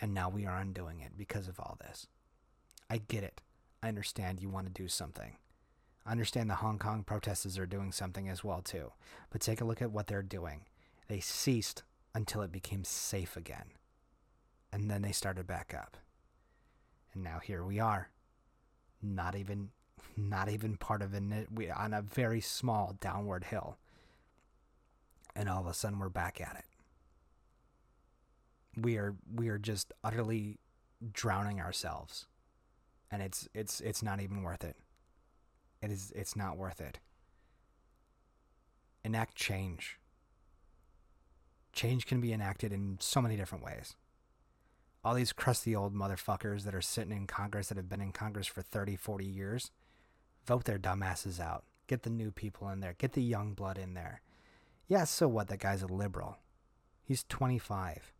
And 0.00 0.14
now 0.14 0.28
we 0.28 0.46
are 0.46 0.58
undoing 0.58 1.00
it 1.00 1.12
because 1.16 1.48
of 1.48 1.58
all 1.58 1.76
this. 1.80 2.06
I 2.88 2.98
get 2.98 3.22
it. 3.24 3.40
I 3.82 3.88
understand 3.88 4.40
you 4.40 4.48
want 4.48 4.66
to 4.66 4.72
do 4.72 4.88
something. 4.88 5.36
I 6.06 6.12
understand 6.12 6.50
the 6.50 6.56
Hong 6.56 6.78
Kong 6.78 7.04
protesters 7.04 7.58
are 7.58 7.66
doing 7.66 7.92
something 7.92 8.28
as 8.28 8.44
well 8.44 8.60
too. 8.62 8.92
But 9.30 9.40
take 9.40 9.60
a 9.60 9.64
look 9.64 9.82
at 9.82 9.92
what 9.92 10.06
they're 10.06 10.22
doing. 10.22 10.66
They 11.08 11.20
ceased 11.20 11.82
until 12.14 12.42
it 12.42 12.52
became 12.52 12.84
safe 12.84 13.36
again. 13.36 13.72
And 14.72 14.90
then 14.90 15.02
they 15.02 15.12
started 15.12 15.46
back 15.46 15.74
up. 15.76 15.96
And 17.12 17.22
now 17.22 17.40
here 17.42 17.64
we 17.64 17.78
are. 17.78 18.10
Not 19.02 19.34
even 19.36 19.70
not 20.16 20.48
even 20.48 20.76
part 20.76 21.00
of 21.00 21.14
it 21.14 21.22
we 21.50 21.70
on 21.70 21.94
a 21.94 22.02
very 22.02 22.40
small 22.40 22.96
downward 23.00 23.44
hill. 23.44 23.78
And 25.34 25.48
all 25.48 25.60
of 25.60 25.66
a 25.66 25.74
sudden 25.74 25.98
we're 25.98 26.08
back 26.08 26.40
at 26.40 26.56
it. 26.56 26.64
We 28.80 28.96
are 28.96 29.16
we 29.32 29.48
are 29.48 29.58
just 29.58 29.92
utterly 30.02 30.58
drowning 31.12 31.60
ourselves. 31.60 32.26
And 33.12 33.22
it's 33.22 33.48
it's 33.54 33.80
it's 33.80 34.02
not 34.02 34.20
even 34.20 34.42
worth 34.42 34.64
it. 34.64 34.76
It 35.80 35.92
is 35.92 36.12
it's 36.16 36.34
not 36.34 36.56
worth 36.56 36.80
it. 36.80 36.98
Enact 39.04 39.36
change. 39.36 39.98
Change 41.72 42.06
can 42.06 42.20
be 42.20 42.32
enacted 42.32 42.72
in 42.72 42.96
so 43.00 43.22
many 43.22 43.36
different 43.36 43.64
ways 43.64 43.94
all 45.04 45.14
these 45.14 45.32
crusty 45.32 45.74
old 45.74 45.94
motherfuckers 45.94 46.62
that 46.62 46.74
are 46.74 46.82
sitting 46.82 47.12
in 47.12 47.26
Congress 47.26 47.68
that 47.68 47.76
have 47.76 47.88
been 47.88 48.00
in 48.00 48.12
Congress 48.12 48.46
for 48.46 48.62
30, 48.62 48.96
40 48.96 49.24
years, 49.24 49.70
vote 50.46 50.64
their 50.64 50.78
dumbasses 50.78 51.40
out. 51.40 51.64
Get 51.88 52.02
the 52.02 52.10
new 52.10 52.30
people 52.30 52.68
in 52.68 52.80
there. 52.80 52.94
Get 52.96 53.12
the 53.12 53.22
young 53.22 53.54
blood 53.54 53.78
in 53.78 53.94
there. 53.94 54.22
Yeah, 54.86 55.04
so 55.04 55.26
what? 55.26 55.48
That 55.48 55.58
guy's 55.58 55.82
a 55.82 55.86
liberal. 55.86 56.38
He's 57.02 57.24
25. 57.24 58.12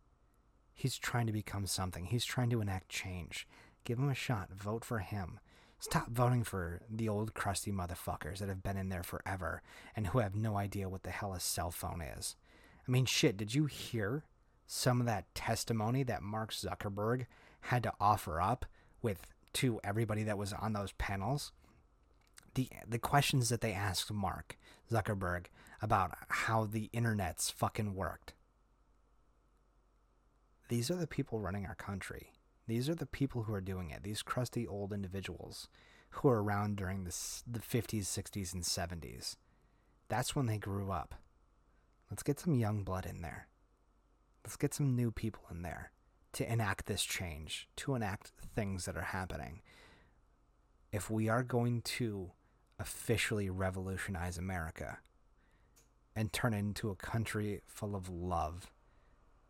He's 0.73 0.97
trying 0.97 1.27
to 1.27 1.33
become 1.33 1.65
something. 1.67 2.05
He's 2.05 2.25
trying 2.25 2.49
to 2.49 2.61
enact 2.61 2.89
change. 2.89 3.47
Give 3.83 3.97
him 3.97 4.09
a 4.09 4.15
shot. 4.15 4.51
Vote 4.53 4.85
for 4.85 4.99
him. 4.99 5.39
Stop 5.79 6.09
voting 6.09 6.43
for 6.43 6.81
the 6.89 7.09
old 7.09 7.33
crusty 7.33 7.71
motherfuckers 7.71 8.37
that 8.39 8.47
have 8.47 8.63
been 8.63 8.77
in 8.77 8.89
there 8.89 9.03
forever 9.03 9.61
and 9.95 10.07
who 10.07 10.19
have 10.19 10.35
no 10.35 10.57
idea 10.57 10.87
what 10.87 11.03
the 11.03 11.11
hell 11.11 11.33
a 11.33 11.39
cell 11.39 11.71
phone 11.71 12.01
is. 12.01 12.35
I 12.87 12.91
mean, 12.91 13.05
shit, 13.05 13.35
did 13.35 13.53
you 13.53 13.65
hear 13.65 14.23
some 14.65 14.99
of 14.99 15.05
that 15.05 15.33
testimony 15.35 16.03
that 16.03 16.23
Mark 16.23 16.51
Zuckerberg 16.51 17.25
had 17.61 17.83
to 17.83 17.93
offer 17.99 18.41
up 18.41 18.65
with 19.01 19.27
to 19.53 19.79
everybody 19.83 20.23
that 20.23 20.37
was 20.37 20.53
on 20.53 20.73
those 20.73 20.93
panels. 20.93 21.51
The 22.55 22.69
the 22.87 22.99
questions 22.99 23.49
that 23.49 23.61
they 23.61 23.73
asked 23.73 24.11
Mark 24.11 24.57
Zuckerberg 24.91 25.45
about 25.81 26.15
how 26.27 26.65
the 26.65 26.89
internet's 26.93 27.49
fucking 27.49 27.95
worked. 27.95 28.33
These 30.69 30.89
are 30.89 30.95
the 30.95 31.07
people 31.07 31.39
running 31.39 31.65
our 31.65 31.75
country. 31.75 32.32
These 32.67 32.89
are 32.89 32.95
the 32.95 33.05
people 33.05 33.43
who 33.43 33.53
are 33.53 33.61
doing 33.61 33.89
it. 33.89 34.03
These 34.03 34.21
crusty 34.21 34.65
old 34.67 34.93
individuals 34.93 35.67
who 36.11 36.27
were 36.27 36.43
around 36.43 36.77
during 36.77 37.03
the, 37.03 37.15
the 37.45 37.59
50s, 37.59 38.03
60s, 38.03 38.53
and 38.53 38.63
70s. 38.63 39.35
That's 40.07 40.35
when 40.35 40.45
they 40.45 40.57
grew 40.57 40.91
up. 40.91 41.15
Let's 42.09 42.23
get 42.23 42.39
some 42.39 42.55
young 42.55 42.83
blood 42.83 43.05
in 43.05 43.21
there. 43.21 43.47
Let's 44.45 44.57
get 44.57 44.73
some 44.73 44.95
new 44.95 45.11
people 45.11 45.43
in 45.49 45.61
there 45.61 45.91
to 46.33 46.51
enact 46.51 46.85
this 46.85 47.03
change, 47.03 47.67
to 47.77 47.95
enact 47.95 48.31
things 48.55 48.85
that 48.85 48.97
are 48.97 49.01
happening. 49.01 49.61
If 50.91 51.09
we 51.09 51.29
are 51.29 51.43
going 51.43 51.81
to 51.81 52.31
officially 52.79 53.49
revolutionize 53.49 54.37
America 54.37 54.99
and 56.15 56.31
turn 56.31 56.53
it 56.53 56.59
into 56.59 56.89
a 56.89 56.95
country 56.95 57.61
full 57.65 57.95
of 57.95 58.09
love 58.09 58.71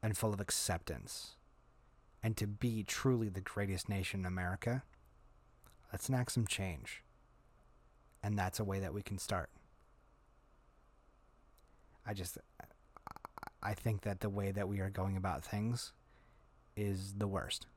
and 0.02 0.18
full 0.18 0.34
of 0.34 0.40
acceptance, 0.40 1.36
and 2.24 2.38
to 2.38 2.48
be 2.48 2.84
truly 2.84 3.28
the 3.28 3.42
greatest 3.42 3.90
nation 3.90 4.22
in 4.22 4.26
America, 4.26 4.84
let's 5.92 6.08
enact 6.08 6.32
some 6.32 6.48
change. 6.48 7.04
And 8.24 8.40
that's 8.40 8.60
a 8.60 8.64
way 8.64 8.80
that 8.80 8.94
we 8.94 9.02
can 9.02 9.18
start. 9.18 9.50
I 12.08 12.14
just, 12.14 12.38
I 13.62 13.74
think 13.74 14.02
that 14.02 14.22
the 14.22 14.30
way 14.30 14.52
that 14.52 14.70
we 14.70 14.80
are 14.80 14.90
going 14.90 15.18
about 15.18 15.44
things 15.44 15.92
is 16.78 17.16
the 17.18 17.28
worst. 17.28 17.68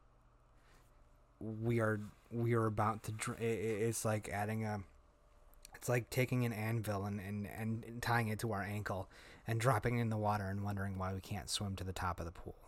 We 1.41 1.81
are 1.81 2.01
we 2.31 2.55
are 2.55 2.67
about 2.67 3.03
to. 3.05 3.35
It's 3.39 4.05
like 4.05 4.29
adding 4.33 4.65
a. 4.65 4.81
It's 5.75 5.89
like 5.89 6.09
taking 6.09 6.47
an 6.47 6.55
anvil 6.55 7.05
and, 7.05 7.21
and, 7.21 7.47
and 7.47 8.01
tying 8.01 8.29
it 8.29 8.39
to 8.39 8.53
our 8.53 8.63
ankle 8.63 9.11
and 9.47 9.61
dropping 9.61 9.99
it 9.99 10.01
in 10.01 10.09
the 10.09 10.17
water 10.17 10.47
and 10.47 10.63
wondering 10.63 10.97
why 10.97 11.13
we 11.13 11.21
can't 11.21 11.51
swim 11.51 11.77
to 11.77 11.85
the 11.85 11.93
top 11.93 12.19
of 12.19 12.25
the 12.25 12.33
pool. 12.33 12.66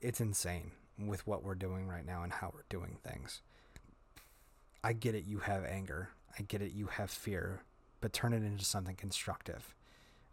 It's 0.00 0.20
insane 0.20 0.72
with 0.98 1.26
what 1.26 1.42
we're 1.42 1.54
doing 1.54 1.88
right 1.88 2.04
now 2.04 2.22
and 2.22 2.32
how 2.32 2.50
we're 2.52 2.64
doing 2.68 2.98
things. 3.02 3.42
I 4.84 4.92
get 4.92 5.14
it, 5.14 5.24
you 5.24 5.40
have 5.40 5.64
anger. 5.64 6.10
I 6.38 6.42
get 6.42 6.60
it, 6.62 6.72
you 6.72 6.86
have 6.86 7.10
fear, 7.10 7.62
but 8.00 8.12
turn 8.12 8.32
it 8.32 8.42
into 8.42 8.64
something 8.64 8.94
constructive 8.94 9.74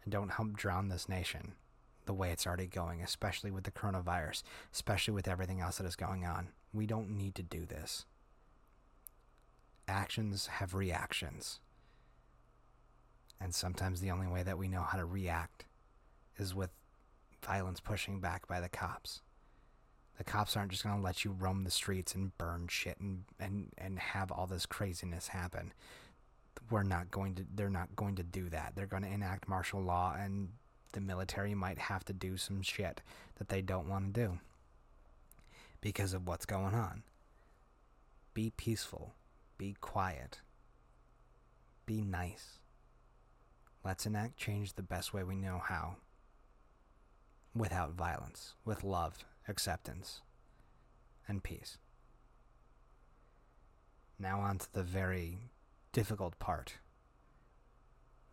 and 0.02 0.12
don't 0.12 0.32
help 0.32 0.52
drown 0.52 0.88
this 0.88 1.08
nation 1.08 1.52
the 2.06 2.12
way 2.12 2.30
it's 2.30 2.46
already 2.46 2.66
going, 2.66 3.00
especially 3.00 3.50
with 3.50 3.64
the 3.64 3.70
coronavirus, 3.70 4.42
especially 4.72 5.14
with 5.14 5.26
everything 5.26 5.60
else 5.60 5.78
that 5.78 5.86
is 5.86 5.96
going 5.96 6.26
on. 6.26 6.48
We 6.72 6.86
don't 6.86 7.16
need 7.16 7.34
to 7.36 7.42
do 7.42 7.64
this. 7.64 8.04
Actions 9.88 10.46
have 10.46 10.74
reactions. 10.74 11.60
And 13.40 13.54
sometimes 13.54 14.00
the 14.00 14.10
only 14.10 14.26
way 14.26 14.42
that 14.42 14.58
we 14.58 14.68
know 14.68 14.82
how 14.82 14.98
to 14.98 15.04
react 15.04 15.64
is 16.38 16.54
with 16.54 16.70
violence 17.42 17.80
pushing 17.80 18.20
back 18.20 18.46
by 18.46 18.60
the 18.60 18.68
cops. 18.68 19.22
The 20.16 20.24
cops 20.24 20.56
aren't 20.56 20.70
just 20.70 20.84
going 20.84 20.96
to 20.96 21.02
let 21.02 21.24
you 21.24 21.32
roam 21.32 21.64
the 21.64 21.70
streets 21.70 22.14
and 22.14 22.36
burn 22.38 22.68
shit 22.68 23.00
and, 23.00 23.24
and, 23.40 23.72
and 23.76 23.98
have 23.98 24.30
all 24.30 24.46
this 24.46 24.66
craziness 24.66 25.28
happen 25.28 25.72
we're 26.70 26.82
not 26.82 27.10
going 27.10 27.34
to 27.34 27.44
they're 27.54 27.70
not 27.70 27.94
going 27.96 28.16
to 28.16 28.22
do 28.22 28.48
that. 28.50 28.72
They're 28.74 28.86
going 28.86 29.02
to 29.02 29.12
enact 29.12 29.48
martial 29.48 29.82
law 29.82 30.14
and 30.18 30.48
the 30.92 31.00
military 31.00 31.54
might 31.54 31.78
have 31.78 32.04
to 32.04 32.12
do 32.12 32.36
some 32.36 32.62
shit 32.62 33.02
that 33.36 33.48
they 33.48 33.60
don't 33.60 33.88
want 33.88 34.14
to 34.14 34.20
do 34.20 34.38
because 35.80 36.14
of 36.14 36.26
what's 36.26 36.46
going 36.46 36.74
on. 36.74 37.02
Be 38.32 38.52
peaceful. 38.56 39.14
Be 39.58 39.76
quiet. 39.80 40.40
Be 41.86 42.00
nice. 42.00 42.58
Let's 43.84 44.06
enact 44.06 44.36
change 44.36 44.74
the 44.74 44.82
best 44.82 45.12
way 45.12 45.24
we 45.24 45.36
know 45.36 45.60
how. 45.62 45.96
Without 47.54 47.92
violence, 47.92 48.54
with 48.64 48.82
love, 48.82 49.24
acceptance, 49.48 50.22
and 51.28 51.42
peace. 51.42 51.78
Now, 54.18 54.40
on 54.40 54.58
to 54.58 54.72
the 54.72 54.82
very 54.82 55.50
difficult 55.92 56.38
part 56.38 56.74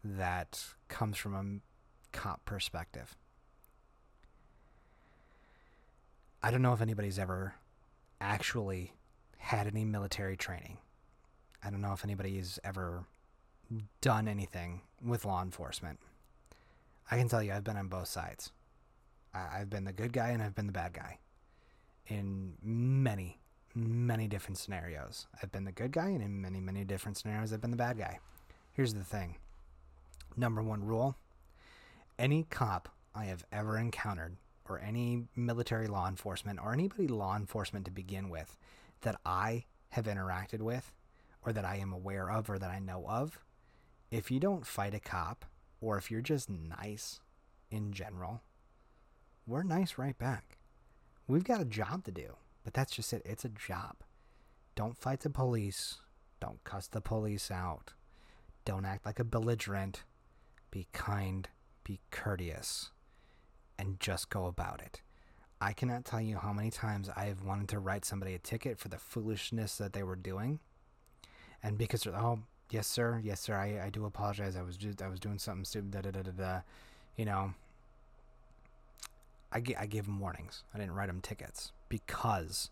that 0.03 0.63
comes 0.87 1.17
from 1.17 1.35
a 1.35 2.17
cop 2.17 2.45
perspective. 2.45 3.15
I 6.43 6.49
don't 6.49 6.61
know 6.61 6.73
if 6.73 6.81
anybody's 6.81 7.19
ever 7.19 7.55
actually 8.19 8.93
had 9.37 9.67
any 9.67 9.85
military 9.85 10.37
training. 10.37 10.77
I 11.63 11.69
don't 11.69 11.81
know 11.81 11.93
if 11.93 12.03
anybody's 12.03 12.59
ever 12.63 13.05
done 14.01 14.27
anything 14.27 14.81
with 15.03 15.25
law 15.25 15.41
enforcement. 15.41 15.99
I 17.09 17.17
can 17.17 17.27
tell 17.27 17.43
you, 17.43 17.53
I've 17.53 17.63
been 17.63 17.77
on 17.77 17.87
both 17.87 18.07
sides. 18.07 18.51
I've 19.33 19.69
been 19.69 19.85
the 19.85 19.93
good 19.93 20.13
guy 20.13 20.29
and 20.29 20.43
I've 20.43 20.55
been 20.55 20.67
the 20.67 20.73
bad 20.73 20.93
guy 20.93 21.19
in 22.07 22.53
many, 22.61 23.39
many 23.73 24.27
different 24.27 24.57
scenarios. 24.57 25.27
I've 25.41 25.51
been 25.51 25.63
the 25.63 25.71
good 25.71 25.91
guy, 25.91 26.09
and 26.09 26.21
in 26.21 26.41
many, 26.41 26.59
many 26.59 26.83
different 26.83 27.17
scenarios, 27.17 27.53
I've 27.53 27.61
been 27.61 27.71
the 27.71 27.77
bad 27.77 27.97
guy. 27.97 28.19
Here's 28.73 28.93
the 28.93 29.03
thing 29.03 29.37
number 30.37 30.61
one 30.61 30.83
rule 30.83 31.15
any 32.17 32.43
cop 32.49 32.89
I 33.15 33.25
have 33.25 33.45
ever 33.51 33.77
encountered, 33.77 34.37
or 34.67 34.79
any 34.79 35.23
military 35.35 35.87
law 35.87 36.07
enforcement, 36.07 36.59
or 36.61 36.73
anybody 36.73 37.07
law 37.07 37.35
enforcement 37.35 37.85
to 37.85 37.91
begin 37.91 38.29
with, 38.29 38.57
that 39.01 39.19
I 39.25 39.65
have 39.89 40.05
interacted 40.05 40.61
with, 40.61 40.93
or 41.45 41.51
that 41.53 41.65
I 41.65 41.77
am 41.77 41.91
aware 41.91 42.29
of, 42.29 42.49
or 42.49 42.59
that 42.59 42.69
I 42.69 42.79
know 42.79 43.05
of, 43.07 43.39
if 44.11 44.29
you 44.29 44.39
don't 44.39 44.65
fight 44.65 44.93
a 44.93 44.99
cop, 44.99 45.45
or 45.79 45.97
if 45.97 46.11
you're 46.11 46.21
just 46.21 46.49
nice 46.49 47.19
in 47.69 47.91
general, 47.91 48.41
we're 49.47 49.63
nice 49.63 49.97
right 49.97 50.17
back. 50.17 50.57
We've 51.27 51.43
got 51.43 51.61
a 51.61 51.65
job 51.65 52.03
to 52.05 52.11
do, 52.11 52.35
but 52.63 52.73
that's 52.73 52.93
just 52.93 53.13
it. 53.13 53.21
It's 53.25 53.45
a 53.45 53.49
job. 53.49 53.97
Don't 54.75 54.97
fight 54.97 55.21
the 55.21 55.29
police. 55.29 55.97
Don't 56.39 56.63
cuss 56.63 56.87
the 56.87 57.01
police 57.01 57.51
out. 57.51 57.93
Don't 58.65 58.85
act 58.85 59.05
like 59.05 59.19
a 59.19 59.23
belligerent. 59.23 60.03
Be 60.71 60.87
kind, 60.93 61.49
be 61.83 61.99
courteous, 62.11 62.91
and 63.77 63.99
just 63.99 64.29
go 64.29 64.45
about 64.45 64.81
it. 64.81 65.01
I 65.59 65.73
cannot 65.73 66.05
tell 66.05 66.21
you 66.21 66.37
how 66.37 66.53
many 66.53 66.71
times 66.71 67.09
I 67.15 67.25
have 67.25 67.43
wanted 67.43 67.69
to 67.69 67.79
write 67.79 68.05
somebody 68.05 68.33
a 68.33 68.39
ticket 68.39 68.79
for 68.79 68.87
the 68.87 68.97
foolishness 68.97 69.77
that 69.77 69.93
they 69.93 70.01
were 70.01 70.15
doing. 70.15 70.59
And 71.61 71.77
because, 71.77 72.07
oh, 72.07 72.39
yes, 72.71 72.87
sir, 72.87 73.21
yes, 73.23 73.39
sir, 73.41 73.55
I, 73.55 73.85
I 73.85 73.89
do 73.89 74.05
apologize. 74.05 74.55
I 74.55 74.63
was 74.63 74.77
just, 74.77 75.01
I 75.01 75.07
was 75.07 75.19
doing 75.19 75.37
something 75.37 75.65
stupid, 75.65 75.91
da 75.91 76.01
da 76.01 76.11
da 76.11 76.21
da 76.23 76.31
da. 76.31 76.61
You 77.15 77.25
know, 77.25 77.53
I, 79.51 79.59
gave 79.59 80.05
them 80.05 80.19
warnings. 80.19 80.63
I 80.73 80.77
didn't 80.77 80.95
write 80.95 81.07
them 81.07 81.21
tickets 81.21 81.73
because 81.89 82.69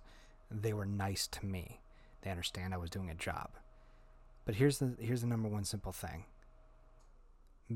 they 0.50 0.74
were 0.74 0.86
nice 0.86 1.28
to 1.28 1.46
me. 1.46 1.82
They 2.22 2.32
understand 2.32 2.74
I 2.74 2.78
was 2.78 2.90
doing 2.90 3.10
a 3.10 3.16
job. 3.16 3.50
But 4.46 4.56
here's 4.56 4.80
the 4.80 4.96
here's 5.00 5.22
the 5.22 5.28
number 5.28 5.48
one 5.48 5.64
simple 5.66 5.92
thing. 5.92 6.26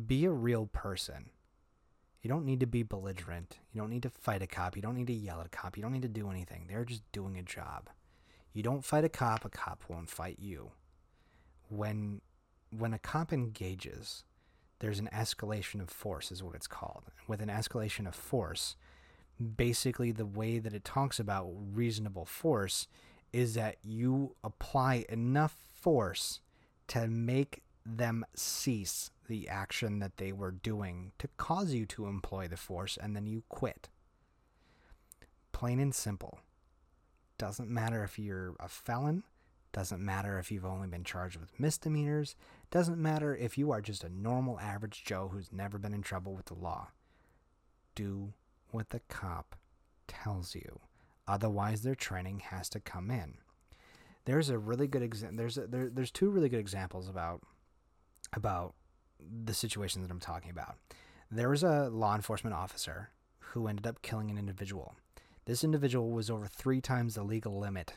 Be 0.08 0.26
a 0.26 0.32
real 0.32 0.66
person. 0.68 1.30
You 2.22 2.30
don't 2.30 2.45
need 2.45 2.62
to 2.62 2.66
be 2.66 2.84
belligerent. 2.84 3.60
You 3.74 3.82
don't 3.82 3.89
need 3.89 4.04
to 4.04 4.10
fight 4.10 4.41
a 4.41 4.47
cop. 4.47 4.76
You 4.76 4.82
don't 4.82 4.95
need 4.95 5.08
to 5.08 5.14
yell 5.14 5.41
at 5.41 5.45
a 5.45 5.49
cop. 5.49 5.76
You 5.76 5.84
don't 5.84 5.91
need 5.91 6.04
to 6.04 6.08
do 6.08 6.32
anything. 6.32 6.66
They're 6.68 6.86
just 6.86 7.04
doing 7.12 7.38
a 7.38 7.43
job. 7.43 7.89
You 8.54 8.64
don't 8.64 8.86
fight 8.86 9.04
a 9.04 9.10
cop, 9.10 9.45
a 9.45 9.49
cop 9.49 9.84
won't 9.89 10.10
fight 10.10 10.38
you. 10.39 10.72
When 11.70 12.22
when 12.72 12.93
a 12.93 12.99
cop 12.99 13.32
engages, 13.34 14.24
there's 14.80 14.99
an 14.99 15.10
escalation 15.14 15.82
of 15.82 15.89
force 15.89 16.32
is 16.32 16.41
what 16.41 16.56
it's 16.56 16.68
called. 16.68 17.12
With 17.28 17.41
an 17.41 17.49
escalation 17.49 18.08
of 18.08 18.16
force, 18.16 18.76
basically 19.56 20.12
the 20.12 20.26
way 20.26 20.60
that 20.60 20.74
it 20.74 20.84
talks 20.84 21.20
about 21.20 21.52
reasonable 21.74 22.26
force 22.26 22.88
is 23.32 23.56
that 23.56 23.78
you 23.84 24.36
apply 24.44 25.06
enough 25.10 25.56
force 25.74 26.40
to 26.88 27.08
make 27.08 27.64
them 27.86 28.26
cease 28.36 29.12
the 29.28 29.50
action 29.50 30.00
that 30.00 30.18
they 30.18 30.32
were 30.32 30.52
doing 30.52 31.12
to 31.18 31.28
cause 31.38 31.74
you 31.74 31.86
to 31.86 32.06
employ 32.06 32.48
the 32.48 32.58
force 32.58 32.98
and 33.02 33.16
then 33.16 33.26
you 33.26 33.44
quit. 33.50 33.90
Plain 35.52 35.80
and 35.80 35.96
simple. 35.96 36.40
Doesn't 37.38 37.70
matter 37.70 38.04
if 38.04 38.20
you're 38.20 38.56
a 38.60 38.68
felon, 38.68 39.24
doesn't 39.72 40.02
matter 40.04 40.38
if 40.38 40.52
you've 40.52 40.66
only 40.66 40.88
been 40.88 41.04
charged 41.04 41.38
with 41.38 41.60
misdemeanors, 41.60 42.36
doesn't 42.70 43.02
matter 43.02 43.36
if 43.36 43.58
you 43.58 43.72
are 43.72 43.82
just 43.82 44.04
a 44.04 44.10
normal 44.10 44.60
average 44.60 45.04
Joe 45.04 45.30
who's 45.34 45.52
never 45.52 45.78
been 45.78 45.94
in 45.94 46.04
trouble 46.04 46.34
with 46.36 46.46
the 46.46 46.54
law. 46.54 46.90
Do 47.96 48.34
what 48.74 48.90
the 48.90 49.02
cop 49.10 49.56
tells 50.08 50.56
you. 50.56 50.80
Otherwise, 51.28 51.82
their 51.82 51.96
training 51.96 52.40
has 52.40 52.70
to 52.70 52.80
come 52.80 53.10
in. 53.10 53.36
There's 54.26 54.50
a 54.50 54.58
really 54.58 54.88
good 54.88 55.02
example. 55.02 55.38
There's 55.38 55.58
a, 55.58 55.68
there, 55.68 55.90
there's 55.90 56.12
two 56.12 56.30
really 56.30 56.50
good 56.50 56.60
examples 56.60 57.08
about 57.10 57.42
about 58.34 58.74
the 59.20 59.54
situation 59.54 60.02
that 60.02 60.12
I'm 60.12 60.20
talking 60.20 60.52
about. 60.52 60.76
There 61.30 61.50
was 61.50 61.64
a 61.64 61.90
law 61.90 62.16
enforcement 62.16 62.56
officer 62.56 63.10
who 63.40 63.68
ended 63.68 63.88
up 63.88 64.02
killing 64.02 64.30
an 64.30 64.38
individual. 64.38 64.96
This 65.46 65.64
individual 65.64 66.12
was 66.12 66.30
over 66.30 66.48
three 66.48 66.82
times 66.82 67.16
the 67.16 67.24
legal 67.24 67.60
limit 67.60 67.96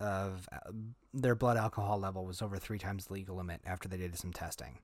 of 0.00 0.48
uh, 0.52 0.70
their 1.14 1.34
blood 1.34 1.56
alcohol 1.56 1.98
level 1.98 2.26
was 2.26 2.42
over 2.42 2.56
three 2.56 2.78
times 2.78 3.06
the 3.06 3.14
legal 3.14 3.36
limit 3.36 3.60
after 3.64 3.88
they 3.88 3.96
did 3.96 4.18
some 4.18 4.32
testing. 4.32 4.78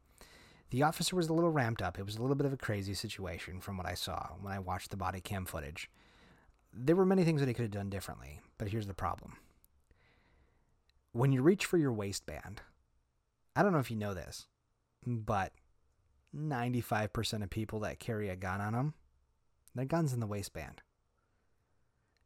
The 0.71 0.83
officer 0.83 1.17
was 1.17 1.29
a 1.29 1.33
little 1.33 1.51
ramped 1.51 1.81
up. 1.81 1.99
It 1.99 2.05
was 2.05 2.17
a 2.17 2.21
little 2.21 2.37
bit 2.37 2.47
of 2.47 2.53
a 2.53 2.59
crazy 2.59 2.95
situation 2.95 3.61
from 3.61 3.77
what 3.77 3.87
I 3.87 3.95
saw 3.95 4.31
when 4.41 4.53
I 4.53 4.59
watched 4.59 4.91
the 4.91 4.97
body 4.97 5.21
cam 5.21 5.47
footage. 5.47 5.91
There 6.73 6.97
were 6.97 7.07
many 7.07 7.25
things 7.25 7.41
that 7.41 7.49
he 7.49 7.55
could 7.55 7.63
have 7.63 7.71
done 7.71 7.89
differently, 7.89 8.41
but 8.59 8.69
here's 8.69 8.87
the 8.87 8.95
problem. 8.95 9.37
When 11.13 11.33
you 11.33 11.43
reach 11.43 11.65
for 11.65 11.79
your 11.79 11.93
waistband, 11.93 12.61
I 13.57 13.63
don't 13.63 13.73
know 13.73 13.79
if 13.79 13.91
you 13.91 13.97
know 13.97 14.13
this, 14.13 14.47
but 15.07 15.53
95% 16.37 17.43
of 17.43 17.51
people 17.51 17.81
that 17.81 17.99
carry 17.99 18.29
a 18.29 18.37
gun 18.37 18.61
on 18.61 18.75
them, 18.75 18.95
their 19.75 19.87
gun's 19.87 20.13
in 20.13 20.21
the 20.21 20.27
waistband. 20.27 20.83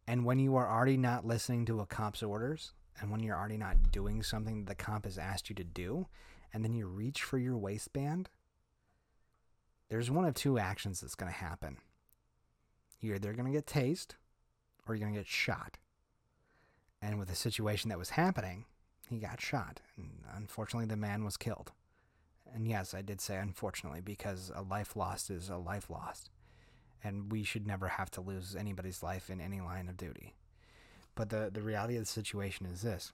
And 0.06 0.24
when 0.24 0.40
you 0.40 0.56
are 0.56 0.68
already 0.68 0.96
not 0.96 1.24
listening 1.24 1.64
to 1.66 1.80
a 1.80 1.86
cop's 1.86 2.22
orders, 2.24 2.72
and 3.00 3.10
when 3.10 3.20
you're 3.20 3.36
already 3.36 3.56
not 3.56 3.92
doing 3.92 4.22
something 4.22 4.64
that 4.64 4.66
the 4.66 4.82
cop 4.82 5.04
has 5.04 5.16
asked 5.16 5.48
you 5.48 5.54
to 5.54 5.64
do, 5.64 6.08
and 6.52 6.64
then 6.64 6.74
you 6.74 6.86
reach 6.86 7.22
for 7.22 7.38
your 7.38 7.56
waistband, 7.56 8.28
there's 9.88 10.10
one 10.10 10.24
of 10.24 10.34
two 10.34 10.58
actions 10.58 11.00
that's 11.00 11.14
going 11.14 11.32
to 11.32 11.38
happen. 11.38 11.78
You're 13.00 13.16
either 13.16 13.32
going 13.32 13.46
to 13.46 13.52
get 13.52 13.66
tased 13.66 14.14
or 14.86 14.94
you're 14.94 15.04
going 15.04 15.14
to 15.14 15.20
get 15.20 15.28
shot. 15.28 15.78
And 17.00 17.18
with 17.18 17.28
the 17.28 17.34
situation 17.34 17.88
that 17.88 17.98
was 17.98 18.10
happening, 18.10 18.64
he 19.08 19.18
got 19.18 19.40
shot. 19.40 19.80
And 19.96 20.22
unfortunately, 20.36 20.86
the 20.86 20.96
man 20.96 21.24
was 21.24 21.36
killed. 21.36 21.72
And 22.54 22.68
yes, 22.68 22.94
I 22.94 23.02
did 23.02 23.20
say 23.20 23.36
unfortunately 23.38 24.00
because 24.00 24.52
a 24.54 24.62
life 24.62 24.94
lost 24.94 25.30
is 25.30 25.48
a 25.48 25.56
life 25.56 25.90
lost. 25.90 26.30
And 27.02 27.32
we 27.32 27.42
should 27.42 27.66
never 27.66 27.88
have 27.88 28.10
to 28.12 28.20
lose 28.20 28.54
anybody's 28.54 29.02
life 29.02 29.28
in 29.28 29.40
any 29.40 29.60
line 29.60 29.88
of 29.88 29.96
duty. 29.96 30.34
But 31.14 31.30
the, 31.30 31.50
the 31.52 31.62
reality 31.62 31.96
of 31.96 32.02
the 32.02 32.06
situation 32.06 32.66
is 32.66 32.82
this 32.82 33.12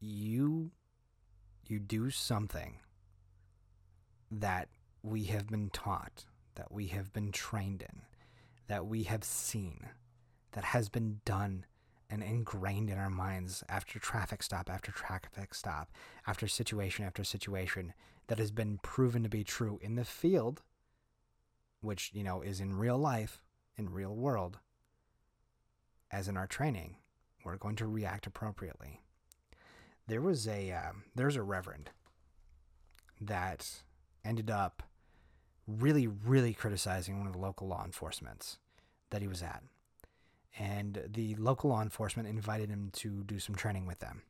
you 0.00 0.70
you 1.70 1.78
do 1.78 2.10
something 2.10 2.76
that 4.30 4.68
we 5.02 5.24
have 5.24 5.48
been 5.48 5.70
taught, 5.70 6.24
that 6.54 6.72
we 6.72 6.88
have 6.88 7.12
been 7.12 7.32
trained 7.32 7.82
in, 7.82 8.02
that 8.66 8.86
we 8.86 9.04
have 9.04 9.24
seen, 9.24 9.86
that 10.52 10.64
has 10.64 10.88
been 10.88 11.20
done 11.24 11.64
and 12.10 12.22
ingrained 12.22 12.90
in 12.90 12.98
our 12.98 13.10
minds 13.10 13.62
after 13.68 13.98
traffic 13.98 14.42
stop 14.42 14.70
after 14.70 14.90
traffic 14.90 15.54
stop, 15.54 15.90
after 16.26 16.48
situation 16.48 17.04
after 17.04 17.22
situation, 17.22 17.92
that 18.28 18.38
has 18.38 18.50
been 18.50 18.78
proven 18.82 19.22
to 19.22 19.28
be 19.28 19.44
true 19.44 19.78
in 19.82 19.94
the 19.94 20.04
field, 20.04 20.62
which, 21.80 22.10
you 22.14 22.22
know, 22.22 22.40
is 22.40 22.60
in 22.60 22.76
real 22.76 22.98
life, 22.98 23.42
in 23.76 23.90
real 23.90 24.14
world, 24.14 24.58
as 26.10 26.28
in 26.28 26.36
our 26.36 26.46
training, 26.46 26.96
we're 27.44 27.56
going 27.56 27.76
to 27.76 27.86
react 27.86 28.26
appropriately 28.26 29.02
there 30.08 30.22
was 30.22 30.48
a 30.48 30.72
um, 30.72 31.04
there's 31.14 31.36
a 31.36 31.42
reverend 31.42 31.90
that 33.20 33.82
ended 34.24 34.50
up 34.50 34.82
really 35.66 36.06
really 36.06 36.54
criticizing 36.54 37.18
one 37.18 37.26
of 37.26 37.34
the 37.34 37.38
local 37.38 37.68
law 37.68 37.84
enforcements 37.84 38.58
that 39.10 39.22
he 39.22 39.28
was 39.28 39.42
at. 39.42 39.62
And 40.58 41.04
the 41.12 41.36
local 41.36 41.70
law 41.70 41.82
enforcement 41.82 42.28
invited 42.28 42.68
him 42.68 42.90
to 42.94 43.22
do 43.22 43.38
some 43.38 43.54
training 43.54 43.86
with 43.86 44.00
them. 44.00 44.22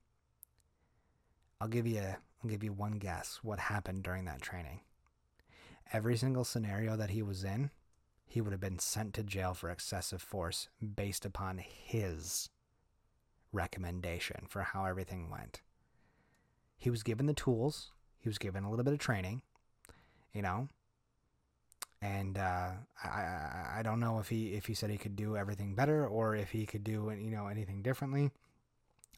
I'll 1.61 1.69
give 1.69 1.87
you 1.87 2.03
i'll 2.03 2.51
give 2.51 2.63
you 2.63 2.73
one 2.73 2.99
guess 2.99 3.39
what 3.43 3.59
happened 3.59 4.03
during 4.03 4.25
that 4.27 4.43
training. 4.43 4.81
Every 5.93 6.17
single 6.17 6.45
scenario 6.45 6.97
that 6.97 7.11
he 7.11 7.23
was 7.23 7.45
in 7.45 7.71
he 8.27 8.43
would 8.43 8.53
have 8.53 8.61
been 8.61 8.79
sent 8.79 9.15
to 9.15 9.23
jail 9.23 9.55
for 9.55 9.71
excessive 9.71 10.21
force 10.21 10.69
based 10.97 11.25
upon 11.25 11.59
his 11.59 12.51
recommendation 13.53 14.45
for 14.49 14.61
how 14.61 14.85
everything 14.85 15.31
went 15.31 15.63
he 16.79 16.91
was 16.91 17.03
given 17.03 17.27
the 17.27 17.35
tools. 17.35 17.93
He 18.19 18.29
was 18.31 18.39
given 18.39 18.65
a 18.65 18.71
little 18.71 18.85
bit 18.85 18.95
of 18.95 19.01
training, 19.01 19.43
you 20.33 20.43
know. 20.43 20.69
And 22.01 22.39
uh, 22.39 22.71
I, 23.05 23.09
I 23.09 23.75
I 23.79 23.83
don't 23.83 24.01
know 24.01 24.21
if 24.21 24.29
he 24.29 24.55
if 24.55 24.67
he 24.67 24.75
said 24.75 24.91
he 24.91 24.99
could 24.99 25.17
do 25.17 25.37
everything 25.37 25.75
better 25.75 26.07
or 26.07 26.37
if 26.37 26.51
he 26.51 26.65
could 26.67 26.85
do 26.85 27.13
you 27.19 27.31
know 27.31 27.49
anything 27.49 27.83
differently. 27.83 28.31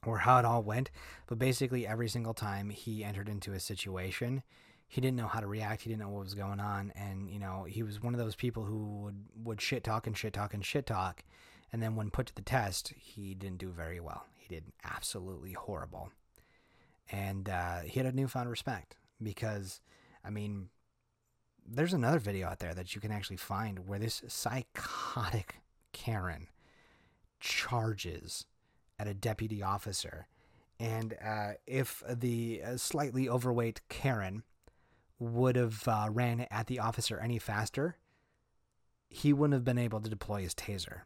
or 0.06 0.18
how 0.18 0.38
it 0.38 0.44
all 0.44 0.62
went, 0.62 0.90
but 1.26 1.38
basically 1.38 1.86
every 1.86 2.08
single 2.08 2.34
time 2.34 2.70
he 2.70 3.04
entered 3.04 3.28
into 3.28 3.52
a 3.52 3.61
situation, 3.61 4.42
he 4.88 5.00
didn't 5.00 5.16
know 5.16 5.26
how 5.28 5.40
to 5.40 5.46
react. 5.46 5.82
He 5.82 5.90
didn't 5.90 6.02
know 6.02 6.08
what 6.08 6.24
was 6.24 6.34
going 6.34 6.61
on, 6.61 6.92
and 6.96 7.28
you 7.30 7.38
know 7.38 7.64
he 7.68 7.82
was 7.82 8.02
one 8.02 8.14
of 8.14 8.20
those 8.20 8.34
people 8.36 8.64
who 8.64 9.02
would 9.02 9.24
would 9.44 9.61
shit 9.61 9.84
talk 9.84 10.06
and 10.06 10.16
shit 10.16 10.32
talk 10.32 10.54
and 10.54 10.64
shit 10.64 10.86
talk, 10.86 11.22
and 11.72 11.82
then 11.82 11.96
when 11.96 12.11
put 12.11 12.26
to 12.28 12.34
the 12.34 12.42
test, 12.42 12.92
he 12.96 13.34
didn't 13.34 13.58
do 13.58 13.70
very 13.70 14.00
well. 14.00 14.24
He 14.36 14.48
did 14.54 14.64
absolutely 14.84 15.52
horrible, 15.52 16.12
and 17.11 17.48
uh, 17.48 17.80
he 17.80 17.98
had 17.98 18.06
a 18.06 18.12
newfound 18.12 18.48
respect 18.48 18.96
because, 19.22 19.80
I 20.24 20.30
mean, 20.30 20.68
there's 21.66 21.92
another 21.92 22.18
video 22.18 22.48
out 22.48 22.58
there 22.58 22.74
that 22.74 22.94
you 22.94 23.00
can 23.00 23.12
actually 23.12 23.36
find 23.36 23.86
where 23.86 23.98
this 23.98 24.22
psychotic 24.28 25.61
Karen 25.92 26.48
charges 27.38 28.46
at 28.98 29.08
a 29.08 29.14
deputy 29.14 29.62
officer. 29.62 30.26
And 30.78 31.14
uh, 31.24 31.52
if 31.66 32.02
the 32.08 32.62
uh, 32.64 32.76
slightly 32.76 33.28
overweight 33.28 33.80
Karen 33.88 34.42
would 35.18 35.56
have 35.56 35.86
uh, 35.86 36.08
ran 36.11 36.46
at 36.50 36.66
the 36.66 36.78
officer 36.78 37.18
any 37.18 37.38
faster, 37.38 37.96
he 39.08 39.32
wouldn't 39.32 39.54
have 39.54 39.64
been 39.64 39.78
able 39.78 40.00
to 40.00 40.08
deploy 40.08 40.42
his 40.42 40.54
taser. 40.54 41.02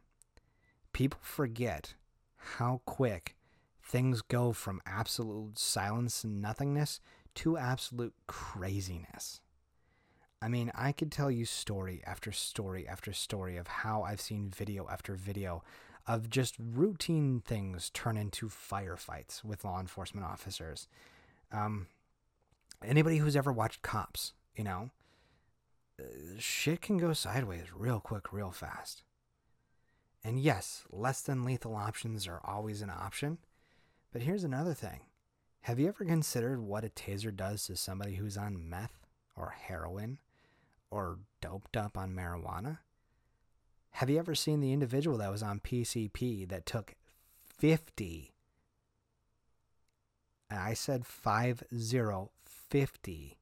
People 0.92 1.18
forget 1.22 1.94
how 2.36 2.82
quick 2.84 3.34
things 3.84 4.22
go 4.22 4.52
from 4.52 4.80
absolute 4.86 5.58
silence 5.58 6.24
and 6.24 6.40
nothingness 6.40 7.00
to 7.34 7.58
absolute 7.58 8.14
craziness. 8.26 9.40
I 10.40 10.48
mean, 10.48 10.70
I 10.74 10.92
could 10.92 11.12
tell 11.12 11.30
you 11.30 11.44
story 11.44 12.02
after 12.06 12.32
story 12.32 12.88
after 12.88 13.12
story 13.12 13.56
of 13.56 13.66
how 13.66 14.02
I've 14.02 14.20
seen 14.20 14.50
video 14.50 14.88
after 14.90 15.14
video 15.14 15.62
of 16.06 16.28
just 16.28 16.54
routine 16.58 17.40
things 17.44 17.90
turn 17.90 18.16
into 18.16 18.48
firefights 18.48 19.42
with 19.42 19.64
law 19.64 19.80
enforcement 19.80 20.26
officers. 20.26 20.86
Um, 21.52 21.86
anybody 22.84 23.18
who's 23.18 23.36
ever 23.36 23.52
watched 23.52 23.82
cops, 23.82 24.32
you 24.54 24.64
know, 24.64 24.90
uh, 25.98 26.04
shit 26.38 26.82
can 26.82 26.98
go 26.98 27.12
sideways 27.12 27.72
real 27.74 28.00
quick, 28.00 28.32
real 28.32 28.50
fast. 28.50 29.02
And 30.22 30.40
yes, 30.40 30.84
less 30.90 31.20
than 31.20 31.44
lethal 31.44 31.74
options 31.74 32.26
are 32.26 32.40
always 32.44 32.82
an 32.82 32.90
option. 32.90 33.38
But 34.14 34.22
here's 34.22 34.44
another 34.44 34.72
thing 34.74 35.00
Have 35.62 35.80
you 35.80 35.88
ever 35.88 36.04
considered 36.04 36.60
what 36.60 36.84
a 36.84 36.88
taser 36.88 37.34
does 37.34 37.66
to 37.66 37.74
somebody 37.76 38.14
who's 38.14 38.36
on 38.36 38.70
meth 38.70 39.08
or 39.36 39.50
heroin 39.50 40.20
or 40.88 41.18
doped 41.40 41.76
up 41.76 41.98
on 41.98 42.14
marijuana? 42.14 42.78
Have 43.90 44.08
you 44.08 44.18
ever 44.18 44.36
seen 44.36 44.60
the 44.60 44.72
individual 44.72 45.18
that 45.18 45.32
was 45.32 45.42
on 45.42 45.58
PCP 45.58 46.48
that 46.48 46.64
took 46.64 46.94
50? 47.42 48.32
And 50.48 50.60
I 50.60 50.74
said 50.74 51.06
5050 51.06 53.38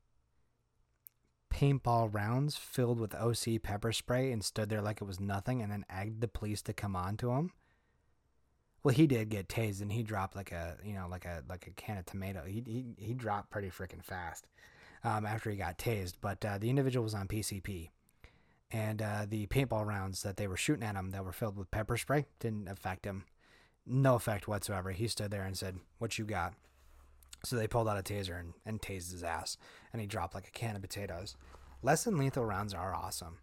paintball 1.50 2.14
rounds 2.14 2.56
filled 2.56 2.98
with 2.98 3.14
OC 3.14 3.60
pepper 3.62 3.92
spray 3.92 4.32
and 4.32 4.42
stood 4.42 4.70
there 4.70 4.80
like 4.80 5.02
it 5.02 5.06
was 5.06 5.20
nothing 5.20 5.60
and 5.60 5.70
then 5.70 5.84
egged 5.90 6.22
the 6.22 6.28
police 6.28 6.62
to 6.62 6.72
come 6.72 6.96
on 6.96 7.18
to 7.18 7.32
him. 7.32 7.52
Well, 8.82 8.94
he 8.94 9.06
did 9.06 9.28
get 9.28 9.48
tased 9.48 9.80
and 9.80 9.92
he 9.92 10.02
dropped 10.02 10.34
like 10.34 10.50
a, 10.50 10.76
you 10.84 10.94
know, 10.94 11.06
like 11.08 11.24
a 11.24 11.42
like 11.48 11.66
a 11.66 11.70
can 11.70 11.98
of 11.98 12.06
tomato. 12.06 12.44
He 12.44 12.62
he, 12.66 12.84
he 12.96 13.14
dropped 13.14 13.50
pretty 13.50 13.70
freaking 13.70 14.02
fast 14.02 14.46
um, 15.04 15.24
after 15.24 15.50
he 15.50 15.56
got 15.56 15.78
tased, 15.78 16.14
but 16.20 16.44
uh, 16.44 16.58
the 16.58 16.70
individual 16.70 17.04
was 17.04 17.14
on 17.14 17.28
PCP 17.28 17.90
and 18.72 19.02
uh, 19.02 19.26
the 19.28 19.46
paintball 19.46 19.84
rounds 19.84 20.22
that 20.22 20.36
they 20.36 20.48
were 20.48 20.56
shooting 20.56 20.82
at 20.82 20.96
him 20.96 21.10
that 21.10 21.24
were 21.24 21.32
filled 21.32 21.58
with 21.58 21.70
pepper 21.70 21.96
spray 21.96 22.24
didn't 22.40 22.68
affect 22.68 23.04
him. 23.04 23.24
No 23.86 24.14
effect 24.14 24.48
whatsoever. 24.48 24.92
He 24.92 25.08
stood 25.08 25.30
there 25.30 25.44
and 25.44 25.56
said, 25.56 25.78
What 25.98 26.18
you 26.18 26.24
got? 26.24 26.54
So 27.44 27.56
they 27.56 27.66
pulled 27.66 27.88
out 27.88 27.98
a 27.98 28.02
taser 28.02 28.38
and, 28.38 28.54
and 28.64 28.80
tased 28.80 29.12
his 29.12 29.24
ass, 29.24 29.56
and 29.92 30.00
he 30.00 30.06
dropped 30.06 30.34
like 30.34 30.48
a 30.48 30.52
can 30.52 30.76
of 30.76 30.82
potatoes. 30.82 31.36
Less 31.82 32.04
than 32.04 32.16
lethal 32.16 32.44
rounds 32.44 32.72
are 32.72 32.94
awesome, 32.94 33.38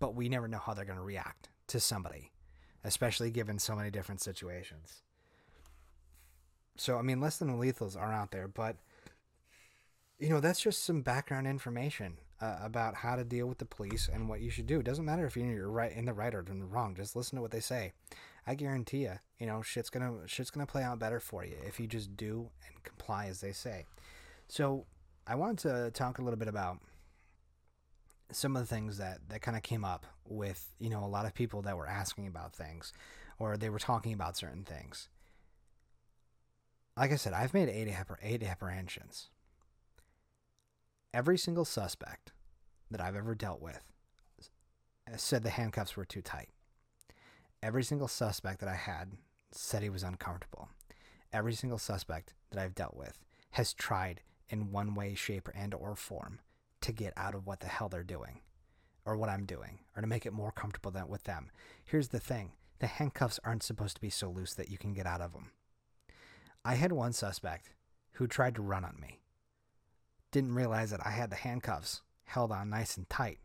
but 0.00 0.14
we 0.14 0.28
never 0.28 0.48
know 0.48 0.58
how 0.58 0.72
they're 0.72 0.86
going 0.86 0.98
to 0.98 1.04
react 1.04 1.50
to 1.68 1.78
somebody, 1.78 2.32
especially 2.84 3.30
given 3.30 3.58
so 3.58 3.74
many 3.74 3.90
different 3.90 4.20
situations. 4.20 5.02
So, 6.76 6.96
I 6.96 7.02
mean, 7.02 7.20
less 7.20 7.38
than 7.38 7.58
lethals 7.58 7.96
are 7.96 8.12
out 8.12 8.30
there, 8.30 8.46
but, 8.46 8.76
you 10.18 10.28
know, 10.28 10.40
that's 10.40 10.60
just 10.60 10.84
some 10.84 11.02
background 11.02 11.46
information 11.46 12.18
uh, 12.40 12.56
about 12.62 12.94
how 12.94 13.16
to 13.16 13.24
deal 13.24 13.46
with 13.46 13.58
the 13.58 13.64
police 13.64 14.08
and 14.12 14.28
what 14.28 14.40
you 14.40 14.50
should 14.50 14.66
do. 14.66 14.78
It 14.80 14.86
doesn't 14.86 15.04
matter 15.04 15.26
if 15.26 15.36
you're 15.36 15.68
right 15.68 15.92
in 15.92 16.04
the 16.04 16.12
right 16.12 16.34
or 16.34 16.44
in 16.48 16.60
the 16.60 16.66
wrong. 16.66 16.94
Just 16.94 17.16
listen 17.16 17.36
to 17.36 17.42
what 17.42 17.50
they 17.50 17.60
say. 17.60 17.92
I 18.46 18.54
guarantee 18.54 19.02
you, 19.02 19.18
you 19.38 19.46
know, 19.46 19.60
shit's 19.60 19.90
gonna 19.90 20.26
shit's 20.26 20.50
gonna 20.50 20.66
play 20.66 20.82
out 20.82 20.98
better 20.98 21.20
for 21.20 21.44
you 21.44 21.56
if 21.66 21.78
you 21.78 21.86
just 21.86 22.16
do 22.16 22.48
and 22.66 22.82
comply 22.82 23.26
as 23.26 23.40
they 23.40 23.52
say. 23.52 23.84
So 24.48 24.86
I 25.26 25.34
wanted 25.34 25.58
to 25.68 25.90
talk 25.90 26.18
a 26.18 26.22
little 26.22 26.38
bit 26.38 26.48
about 26.48 26.78
some 28.30 28.56
of 28.56 28.62
the 28.62 28.74
things 28.74 28.98
that 28.98 29.20
that 29.28 29.42
kind 29.42 29.56
of 29.56 29.62
came 29.62 29.84
up 29.84 30.06
with 30.26 30.74
you 30.78 30.90
know 30.90 31.04
a 31.04 31.06
lot 31.06 31.26
of 31.26 31.34
people 31.34 31.62
that 31.62 31.76
were 31.76 31.86
asking 31.86 32.26
about 32.26 32.54
things 32.54 32.92
or 33.38 33.56
they 33.56 33.70
were 33.70 33.78
talking 33.78 34.12
about 34.12 34.36
certain 34.36 34.64
things. 34.64 35.08
Like 36.96 37.12
I 37.12 37.16
said, 37.16 37.32
I've 37.32 37.54
made 37.54 37.68
eight, 37.68 37.94
eight 38.22 38.42
apprehensions 38.42 39.28
every 41.14 41.38
single 41.38 41.64
suspect 41.64 42.32
that 42.90 43.00
I've 43.00 43.16
ever 43.16 43.34
dealt 43.34 43.60
with 43.60 43.82
said 45.16 45.42
the 45.42 45.50
handcuffs 45.50 45.96
were 45.96 46.04
too 46.04 46.20
tight. 46.20 46.50
Every 47.62 47.82
single 47.82 48.08
suspect 48.08 48.60
that 48.60 48.68
I 48.68 48.74
had 48.74 49.12
said 49.50 49.82
he 49.82 49.90
was 49.90 50.02
uncomfortable. 50.02 50.68
Every 51.32 51.54
single 51.54 51.78
suspect 51.78 52.34
that 52.50 52.62
I've 52.62 52.74
dealt 52.74 52.94
with 52.94 53.24
has 53.52 53.72
tried 53.72 54.20
in 54.48 54.70
one 54.70 54.94
way, 54.94 55.14
shape, 55.14 55.48
and 55.54 55.74
or 55.74 55.96
form 55.96 56.40
to 56.80 56.92
get 56.92 57.12
out 57.16 57.34
of 57.34 57.46
what 57.46 57.60
the 57.60 57.66
hell 57.66 57.88
they're 57.88 58.02
doing 58.02 58.40
or 59.04 59.16
what 59.16 59.28
I'm 59.28 59.46
doing 59.46 59.80
or 59.96 60.02
to 60.02 60.08
make 60.08 60.26
it 60.26 60.32
more 60.32 60.52
comfortable 60.52 60.90
than 60.90 61.08
with 61.08 61.24
them. 61.24 61.50
Here's 61.84 62.08
the 62.08 62.20
thing. 62.20 62.52
The 62.78 62.86
handcuffs 62.86 63.40
aren't 63.44 63.62
supposed 63.62 63.96
to 63.96 64.00
be 64.00 64.10
so 64.10 64.30
loose 64.30 64.54
that 64.54 64.70
you 64.70 64.78
can 64.78 64.92
get 64.92 65.06
out 65.06 65.20
of 65.20 65.32
them. 65.32 65.50
I 66.64 66.74
had 66.74 66.92
one 66.92 67.12
suspect 67.12 67.70
who 68.12 68.26
tried 68.26 68.54
to 68.56 68.62
run 68.62 68.84
on 68.84 68.98
me 69.00 69.20
didn't 70.30 70.54
realize 70.54 70.90
that 70.90 71.04
I 71.06 71.10
had 71.10 71.30
the 71.30 71.36
handcuffs 71.36 72.02
held 72.24 72.52
on 72.52 72.70
nice 72.70 72.96
and 72.96 73.08
tight. 73.08 73.38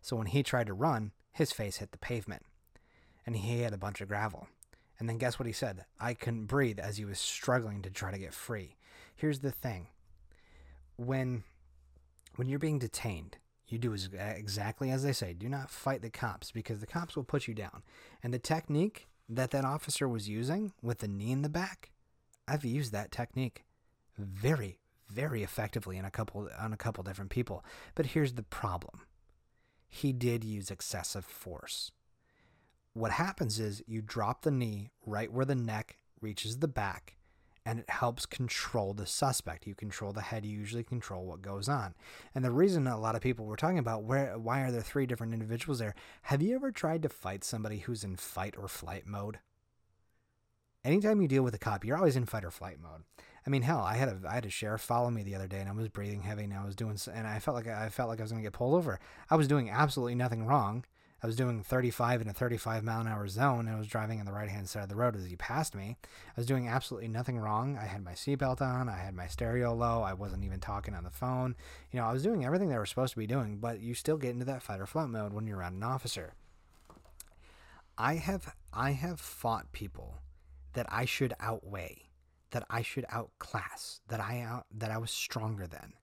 So 0.00 0.16
when 0.16 0.26
he 0.26 0.42
tried 0.42 0.68
to 0.68 0.72
run, 0.72 1.12
his 1.32 1.52
face 1.52 1.76
hit 1.76 1.92
the 1.92 1.98
pavement. 1.98 2.44
And 3.26 3.36
he 3.36 3.60
had 3.60 3.74
a 3.74 3.78
bunch 3.78 4.00
of 4.00 4.08
gravel. 4.08 4.48
And 4.98 5.08
then 5.08 5.18
guess 5.18 5.38
what 5.38 5.46
he 5.46 5.52
said? 5.52 5.84
I 5.98 6.14
couldn't 6.14 6.46
breathe 6.46 6.78
as 6.78 6.96
he 6.96 7.04
was 7.04 7.18
struggling 7.18 7.82
to 7.82 7.90
try 7.90 8.10
to 8.10 8.18
get 8.18 8.34
free. 8.34 8.76
Here's 9.14 9.40
the 9.40 9.50
thing. 9.50 9.88
When 10.96 11.44
when 12.36 12.48
you're 12.48 12.58
being 12.58 12.78
detained, 12.78 13.38
you 13.66 13.78
do 13.78 13.94
exactly 13.94 14.90
as 14.90 15.02
they 15.02 15.12
say. 15.12 15.32
Do 15.32 15.48
not 15.48 15.70
fight 15.70 16.02
the 16.02 16.10
cops 16.10 16.50
because 16.50 16.80
the 16.80 16.86
cops 16.86 17.16
will 17.16 17.24
put 17.24 17.46
you 17.46 17.54
down. 17.54 17.82
And 18.22 18.34
the 18.34 18.38
technique 18.38 19.08
that 19.28 19.52
that 19.52 19.64
officer 19.64 20.08
was 20.08 20.28
using 20.28 20.72
with 20.82 20.98
the 20.98 21.08
knee 21.08 21.30
in 21.30 21.42
the 21.42 21.48
back, 21.48 21.90
I've 22.48 22.64
used 22.64 22.92
that 22.92 23.12
technique 23.12 23.64
very, 24.18 24.80
very 25.08 25.42
effectively 25.42 25.96
in 25.96 26.04
a 26.04 26.10
couple 26.10 26.48
on 26.58 26.72
a 26.72 26.76
couple 26.76 27.04
different 27.04 27.30
people. 27.30 27.64
But 27.94 28.06
here's 28.06 28.34
the 28.34 28.42
problem. 28.42 29.02
He 29.88 30.12
did 30.12 30.44
use 30.44 30.70
excessive 30.70 31.24
force. 31.24 31.92
What 32.92 33.12
happens 33.12 33.60
is 33.60 33.82
you 33.86 34.02
drop 34.02 34.42
the 34.42 34.50
knee 34.50 34.90
right 35.06 35.32
where 35.32 35.44
the 35.44 35.54
neck 35.54 35.96
reaches 36.20 36.58
the 36.58 36.68
back 36.68 37.16
and 37.70 37.78
it 37.78 37.88
helps 37.88 38.26
control 38.26 38.94
the 38.94 39.06
suspect. 39.06 39.64
You 39.64 39.76
control 39.76 40.12
the 40.12 40.22
head, 40.22 40.44
you 40.44 40.58
usually 40.58 40.82
control 40.82 41.24
what 41.24 41.40
goes 41.40 41.68
on. 41.68 41.94
And 42.34 42.44
the 42.44 42.50
reason 42.50 42.88
a 42.88 42.98
lot 42.98 43.14
of 43.14 43.20
people 43.20 43.46
were 43.46 43.56
talking 43.56 43.78
about 43.78 44.02
where 44.02 44.36
why 44.36 44.62
are 44.62 44.72
there 44.72 44.82
three 44.82 45.06
different 45.06 45.32
individuals 45.32 45.78
there? 45.78 45.94
Have 46.22 46.42
you 46.42 46.56
ever 46.56 46.72
tried 46.72 47.00
to 47.02 47.08
fight 47.08 47.44
somebody 47.44 47.78
who's 47.78 48.02
in 48.02 48.16
fight 48.16 48.56
or 48.58 48.66
flight 48.66 49.06
mode? 49.06 49.38
Anytime 50.84 51.22
you 51.22 51.28
deal 51.28 51.44
with 51.44 51.54
a 51.54 51.58
cop, 51.58 51.84
you're 51.84 51.96
always 51.96 52.16
in 52.16 52.26
fight 52.26 52.44
or 52.44 52.50
flight 52.50 52.78
mode. 52.82 53.04
I 53.46 53.50
mean, 53.50 53.62
hell, 53.62 53.80
I 53.80 53.94
had 53.94 54.08
a 54.08 54.18
I 54.28 54.34
had 54.34 54.46
a 54.46 54.50
sheriff 54.50 54.80
follow 54.80 55.10
me 55.10 55.22
the 55.22 55.36
other 55.36 55.46
day, 55.46 55.60
and 55.60 55.68
I 55.68 55.72
was 55.72 55.88
breathing 55.88 56.22
heavy, 56.22 56.44
and 56.44 56.52
I 56.52 56.64
was 56.64 56.74
doing, 56.74 56.98
and 57.14 57.26
I 57.26 57.38
felt 57.38 57.54
like 57.54 57.68
I 57.68 57.88
felt 57.88 58.08
like 58.08 58.18
I 58.18 58.22
was 58.22 58.32
gonna 58.32 58.42
get 58.42 58.52
pulled 58.52 58.74
over. 58.74 58.98
I 59.30 59.36
was 59.36 59.46
doing 59.46 59.70
absolutely 59.70 60.16
nothing 60.16 60.44
wrong. 60.44 60.84
I 61.22 61.26
was 61.26 61.36
doing 61.36 61.62
35 61.62 62.22
in 62.22 62.28
a 62.28 62.32
35 62.32 62.82
mile 62.82 63.00
an 63.00 63.06
hour 63.06 63.28
zone, 63.28 63.66
and 63.66 63.76
I 63.76 63.78
was 63.78 63.86
driving 63.86 64.20
on 64.20 64.26
the 64.26 64.32
right 64.32 64.48
hand 64.48 64.68
side 64.68 64.84
of 64.84 64.88
the 64.88 64.96
road 64.96 65.16
as 65.16 65.26
he 65.26 65.36
passed 65.36 65.74
me. 65.74 65.96
I 66.02 66.40
was 66.40 66.46
doing 66.46 66.68
absolutely 66.68 67.08
nothing 67.08 67.38
wrong. 67.38 67.76
I 67.76 67.84
had 67.84 68.04
my 68.04 68.12
seatbelt 68.12 68.60
on. 68.60 68.88
I 68.88 68.96
had 68.96 69.14
my 69.14 69.26
stereo 69.26 69.74
low. 69.74 70.02
I 70.02 70.14
wasn't 70.14 70.44
even 70.44 70.60
talking 70.60 70.94
on 70.94 71.04
the 71.04 71.10
phone. 71.10 71.56
You 71.90 72.00
know, 72.00 72.06
I 72.06 72.12
was 72.12 72.22
doing 72.22 72.44
everything 72.44 72.68
they 72.68 72.78
were 72.78 72.86
supposed 72.86 73.12
to 73.12 73.18
be 73.18 73.26
doing, 73.26 73.58
but 73.58 73.80
you 73.80 73.94
still 73.94 74.16
get 74.16 74.30
into 74.30 74.46
that 74.46 74.62
fight 74.62 74.80
or 74.80 74.86
flight 74.86 75.08
mode 75.08 75.32
when 75.34 75.46
you're 75.46 75.58
around 75.58 75.74
an 75.74 75.82
officer. 75.82 76.34
I 77.98 78.14
have 78.14 78.54
I 78.72 78.92
have 78.92 79.20
fought 79.20 79.72
people 79.72 80.22
that 80.72 80.86
I 80.88 81.04
should 81.04 81.34
outweigh 81.38 82.10
that 82.50 82.64
I 82.68 82.82
should 82.82 83.06
outclass, 83.10 84.00
that 84.08 84.20
I 84.20 84.40
out, 84.40 84.66
that 84.74 84.90
I 84.90 84.98
was 84.98 85.10
stronger 85.10 85.66
than. 85.66 85.94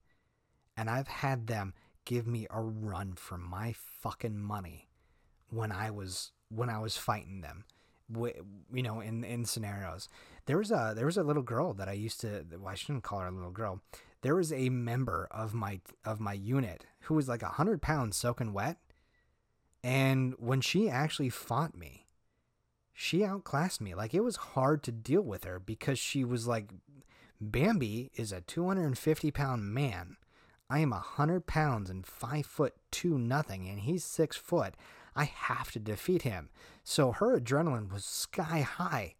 And 0.76 0.88
I've 0.88 1.08
had 1.08 1.46
them 1.46 1.74
give 2.04 2.26
me 2.26 2.46
a 2.50 2.60
run 2.60 3.14
for 3.14 3.36
my 3.36 3.74
fucking 3.74 4.38
money 4.38 4.87
when 5.50 5.72
I 5.72 5.90
was 5.90 6.32
when 6.50 6.70
I 6.70 6.78
was 6.78 6.96
fighting 6.96 7.40
them. 7.40 7.64
you 8.72 8.82
know, 8.82 9.00
in 9.00 9.24
in 9.24 9.44
scenarios. 9.44 10.08
There 10.46 10.58
was 10.58 10.70
a 10.70 10.92
there 10.96 11.06
was 11.06 11.18
a 11.18 11.22
little 11.22 11.42
girl 11.42 11.74
that 11.74 11.88
I 11.88 11.92
used 11.92 12.20
to. 12.22 12.44
Well, 12.50 12.68
I 12.68 12.74
shouldn't 12.74 13.04
call 13.04 13.20
her 13.20 13.26
a 13.26 13.30
little 13.32 13.50
girl. 13.50 13.80
There 14.22 14.34
was 14.34 14.52
a 14.52 14.68
member 14.70 15.28
of 15.30 15.54
my 15.54 15.80
of 16.04 16.20
my 16.20 16.32
unit 16.32 16.86
who 17.02 17.14
was 17.14 17.28
like 17.28 17.42
hundred 17.42 17.82
pounds 17.82 18.16
soaking 18.16 18.52
wet, 18.52 18.78
and 19.84 20.34
when 20.38 20.60
she 20.60 20.88
actually 20.88 21.28
fought 21.28 21.76
me, 21.76 22.06
she 22.92 23.24
outclassed 23.24 23.80
me. 23.80 23.94
Like 23.94 24.14
it 24.14 24.24
was 24.24 24.36
hard 24.36 24.82
to 24.84 24.92
deal 24.92 25.22
with 25.22 25.44
her 25.44 25.58
because 25.58 25.98
she 25.98 26.24
was 26.24 26.46
like, 26.48 26.70
Bambi 27.40 28.10
is 28.16 28.32
a 28.32 28.40
250 28.40 29.30
pound 29.30 29.72
man. 29.72 30.16
I 30.70 30.80
am 30.80 30.92
a 30.92 30.98
hundred 30.98 31.46
pounds 31.46 31.88
and 31.88 32.06
five 32.06 32.44
foot 32.44 32.74
two 32.90 33.18
nothing, 33.18 33.68
and 33.68 33.80
he's 33.80 34.04
six 34.04 34.36
foot. 34.36 34.74
I 35.18 35.24
have 35.24 35.72
to 35.72 35.80
defeat 35.80 36.22
him. 36.22 36.48
So 36.84 37.10
her 37.10 37.40
adrenaline 37.40 37.92
was 37.92 38.04
sky 38.04 38.60
high. 38.60 39.16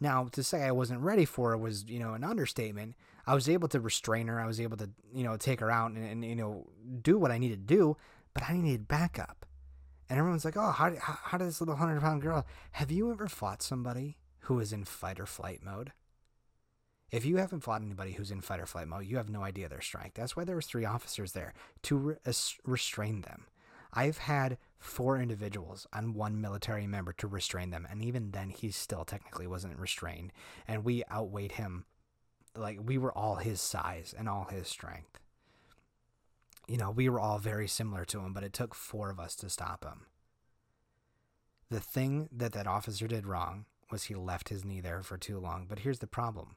Now, 0.00 0.28
to 0.32 0.42
say 0.42 0.62
I 0.62 0.72
wasn't 0.72 1.02
ready 1.02 1.26
for 1.26 1.52
it 1.52 1.58
was, 1.58 1.84
you 1.86 1.98
know, 1.98 2.14
an 2.14 2.24
understatement. 2.24 2.96
I 3.26 3.34
was 3.34 3.50
able 3.50 3.68
to 3.68 3.78
restrain 3.78 4.28
her. 4.28 4.40
I 4.40 4.46
was 4.46 4.60
able 4.60 4.78
to, 4.78 4.88
you 5.14 5.24
know, 5.24 5.36
take 5.36 5.60
her 5.60 5.70
out 5.70 5.90
and, 5.90 6.04
and 6.04 6.24
you 6.24 6.34
know, 6.34 6.66
do 7.02 7.18
what 7.18 7.30
I 7.30 7.36
needed 7.36 7.68
to 7.68 7.74
do, 7.74 7.98
but 8.32 8.48
I 8.48 8.56
needed 8.56 8.88
backup. 8.88 9.44
And 10.08 10.18
everyone's 10.18 10.46
like, 10.46 10.56
oh, 10.56 10.70
how, 10.70 10.94
how, 10.98 11.18
how 11.22 11.38
did 11.38 11.48
this 11.48 11.60
little 11.60 11.74
100 11.74 12.00
pound 12.00 12.22
girl? 12.22 12.46
Have 12.72 12.90
you 12.90 13.10
ever 13.10 13.28
fought 13.28 13.62
somebody 13.62 14.16
who 14.40 14.58
is 14.58 14.72
in 14.72 14.84
fight 14.84 15.20
or 15.20 15.26
flight 15.26 15.60
mode? 15.62 15.92
If 17.10 17.26
you 17.26 17.36
haven't 17.36 17.60
fought 17.60 17.82
anybody 17.82 18.12
who's 18.12 18.30
in 18.30 18.40
fight 18.40 18.60
or 18.60 18.66
flight 18.66 18.88
mode, 18.88 19.04
you 19.04 19.18
have 19.18 19.28
no 19.28 19.42
idea 19.42 19.68
their 19.68 19.82
strength. 19.82 20.14
That's 20.14 20.34
why 20.34 20.44
there 20.44 20.56
was 20.56 20.64
three 20.64 20.86
officers 20.86 21.32
there 21.32 21.52
to 21.82 21.96
re- 21.96 22.16
restrain 22.64 23.20
them. 23.20 23.44
I've 23.92 24.16
had 24.16 24.56
four 24.82 25.18
individuals 25.18 25.86
and 25.92 26.14
one 26.14 26.40
military 26.40 26.86
member 26.86 27.12
to 27.14 27.26
restrain 27.26 27.70
them, 27.70 27.86
and 27.90 28.02
even 28.02 28.32
then, 28.32 28.50
he 28.50 28.70
still 28.70 29.04
technically 29.04 29.46
wasn't 29.46 29.78
restrained, 29.78 30.32
and 30.66 30.84
we 30.84 31.04
outweighed 31.10 31.52
him. 31.52 31.84
Like 32.54 32.78
we 32.82 32.98
were 32.98 33.16
all 33.16 33.36
his 33.36 33.60
size 33.60 34.14
and 34.16 34.28
all 34.28 34.44
his 34.44 34.68
strength. 34.68 35.18
You 36.68 36.76
know, 36.76 36.90
we 36.90 37.08
were 37.08 37.20
all 37.20 37.38
very 37.38 37.66
similar 37.66 38.04
to 38.06 38.20
him, 38.20 38.32
but 38.32 38.44
it 38.44 38.52
took 38.52 38.74
four 38.74 39.10
of 39.10 39.18
us 39.18 39.34
to 39.36 39.48
stop 39.48 39.84
him. 39.84 40.06
The 41.70 41.80
thing 41.80 42.28
that 42.30 42.52
that 42.52 42.66
officer 42.66 43.06
did 43.06 43.26
wrong 43.26 43.64
was 43.90 44.04
he 44.04 44.14
left 44.14 44.50
his 44.50 44.64
knee 44.64 44.80
there 44.80 45.02
for 45.02 45.16
too 45.16 45.38
long. 45.38 45.66
But 45.68 45.80
here's 45.80 46.00
the 46.00 46.06
problem: 46.06 46.56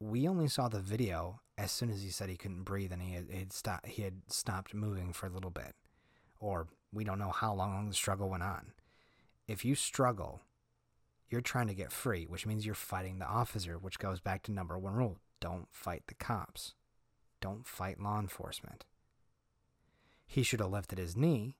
we 0.00 0.26
only 0.26 0.48
saw 0.48 0.68
the 0.68 0.80
video 0.80 1.40
as 1.56 1.70
soon 1.70 1.90
as 1.90 2.02
he 2.02 2.10
said 2.10 2.28
he 2.28 2.36
couldn't 2.36 2.64
breathe 2.64 2.92
and 2.92 3.02
he 3.02 3.12
had, 3.12 3.30
had 3.30 3.52
stopped. 3.52 3.86
He 3.86 4.02
had 4.02 4.22
stopped 4.28 4.74
moving 4.74 5.12
for 5.12 5.26
a 5.26 5.30
little 5.30 5.50
bit 5.50 5.74
or 6.40 6.66
we 6.92 7.04
don't 7.04 7.18
know 7.18 7.30
how 7.30 7.54
long 7.54 7.88
the 7.88 7.94
struggle 7.94 8.28
went 8.28 8.42
on. 8.42 8.72
If 9.48 9.64
you 9.64 9.74
struggle, 9.74 10.42
you're 11.28 11.40
trying 11.40 11.68
to 11.68 11.74
get 11.74 11.90
free, 11.90 12.26
which 12.26 12.46
means 12.46 12.66
you're 12.66 12.74
fighting 12.74 13.18
the 13.18 13.26
officer, 13.26 13.78
which 13.78 13.98
goes 13.98 14.20
back 14.20 14.42
to 14.44 14.52
number 14.52 14.78
one 14.78 14.94
rule 14.94 15.18
don't 15.40 15.66
fight 15.72 16.04
the 16.06 16.14
cops, 16.14 16.74
don't 17.40 17.66
fight 17.66 18.00
law 18.00 18.20
enforcement. 18.20 18.84
He 20.24 20.44
should 20.44 20.60
have 20.60 20.70
lifted 20.70 20.98
his 20.98 21.16
knee, 21.16 21.56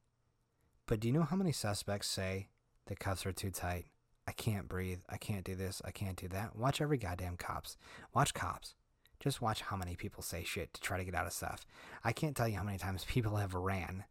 but 0.86 1.00
do 1.00 1.08
you 1.08 1.14
know 1.14 1.24
how 1.24 1.36
many 1.36 1.52
suspects 1.52 2.06
say 2.06 2.48
the 2.86 2.94
cuffs 2.94 3.26
are 3.26 3.32
too 3.32 3.50
tight? 3.50 3.86
I 4.26 4.32
can't 4.32 4.68
breathe. 4.68 5.00
I 5.08 5.16
can't 5.16 5.44
do 5.44 5.56
this. 5.56 5.82
I 5.84 5.90
can't 5.90 6.16
do 6.16 6.28
that. 6.28 6.54
Watch 6.54 6.80
every 6.80 6.96
goddamn 6.96 7.36
cops. 7.36 7.76
Watch 8.14 8.34
cops. 8.34 8.74
Just 9.18 9.42
watch 9.42 9.62
how 9.62 9.76
many 9.76 9.96
people 9.96 10.22
say 10.22 10.44
shit 10.44 10.72
to 10.74 10.80
try 10.80 10.96
to 10.96 11.04
get 11.04 11.14
out 11.14 11.26
of 11.26 11.32
stuff. 11.32 11.66
I 12.04 12.12
can't 12.12 12.36
tell 12.36 12.48
you 12.48 12.56
how 12.56 12.64
many 12.64 12.78
times 12.78 13.04
people 13.08 13.36
have 13.36 13.54
ran 13.54 14.04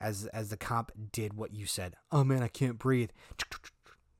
as 0.00 0.26
as 0.26 0.50
the 0.50 0.56
cop 0.56 0.92
did 1.12 1.34
what 1.34 1.52
you 1.52 1.66
said. 1.66 1.96
Oh 2.12 2.24
man, 2.24 2.42
I 2.42 2.48
can't 2.48 2.78
breathe. 2.78 3.10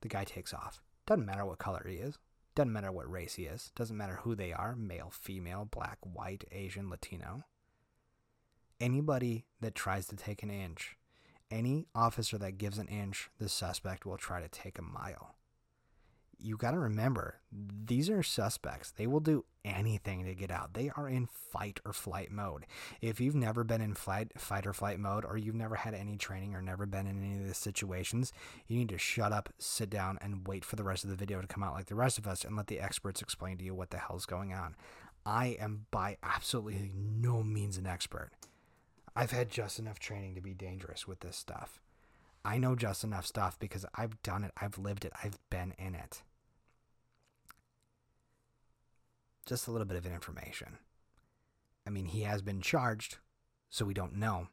The 0.01 0.09
guy 0.09 0.25
takes 0.25 0.55
off. 0.55 0.83
Doesn't 1.07 1.27
matter 1.27 1.45
what 1.45 1.59
color 1.59 1.85
he 1.89 1.97
is. 1.97 2.19
Doesn't 2.55 2.73
matter 2.73 2.93
what 2.93 3.11
race 3.11 3.35
he 3.35 3.45
is. 3.45 3.71
Doesn't 3.75 3.97
matter 3.97 4.21
who 4.23 4.35
they 4.35 4.53
are 4.53 4.75
male, 4.77 5.11
female, 5.13 5.69
black, 5.71 5.99
white, 6.03 6.45
Asian, 6.53 6.89
Latino. 6.89 7.45
Anybody 8.81 9.47
that 9.61 9.75
tries 9.75 10.07
to 10.09 10.17
take 10.17 10.43
an 10.43 10.51
inch, 10.51 10.97
any 11.51 11.87
officer 11.95 12.39
that 12.39 12.59
gives 12.59 12.79
an 12.79 12.89
inch, 12.89 13.31
the 13.39 13.49
suspect 13.49 14.07
will 14.07 14.17
try 14.17 14.41
to 14.41 14.49
take 14.49 14.79
a 14.79 14.83
mile 14.83 15.37
you 16.39 16.57
got 16.57 16.73
to 16.73 16.79
remember 16.79 17.41
these 17.53 18.11
are 18.11 18.23
suspects. 18.23 18.93
They 18.93 19.07
will 19.07 19.21
do 19.21 19.45
anything 19.67 20.25
to 20.25 20.35
get 20.35 20.51
out. 20.51 20.75
They 20.75 20.91
are 20.97 21.09
in 21.09 21.27
fight 21.27 21.81
or 21.85 21.93
flight 21.93 22.31
mode. 22.31 22.67
If 23.01 23.21
you've 23.21 23.35
never 23.35 23.65
been 23.65 23.81
in 23.81 23.95
flight, 23.95 24.33
fight 24.39 24.67
or 24.67 24.73
flight 24.73 24.99
mode, 24.99 25.25
or 25.25 25.37
you've 25.37 25.55
never 25.55 25.75
had 25.75 25.95
any 25.95 26.17
training 26.17 26.55
or 26.55 26.63
never 26.63 26.87
been 26.87 27.07
in 27.07 27.23
any 27.23 27.39
of 27.39 27.47
these 27.47 27.59
situations, 27.59 28.33
you 28.67 28.79
need 28.79 28.89
to 28.91 28.99
shut 28.99 29.33
up, 29.33 29.53
sit 29.59 29.91
down, 29.91 30.19
and 30.21 30.47
wait 30.47 30.65
for 30.65 30.77
the 30.77 30.85
rest 30.85 31.05
of 31.05 31.11
the 31.11 31.17
video 31.17 31.41
to 31.41 31.47
come 31.47 31.63
out 31.63 31.75
like 31.75 31.87
the 31.87 31.95
rest 31.95 32.19
of 32.19 32.27
us 32.27 32.45
and 32.45 32.57
let 32.57 32.69
the 32.69 32.81
experts 32.81 33.21
explain 33.21 33.59
to 33.59 33.65
you 33.65 33.75
what 33.75 33.91
the 33.91 33.99
hell's 33.99 34.27
going 34.27 34.53
on. 34.53 34.77
I 35.25 35.57
am 35.61 35.87
by 35.91 36.19
absolutely 36.23 36.93
no 36.95 37.43
means 37.43 37.77
an 37.77 37.87
expert. 37.87 38.31
I've 39.17 39.33
had 39.33 39.51
just 39.51 39.79
enough 39.79 39.99
training 39.99 40.35
to 40.37 40.41
be 40.41 40.55
dangerous 40.55 41.09
with 41.09 41.21
this 41.21 41.37
stuff. 41.37 41.81
I 42.45 42.59
know 42.59 42.77
just 42.77 43.03
enough 43.03 43.27
stuff 43.27 43.59
because 43.59 43.85
I've 43.95 44.23
done 44.23 44.45
it, 44.45 44.53
I've 44.61 44.79
lived 44.79 45.05
it, 45.05 45.13
I've 45.25 45.39
been 45.51 45.75
in 45.79 45.97
it. 45.97 46.23
Just 49.47 49.69
a 49.69 49.71
little 49.71 49.87
bit 49.87 49.97
of 49.97 50.07
information. 50.07 50.79
I 51.87 51.91
mean, 51.91 52.07
he 52.07 52.23
has 52.23 52.43
been 52.43 52.61
charged, 52.61 53.19
so 53.71 53.85
we 53.85 53.95
don't 53.95 54.17
know. 54.17 54.49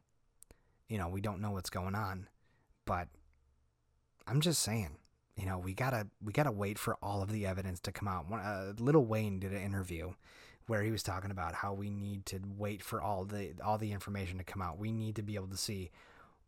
You 0.88 0.98
know, 0.98 1.08
we 1.08 1.20
don't 1.20 1.40
know 1.40 1.50
what's 1.50 1.70
going 1.70 1.94
on, 1.94 2.28
but 2.84 3.08
I'm 4.26 4.40
just 4.40 4.62
saying, 4.62 4.98
you 5.36 5.46
know, 5.46 5.58
we 5.58 5.74
gotta 5.74 6.06
we 6.22 6.32
gotta 6.32 6.52
wait 6.52 6.78
for 6.78 6.96
all 7.02 7.22
of 7.22 7.32
the 7.32 7.46
evidence 7.46 7.80
to 7.80 7.92
come 7.92 8.06
out. 8.06 8.30
One, 8.30 8.40
uh, 8.40 8.74
Lil 8.78 9.04
Wayne 9.04 9.40
did 9.40 9.52
an 9.52 9.62
interview 9.62 10.12
where 10.66 10.82
he 10.82 10.90
was 10.90 11.02
talking 11.02 11.30
about 11.30 11.54
how 11.54 11.74
we 11.74 11.90
need 11.90 12.24
to 12.26 12.40
wait 12.56 12.82
for 12.82 13.02
all 13.02 13.24
the 13.24 13.52
all 13.64 13.78
the 13.78 13.92
information 13.92 14.38
to 14.38 14.44
come 14.44 14.62
out. 14.62 14.78
We 14.78 14.92
need 14.92 15.16
to 15.16 15.22
be 15.22 15.34
able 15.34 15.48
to 15.48 15.56
see 15.56 15.90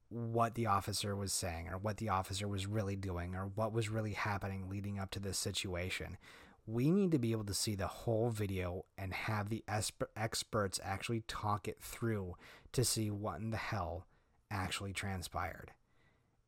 what 0.08 0.54
the 0.54 0.66
officer 0.66 1.16
was 1.16 1.32
saying 1.32 1.68
or 1.68 1.78
what 1.78 1.96
the 1.96 2.10
officer 2.10 2.46
was 2.46 2.66
really 2.66 2.94
doing 2.94 3.34
or 3.34 3.50
what 3.54 3.72
was 3.72 3.88
really 3.88 4.12
happening 4.12 4.68
leading 4.70 5.00
up 5.00 5.10
to 5.10 5.20
this 5.20 5.36
situation. 5.36 6.16
We 6.66 6.90
need 6.90 7.12
to 7.12 7.18
be 7.18 7.32
able 7.32 7.44
to 7.44 7.54
see 7.54 7.76
the 7.76 7.86
whole 7.86 8.30
video 8.30 8.86
and 8.98 9.12
have 9.12 9.48
the 9.48 9.64
experts 10.16 10.80
actually 10.82 11.22
talk 11.28 11.68
it 11.68 11.80
through 11.80 12.34
to 12.72 12.84
see 12.84 13.10
what 13.10 13.40
in 13.40 13.50
the 13.50 13.56
hell 13.56 14.06
actually 14.50 14.92
transpired. 14.92 15.72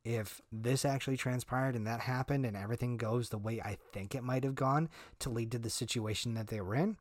If 0.03 0.41
this 0.51 0.85
actually 0.85 1.17
transpired 1.17 1.75
and 1.75 1.87
that 1.87 2.01
happened 2.01 2.45
and 2.45 2.57
everything 2.57 2.97
goes 2.97 3.29
the 3.29 3.37
way 3.37 3.61
I 3.61 3.77
think 3.93 4.13
it 4.13 4.23
might 4.23 4.43
have 4.43 4.55
gone 4.55 4.89
to 5.19 5.29
lead 5.29 5.51
to 5.51 5.59
the 5.59 5.69
situation 5.69 6.33
that 6.33 6.47
they 6.47 6.61
were 6.61 6.75
in, 6.75 6.97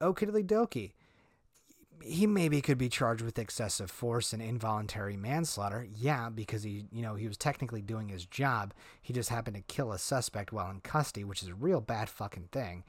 okie 0.00 0.46
dokie 0.46 0.92
he 2.02 2.26
maybe 2.26 2.60
could 2.60 2.78
be 2.78 2.88
charged 2.88 3.22
with 3.22 3.38
excessive 3.38 3.90
force 3.90 4.32
and 4.32 4.42
involuntary 4.42 5.16
manslaughter. 5.16 5.86
Yeah, 5.94 6.28
because 6.28 6.62
he, 6.62 6.84
you 6.92 7.02
know, 7.02 7.14
he 7.14 7.28
was 7.28 7.36
technically 7.36 7.82
doing 7.82 8.08
his 8.08 8.26
job. 8.26 8.74
He 9.00 9.12
just 9.12 9.30
happened 9.30 9.56
to 9.56 9.62
kill 9.62 9.92
a 9.92 9.98
suspect 9.98 10.52
while 10.52 10.70
in 10.70 10.80
custody, 10.80 11.24
which 11.24 11.42
is 11.42 11.48
a 11.48 11.54
real 11.54 11.80
bad 11.80 12.08
fucking 12.08 12.48
thing. 12.52 12.84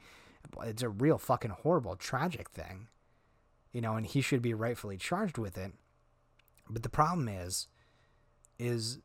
It's 0.62 0.82
a 0.82 0.88
real 0.88 1.18
fucking 1.18 1.50
horrible, 1.50 1.96
tragic 1.96 2.50
thing. 2.50 2.88
You 3.72 3.80
know, 3.80 3.96
and 3.96 4.06
he 4.06 4.20
should 4.20 4.42
be 4.42 4.54
rightfully 4.54 4.96
charged 4.96 5.38
with 5.38 5.58
it. 5.58 5.72
But 6.68 6.82
the 6.82 6.88
problem 6.88 7.28
is 7.28 7.68
is 8.58 9.00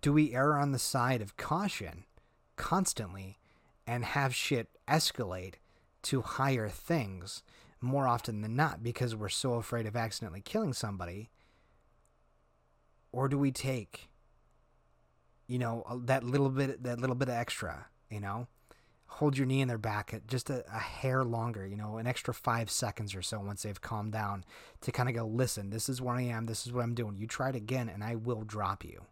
do 0.00 0.12
we 0.12 0.34
err 0.34 0.56
on 0.56 0.72
the 0.72 0.78
side 0.78 1.20
of 1.20 1.36
caution 1.36 2.04
constantly 2.56 3.38
and 3.86 4.04
have 4.04 4.34
shit 4.34 4.68
escalate 4.88 5.54
to 6.02 6.22
higher 6.22 6.68
things? 6.68 7.42
More 7.82 8.06
often 8.06 8.40
than 8.42 8.56
not 8.56 8.82
because 8.82 9.14
we're 9.14 9.28
so 9.28 9.54
afraid 9.54 9.86
of 9.86 9.96
accidentally 9.96 10.40
killing 10.40 10.72
somebody? 10.72 11.30
Or 13.12 13.28
do 13.28 13.38
we 13.38 13.52
take, 13.52 14.08
you 15.46 15.58
know, 15.58 15.84
that 16.04 16.24
little 16.24 16.48
bit, 16.48 16.82
that 16.82 17.00
little 17.00 17.16
bit 17.16 17.28
of 17.28 17.34
extra, 17.34 17.86
you 18.10 18.20
know, 18.20 18.48
hold 19.06 19.36
your 19.36 19.46
knee 19.46 19.60
in 19.60 19.68
their 19.68 19.76
back 19.76 20.18
just 20.26 20.48
a, 20.48 20.64
a 20.74 20.78
hair 20.78 21.22
longer, 21.22 21.66
you 21.66 21.76
know, 21.76 21.98
an 21.98 22.06
extra 22.06 22.32
five 22.32 22.70
seconds 22.70 23.14
or 23.14 23.20
so 23.20 23.38
once 23.40 23.62
they've 23.62 23.80
calmed 23.80 24.12
down 24.12 24.44
to 24.80 24.90
kind 24.90 25.08
of 25.08 25.14
go, 25.14 25.26
listen, 25.26 25.68
this 25.68 25.88
is 25.88 26.00
where 26.00 26.14
I 26.14 26.22
am, 26.22 26.46
this 26.46 26.66
is 26.66 26.72
what 26.72 26.82
I'm 26.82 26.94
doing. 26.94 27.16
You 27.18 27.26
try 27.26 27.50
it 27.50 27.56
again, 27.56 27.90
and 27.90 28.02
I 28.02 28.14
will 28.14 28.42
drop 28.42 28.84
you. 28.84 29.02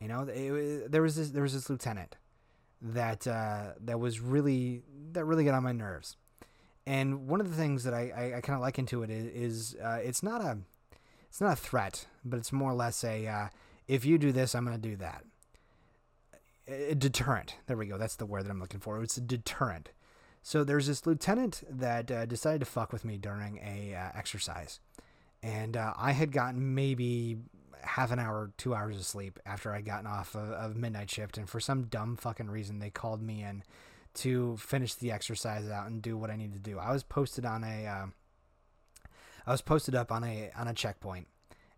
You 0.00 0.08
know, 0.08 0.28
it, 0.28 0.92
there 0.92 1.02
was 1.02 1.16
this, 1.16 1.30
there 1.30 1.42
was 1.42 1.54
this 1.54 1.68
lieutenant 1.68 2.16
that 2.80 3.26
uh, 3.26 3.72
that 3.80 3.98
was 3.98 4.20
really 4.20 4.82
that 5.12 5.24
really 5.24 5.44
got 5.44 5.54
on 5.54 5.62
my 5.62 5.72
nerves 5.72 6.16
and 6.86 7.28
one 7.28 7.40
of 7.40 7.50
the 7.50 7.56
things 7.56 7.84
that 7.84 7.94
I, 7.94 8.12
I, 8.14 8.36
I 8.36 8.40
kind 8.40 8.54
of 8.54 8.60
like 8.60 8.78
into 8.78 9.02
it 9.02 9.10
is, 9.10 9.72
is 9.72 9.76
uh, 9.82 10.00
it's 10.02 10.22
not 10.22 10.40
a 10.40 10.58
it's 11.28 11.40
not 11.40 11.52
a 11.52 11.56
threat, 11.56 12.06
but 12.24 12.38
it's 12.38 12.52
more 12.52 12.70
or 12.70 12.74
less 12.74 13.02
a 13.04 13.26
uh, 13.26 13.48
if 13.88 14.04
you 14.04 14.18
do 14.18 14.32
this, 14.32 14.54
I'm 14.54 14.64
going 14.64 14.80
to 14.80 14.88
do 14.88 14.96
that. 14.96 15.24
A 16.66 16.94
deterrent. 16.94 17.56
There 17.66 17.76
we 17.76 17.86
go. 17.86 17.98
That's 17.98 18.16
the 18.16 18.26
word 18.26 18.44
that 18.44 18.50
I'm 18.50 18.60
looking 18.60 18.80
for. 18.80 19.02
It's 19.02 19.18
a 19.18 19.20
deterrent. 19.20 19.90
So 20.42 20.64
there's 20.64 20.86
this 20.86 21.06
lieutenant 21.06 21.62
that 21.68 22.10
uh, 22.10 22.26
decided 22.26 22.60
to 22.60 22.66
fuck 22.66 22.92
with 22.92 23.04
me 23.04 23.16
during 23.16 23.58
a 23.58 23.94
uh, 23.94 24.16
exercise, 24.16 24.80
and 25.42 25.76
uh, 25.76 25.94
I 25.96 26.12
had 26.12 26.32
gotten 26.32 26.74
maybe 26.74 27.38
half 27.80 28.10
an 28.10 28.18
hour, 28.18 28.50
two 28.56 28.74
hours 28.74 28.96
of 28.96 29.04
sleep 29.04 29.38
after 29.46 29.72
I'd 29.72 29.84
gotten 29.84 30.06
off 30.06 30.34
of, 30.34 30.50
of 30.50 30.76
midnight 30.76 31.10
shift, 31.10 31.38
and 31.38 31.48
for 31.48 31.60
some 31.60 31.84
dumb 31.84 32.16
fucking 32.16 32.50
reason, 32.50 32.78
they 32.78 32.90
called 32.90 33.22
me 33.22 33.42
in 33.42 33.62
to 34.14 34.56
finish 34.56 34.94
the 34.94 35.10
exercise 35.10 35.68
out 35.68 35.86
and 35.86 36.00
do 36.00 36.16
what 36.16 36.30
I 36.30 36.36
need 36.36 36.52
to 36.52 36.58
do. 36.58 36.78
I 36.78 36.92
was 36.92 37.02
posted 37.02 37.44
on 37.44 37.64
a, 37.64 37.86
uh, 37.86 38.06
I 39.46 39.50
was 39.50 39.60
posted 39.60 39.94
up 39.94 40.10
on 40.10 40.24
a 40.24 40.50
on 40.56 40.68
a 40.68 40.74
checkpoint, 40.74 41.26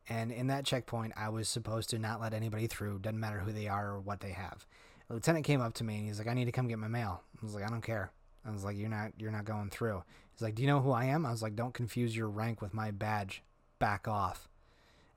and 0.09 0.31
in 0.31 0.47
that 0.49 0.65
checkpoint, 0.65 1.15
I 1.17 1.29
was 1.31 1.49
supposed 1.49 1.91
to 1.91 1.99
not 1.99 2.21
let 2.21 2.35
anybody 2.35 2.67
through. 2.67 3.01
Doesn't 3.01 3.19
matter 3.19 3.41
who 3.41 3.53
they 3.53 3.69
are 3.69 3.93
or 3.93 4.01
what 4.01 4.21
they 4.21 4.31
have. 4.31 4.67
A 5.09 5.15
lieutenant 5.15 5.45
came 5.45 5.61
up 5.61 5.75
to 5.75 5.85
me 5.85 5.99
and 5.99 6.07
he's 6.07 6.19
like, 6.19 6.29
"I 6.29 6.35
need 6.35 6.45
to 6.47 6.53
come 6.53 6.69
get 6.69 6.79
my 6.79 6.89
mail." 6.89 7.23
I 7.41 7.45
was 7.45 7.55
like, 7.55 7.65
"I 7.65 7.69
don't 7.69 7.83
care." 7.83 8.13
I 8.45 8.51
was 8.51 8.65
like, 8.65 8.77
"You're 8.77 8.89
not 8.89 9.13
you're 9.19 9.33
not 9.33 9.45
going 9.45 9.71
through." 9.71 10.03
He's 10.33 10.43
like, 10.43 10.55
"Do 10.55 10.63
you 10.63 10.69
know 10.69 10.81
who 10.81 10.93
I 10.93 11.07
am?" 11.07 11.27
I 11.27 11.31
was 11.31 11.43
like, 11.43 11.57
"Don't 11.57 11.75
confuse 11.75 12.17
your 12.17 12.29
rank 12.29 12.61
with 12.61 12.75
my 12.75 12.91
badge. 12.91 13.43
Back 13.79 14.07
off." 14.07 14.49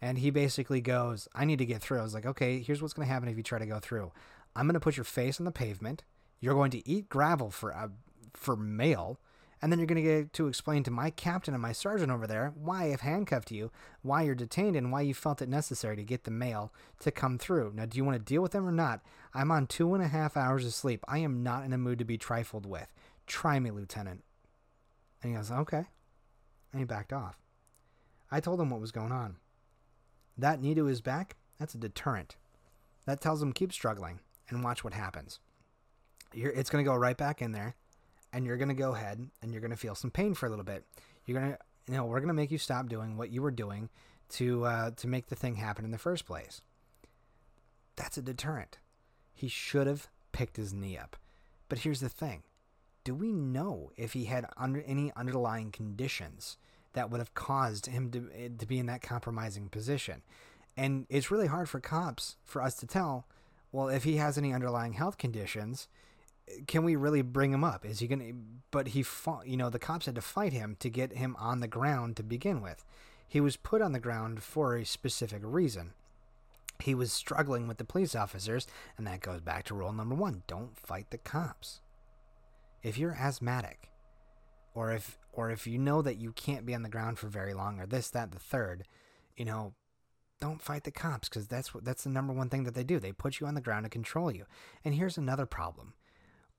And 0.02 0.18
he 0.18 0.30
basically 0.30 0.82
goes, 0.82 1.28
"I 1.36 1.46
need 1.46 1.60
to 1.60 1.66
get 1.66 1.82
through." 1.82 2.00
I 2.00 2.04
was 2.04 2.14
like, 2.14 2.26
"Okay, 2.26 2.62
here's 2.62 2.82
what's 2.82 2.94
going 2.94 3.08
to 3.08 3.14
happen 3.14 3.30
if 3.30 3.38
you 3.38 3.44
try 3.44 3.60
to 3.60 3.66
go 3.66 3.80
through. 3.80 4.12
I'm 4.56 4.66
going 4.66 4.74
to 4.74 4.80
put 4.80 4.98
your 4.98 5.04
face 5.04 5.40
on 5.40 5.46
the 5.46 5.52
pavement. 5.52 6.04
You're 6.40 6.54
going 6.54 6.72
to 6.72 6.88
eat 6.88 7.10
gravel 7.10 7.52
for 7.52 7.76
uh, 7.76 7.90
for 8.34 8.56
mail." 8.56 9.20
And 9.62 9.72
then 9.72 9.80
you're 9.80 9.88
going 9.88 10.02
to 10.02 10.10
get 10.22 10.34
to 10.34 10.48
explain 10.48 10.84
to 10.84 10.92
my 10.92 11.10
captain 11.10 11.54
and 11.54 11.62
my 11.62 11.74
sergeant 11.74 12.12
over 12.12 12.26
there 12.26 12.54
why 12.56 12.94
I've 12.94 13.02
handcuffed 13.02 13.52
you, 13.52 13.72
why 14.02 14.22
you're 14.22 14.34
detained, 14.34 14.78
and 14.78 14.90
why 14.90 15.02
you 15.02 15.14
felt 15.14 15.42
it 15.42 15.50
necessary 15.50 15.98
to 15.98 16.04
get 16.04 16.24
the 16.24 16.32
mail 16.32 16.72
to 17.02 17.12
come 17.12 17.38
through. 17.38 17.74
Now, 17.76 17.86
do 17.86 17.98
you 17.98 18.06
want 18.06 18.18
to 18.18 18.24
deal 18.24 18.42
with 18.42 18.54
them 18.54 18.66
or 18.66 18.72
not? 18.72 19.02
I'm 19.34 19.52
on 19.52 19.68
two 19.68 19.94
and 19.94 20.02
a 20.02 20.08
half 20.08 20.38
hours 20.38 20.66
of 20.66 20.74
sleep. 20.74 21.04
I 21.10 21.18
am 21.18 21.44
not 21.44 21.66
in 21.66 21.74
a 21.74 21.78
mood 21.78 22.00
to 22.00 22.06
be 22.06 22.18
trifled 22.18 22.66
with. 22.66 22.94
Try 23.28 23.60
me, 23.60 23.70
Lieutenant. 23.70 24.24
And 25.22 25.32
he 25.32 25.38
goes, 25.38 25.52
okay. 25.52 25.86
And 26.72 26.80
he 26.80 26.86
backed 26.86 27.12
off. 27.12 27.38
I 28.32 28.40
told 28.40 28.62
him 28.62 28.70
what 28.70 28.80
was 28.80 28.94
going 28.94 29.12
on. 29.12 29.36
That 30.38 30.62
knee 30.62 30.76
to 30.76 30.86
his 30.86 31.02
back, 31.02 31.36
that's 31.60 31.74
a 31.74 31.80
deterrent. 31.80 32.38
That 33.06 33.20
tells 33.20 33.42
him 33.42 33.52
keep 33.52 33.74
struggling 33.74 34.20
and 34.48 34.64
watch 34.64 34.86
what 34.86 34.94
happens. 34.94 35.40
You're, 36.34 36.52
it's 36.52 36.70
going 36.70 36.84
to 36.84 36.90
go 36.90 36.96
right 36.96 37.18
back 37.18 37.42
in 37.42 37.52
there 37.52 37.76
and 38.34 38.46
you're 38.46 38.58
going 38.58 38.70
to 38.70 38.76
go 38.76 38.94
ahead 38.94 39.30
and 39.42 39.52
you're 39.52 39.62
going 39.62 39.72
to 39.72 39.78
feel 39.78 39.96
some 39.96 40.12
pain 40.12 40.34
for 40.34 40.46
a 40.46 40.50
little 40.50 40.66
bit. 40.66 40.86
You're 41.26 41.40
going 41.40 41.52
to, 41.54 41.58
you 41.88 41.98
know, 41.98 42.06
we're 42.06 42.20
going 42.20 42.28
to 42.28 42.34
make 42.34 42.52
you 42.52 42.58
stop 42.58 42.88
doing 42.88 43.18
what 43.18 43.32
you 43.32 43.42
were 43.42 43.52
doing 43.52 43.90
to 44.30 44.66
uh, 44.66 44.92
to 44.92 45.08
make 45.08 45.28
the 45.28 45.36
thing 45.36 45.56
happen 45.56 45.86
in 45.86 45.92
the 45.92 45.98
first 45.98 46.26
place. 46.26 46.62
That's 47.96 48.18
a 48.18 48.22
deterrent. 48.22 48.78
He 49.34 49.48
should 49.48 49.88
have 49.88 50.08
picked 50.32 50.58
his 50.58 50.74
knee 50.74 50.98
up. 50.98 51.16
But 51.68 51.80
here's 51.80 52.00
the 52.00 52.10
thing: 52.10 52.44
Do 53.04 53.16
we 53.16 53.32
know 53.32 53.92
if 53.98 54.14
he 54.14 54.26
had 54.26 54.46
under 54.56 54.82
any 54.82 55.12
underlying 55.16 55.72
conditions 55.72 56.58
that 56.94 57.10
would 57.10 57.20
have 57.20 57.34
caused 57.34 57.88
him 57.88 58.12
to 58.12 58.30
eh, 58.36 58.50
to 58.58 58.66
be 58.68 58.80
in 58.80 58.86
that 58.86 59.02
compromising 59.02 59.70
position? 59.70 60.22
And 60.78 61.08
it's 61.10 61.32
really 61.32 61.48
hard 61.48 61.68
for 61.68 61.80
cops 61.80 62.38
for 62.44 62.62
us 62.62 62.76
to 62.76 62.88
tell. 62.88 63.26
Well, 63.72 63.90
if 63.90 64.04
he 64.04 64.16
has 64.18 64.38
any 64.38 64.54
underlying 64.54 64.94
health 64.94 65.18
conditions, 65.18 65.88
can 66.68 66.84
we 66.84 66.96
really 66.96 67.22
bring 67.22 67.52
him 67.52 67.64
up? 67.64 67.86
Is 67.86 68.00
he 68.00 68.08
going 68.08 68.20
to? 68.20 68.34
But 68.72 68.90
he 68.90 69.04
fought, 69.04 69.48
you 69.48 69.58
know, 69.58 69.70
the 69.70 69.80
cops 69.80 70.06
had 70.06 70.16
to 70.16 70.22
fight 70.22 70.54
him 70.54 70.76
to 70.80 70.90
get 70.90 71.14
him 71.14 71.36
on 71.40 71.60
the 71.60 71.68
ground 71.68 72.18
to 72.18 72.24
begin 72.24 72.62
with. 72.62 72.86
He 73.28 73.42
was 73.42 73.58
put 73.58 73.82
on 73.82 73.92
the 73.92 74.00
ground 74.00 74.44
for 74.44 74.76
a 74.76 74.86
specific 74.86 75.42
reason. 75.44 75.94
He 76.82 76.96
was 76.96 77.12
struggling 77.12 77.68
with 77.68 77.78
the 77.78 77.84
police 77.84 78.16
officers, 78.16 78.68
and 78.98 79.06
that 79.06 79.22
goes 79.22 79.42
back 79.42 79.66
to 79.66 79.76
rule 79.76 79.92
number 79.92 80.16
one 80.16 80.44
don't 80.48 80.78
fight 80.78 81.12
the 81.12 81.18
cops. 81.18 81.82
If 82.82 82.98
you're 82.98 83.16
asthmatic, 83.20 83.90
or 84.74 84.92
if 84.92 85.18
or 85.34 85.52
if 85.52 85.68
you 85.68 85.78
know 85.78 86.02
that 86.02 86.18
you 86.18 86.32
can't 86.32 86.66
be 86.66 86.74
on 86.74 86.84
the 86.84 86.90
ground 86.90 87.20
for 87.20 87.28
very 87.28 87.54
long, 87.54 87.80
or 87.80 87.86
this, 87.86 88.10
that, 88.12 88.32
the 88.32 88.40
third, 88.40 88.84
you 89.36 89.46
know, 89.46 89.74
don't 90.40 90.62
fight 90.62 90.84
the 90.84 90.92
cops 90.92 91.28
because 91.28 91.48
that's 91.48 91.74
what 91.74 91.84
that's 91.84 92.04
the 92.04 92.10
number 92.10 92.34
one 92.34 92.50
thing 92.50 92.64
that 92.64 92.76
they 92.76 92.84
do. 92.84 93.00
They 93.00 93.12
put 93.12 93.40
you 93.40 93.48
on 93.48 93.56
the 93.56 93.62
ground 93.62 93.86
to 93.86 93.90
control 93.90 94.32
you. 94.32 94.46
And 94.86 94.96
here's 94.96 95.18
another 95.18 95.46
problem 95.46 95.94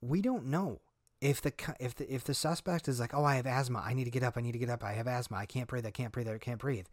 we 0.00 0.20
don't 0.20 0.46
know 0.46 0.80
if 1.20 1.40
the 1.42 1.52
if 1.78 1.94
the 1.94 2.12
if 2.12 2.24
the 2.24 2.34
suspect 2.34 2.88
is 2.88 3.00
like, 3.00 3.14
"Oh, 3.14 3.24
I 3.24 3.36
have 3.36 3.46
asthma. 3.46 3.82
I 3.84 3.94
need 3.94 4.04
to 4.04 4.10
get 4.10 4.22
up. 4.22 4.36
I 4.36 4.40
need 4.40 4.52
to 4.52 4.58
get 4.58 4.70
up. 4.70 4.82
I 4.82 4.92
have 4.92 5.06
asthma. 5.06 5.36
I 5.36 5.46
can't 5.46 5.68
breathe. 5.68 5.86
I 5.86 5.90
can't 5.90 6.12
breathe. 6.12 6.28
I 6.28 6.38
can't 6.38 6.60
breathe." 6.60 6.86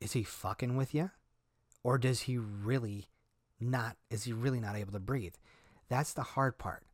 Is 0.00 0.12
he 0.12 0.22
fucking 0.22 0.76
with 0.76 0.94
you? 0.94 1.10
Or 1.82 1.98
does 1.98 2.20
he 2.20 2.38
really 2.38 3.08
not 3.58 3.96
is 4.10 4.24
he 4.24 4.32
really 4.32 4.60
not 4.60 4.76
able 4.76 4.92
to 4.92 5.00
breathe? 5.00 5.34
That's 5.88 6.12
the 6.12 6.22
hard 6.22 6.58
part. 6.58 6.84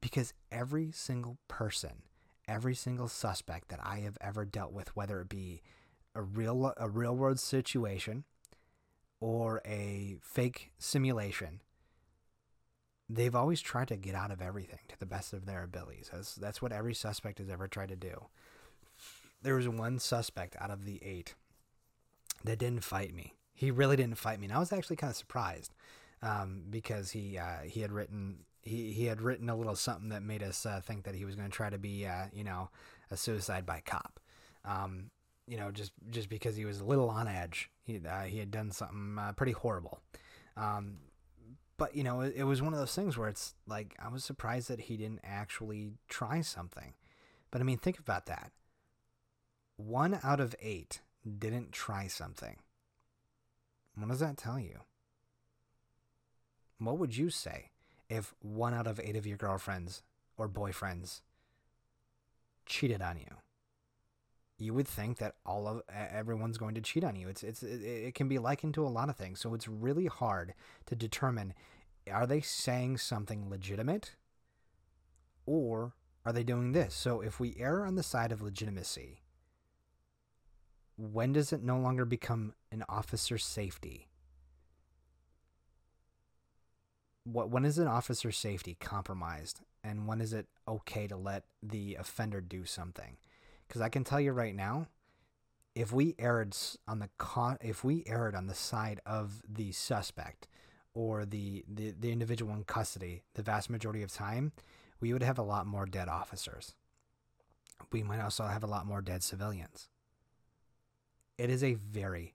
Because 0.00 0.34
every 0.50 0.90
single 0.92 1.38
person, 1.48 2.02
every 2.46 2.74
single 2.74 3.08
suspect 3.08 3.68
that 3.68 3.80
I 3.82 4.00
have 4.00 4.18
ever 4.20 4.44
dealt 4.44 4.72
with, 4.72 4.94
whether 4.96 5.20
it 5.20 5.28
be 5.28 5.62
a 6.14 6.22
real 6.22 6.74
a 6.76 6.88
real 6.88 7.16
world 7.16 7.40
situation 7.40 8.24
or 9.20 9.62
a 9.64 10.16
fake 10.20 10.72
simulation, 10.78 11.60
they've 13.14 13.34
always 13.34 13.60
tried 13.60 13.88
to 13.88 13.96
get 13.96 14.14
out 14.14 14.30
of 14.30 14.40
everything 14.40 14.78
to 14.88 14.98
the 14.98 15.06
best 15.06 15.32
of 15.32 15.46
their 15.46 15.62
abilities. 15.62 16.10
That's 16.12 16.34
that's 16.34 16.62
what 16.62 16.72
every 16.72 16.94
suspect 16.94 17.38
has 17.38 17.50
ever 17.50 17.68
tried 17.68 17.90
to 17.90 17.96
do. 17.96 18.26
There 19.42 19.56
was 19.56 19.68
one 19.68 19.98
suspect 19.98 20.56
out 20.60 20.70
of 20.70 20.84
the 20.84 21.00
eight 21.02 21.34
that 22.44 22.58
didn't 22.58 22.84
fight 22.84 23.14
me. 23.14 23.34
He 23.54 23.70
really 23.70 23.96
didn't 23.96 24.18
fight 24.18 24.40
me, 24.40 24.46
and 24.46 24.54
I 24.54 24.58
was 24.58 24.72
actually 24.72 24.96
kind 24.96 25.10
of 25.10 25.16
surprised 25.16 25.74
um, 26.22 26.62
because 26.70 27.10
he 27.10 27.38
uh, 27.38 27.62
he 27.64 27.80
had 27.80 27.92
written 27.92 28.38
he 28.62 28.92
he 28.92 29.06
had 29.06 29.20
written 29.20 29.48
a 29.50 29.56
little 29.56 29.76
something 29.76 30.08
that 30.10 30.22
made 30.22 30.42
us 30.42 30.64
uh, 30.64 30.80
think 30.82 31.04
that 31.04 31.14
he 31.14 31.24
was 31.24 31.34
going 31.34 31.48
to 31.48 31.54
try 31.54 31.70
to 31.70 31.78
be 31.78 32.06
uh, 32.06 32.26
you 32.32 32.44
know 32.44 32.70
a 33.10 33.16
suicide 33.16 33.66
by 33.66 33.82
cop. 33.84 34.20
Um, 34.64 35.10
you 35.46 35.56
know, 35.56 35.70
just 35.70 35.92
just 36.10 36.28
because 36.28 36.56
he 36.56 36.64
was 36.64 36.80
a 36.80 36.84
little 36.84 37.10
on 37.10 37.28
edge, 37.28 37.68
he 37.82 38.00
uh, 38.08 38.22
he 38.22 38.38
had 38.38 38.50
done 38.50 38.70
something 38.70 39.16
uh, 39.18 39.32
pretty 39.32 39.52
horrible. 39.52 40.00
Um, 40.56 40.98
but 41.82 41.96
you 41.96 42.04
know, 42.04 42.20
it, 42.20 42.34
it, 42.36 42.44
was 42.44 42.62
one 42.62 42.72
of 42.72 42.78
those 42.78 42.94
things 42.94 43.18
where 43.18 43.28
it's 43.28 43.56
like 43.66 43.96
I 44.00 44.06
was 44.06 44.22
surprised 44.22 44.68
that 44.68 44.82
he 44.82 44.96
didn't 44.96 45.18
actually 45.24 45.94
try 46.08 46.40
something. 46.40 46.94
But 47.50 47.60
I 47.60 47.64
mean, 47.64 47.76
think 47.76 47.98
about 47.98 48.26
that. 48.26 48.52
One 49.76 50.20
out 50.22 50.38
of 50.38 50.54
eight 50.62 51.00
didn't 51.26 51.72
try 51.72 52.06
something. 52.06 52.58
What 53.96 54.10
does 54.10 54.20
that 54.20 54.36
tell 54.36 54.60
you? 54.60 54.82
What 56.78 56.98
would 56.98 57.16
you 57.16 57.30
say 57.30 57.70
if 58.08 58.32
one 58.40 58.74
out 58.74 58.86
of 58.86 59.00
eight 59.00 59.16
of 59.16 59.26
your 59.26 59.36
girlfriends 59.36 60.04
or 60.36 60.48
boyfriends 60.48 61.20
cheated 62.64 63.02
on 63.02 63.16
you? 63.16 63.38
You 64.56 64.72
would 64.72 64.86
think 64.86 65.18
that 65.18 65.34
all 65.44 65.66
of 65.66 65.82
everyone's 65.90 66.58
going 66.58 66.76
to 66.76 66.80
cheat 66.80 67.02
on 67.02 67.16
you. 67.16 67.26
It's 67.26 67.42
it's 67.42 67.64
it, 67.64 67.82
it 67.82 68.14
can 68.14 68.28
be 68.28 68.38
likened 68.38 68.74
to 68.74 68.86
a 68.86 68.88
lot 68.88 69.08
of 69.08 69.16
things. 69.16 69.40
So 69.40 69.52
it's 69.52 69.66
really 69.66 70.06
hard 70.06 70.54
to 70.86 70.94
determine 70.94 71.54
are 72.10 72.26
they 72.26 72.40
saying 72.40 72.98
something 72.98 73.48
legitimate 73.48 74.16
or 75.46 75.94
are 76.24 76.32
they 76.32 76.44
doing 76.44 76.72
this? 76.72 76.94
So 76.94 77.20
if 77.20 77.40
we 77.40 77.56
err 77.58 77.84
on 77.84 77.94
the 77.96 78.02
side 78.02 78.32
of 78.32 78.42
legitimacy, 78.42 79.20
when 80.96 81.32
does 81.32 81.52
it 81.52 81.62
no 81.62 81.78
longer 81.78 82.04
become 82.04 82.54
an 82.70 82.84
officer's 82.88 83.44
safety? 83.44 84.08
What 87.24 87.50
when 87.50 87.64
is 87.64 87.78
an 87.78 87.86
officer's 87.86 88.36
safety 88.36 88.76
compromised 88.80 89.60
and 89.84 90.06
when 90.06 90.20
is 90.20 90.32
it 90.32 90.46
okay 90.66 91.06
to 91.06 91.16
let 91.16 91.44
the 91.62 91.94
offender 91.94 92.40
do 92.40 92.64
something? 92.64 93.16
Cuz 93.68 93.80
I 93.80 93.88
can 93.88 94.04
tell 94.04 94.20
you 94.20 94.32
right 94.32 94.54
now, 94.54 94.88
if 95.74 95.92
we 95.92 96.14
erred 96.18 96.56
on 96.86 96.98
the 96.98 97.10
con- 97.18 97.58
if 97.60 97.82
we 97.84 98.04
erred 98.06 98.34
on 98.34 98.46
the 98.46 98.54
side 98.54 99.00
of 99.06 99.42
the 99.48 99.72
suspect, 99.72 100.46
or 100.94 101.24
the, 101.24 101.64
the, 101.72 101.94
the 101.98 102.12
individual 102.12 102.52
in 102.54 102.64
custody 102.64 103.22
the 103.34 103.42
vast 103.42 103.70
majority 103.70 104.02
of 104.02 104.12
time, 104.12 104.52
we 105.00 105.12
would 105.12 105.22
have 105.22 105.38
a 105.38 105.42
lot 105.42 105.66
more 105.66 105.86
dead 105.86 106.08
officers. 106.08 106.74
We 107.90 108.02
might 108.02 108.20
also 108.20 108.44
have 108.44 108.62
a 108.62 108.68
lot 108.68 108.86
more 108.86 109.02
dead 109.02 109.22
civilians. 109.22 109.88
It 111.38 111.50
is 111.50 111.64
a 111.64 111.74
very, 111.74 112.34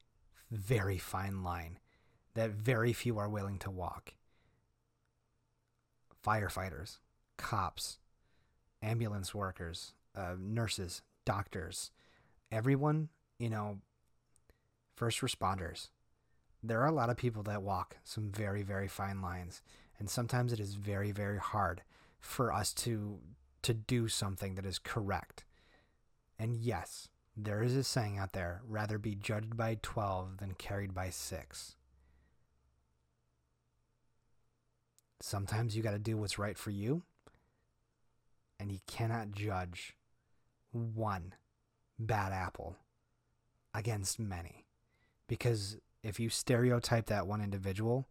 very 0.51 0.97
fine 0.97 1.43
line 1.43 1.79
that 2.33 2.51
very 2.51 2.93
few 2.93 3.17
are 3.17 3.29
willing 3.29 3.57
to 3.59 3.71
walk. 3.71 4.13
Firefighters, 6.25 6.97
cops, 7.37 7.99
ambulance 8.81 9.33
workers, 9.33 9.93
uh, 10.15 10.35
nurses, 10.37 11.01
doctors, 11.25 11.91
everyone, 12.51 13.09
you 13.39 13.49
know, 13.49 13.79
first 14.95 15.21
responders, 15.21 15.89
there 16.63 16.81
are 16.81 16.87
a 16.87 16.91
lot 16.91 17.09
of 17.09 17.17
people 17.17 17.43
that 17.43 17.61
walk 17.61 17.97
some 18.03 18.31
very, 18.31 18.63
very 18.63 18.87
fine 18.87 19.21
lines. 19.21 19.61
And 19.99 20.09
sometimes 20.09 20.53
it 20.53 20.59
is 20.59 20.75
very, 20.75 21.11
very 21.11 21.39
hard 21.39 21.81
for 22.19 22.51
us 22.51 22.73
to 22.73 23.19
to 23.63 23.73
do 23.73 24.07
something 24.07 24.55
that 24.55 24.65
is 24.65 24.79
correct. 24.79 25.43
And 26.39 26.55
yes, 26.55 27.09
there 27.35 27.61
is 27.61 27.75
a 27.75 27.83
saying 27.83 28.17
out 28.17 28.31
there, 28.31 28.61
rather 28.65 28.97
be 28.97 29.13
judged 29.15 29.57
by 29.57 29.77
12 29.81 30.37
than 30.37 30.53
carried 30.53 30.93
by 30.93 31.09
6. 31.09 31.75
Sometimes 35.19 35.75
you 35.75 35.83
got 35.83 35.91
to 35.91 35.99
do 35.99 36.15
what's 36.15 36.39
right 36.39 36.57
for 36.57 36.69
you, 36.69 37.01
and 38.59 38.71
you 38.71 38.79
cannot 38.87 39.31
judge 39.31 39.95
one 40.71 41.33
bad 41.99 42.31
apple 42.31 42.77
against 43.73 44.19
many 44.19 44.65
because 45.27 45.77
if 46.03 46.19
you 46.19 46.29
stereotype 46.29 47.07
that 47.07 47.27
one 47.27 47.41
individual, 47.41 48.07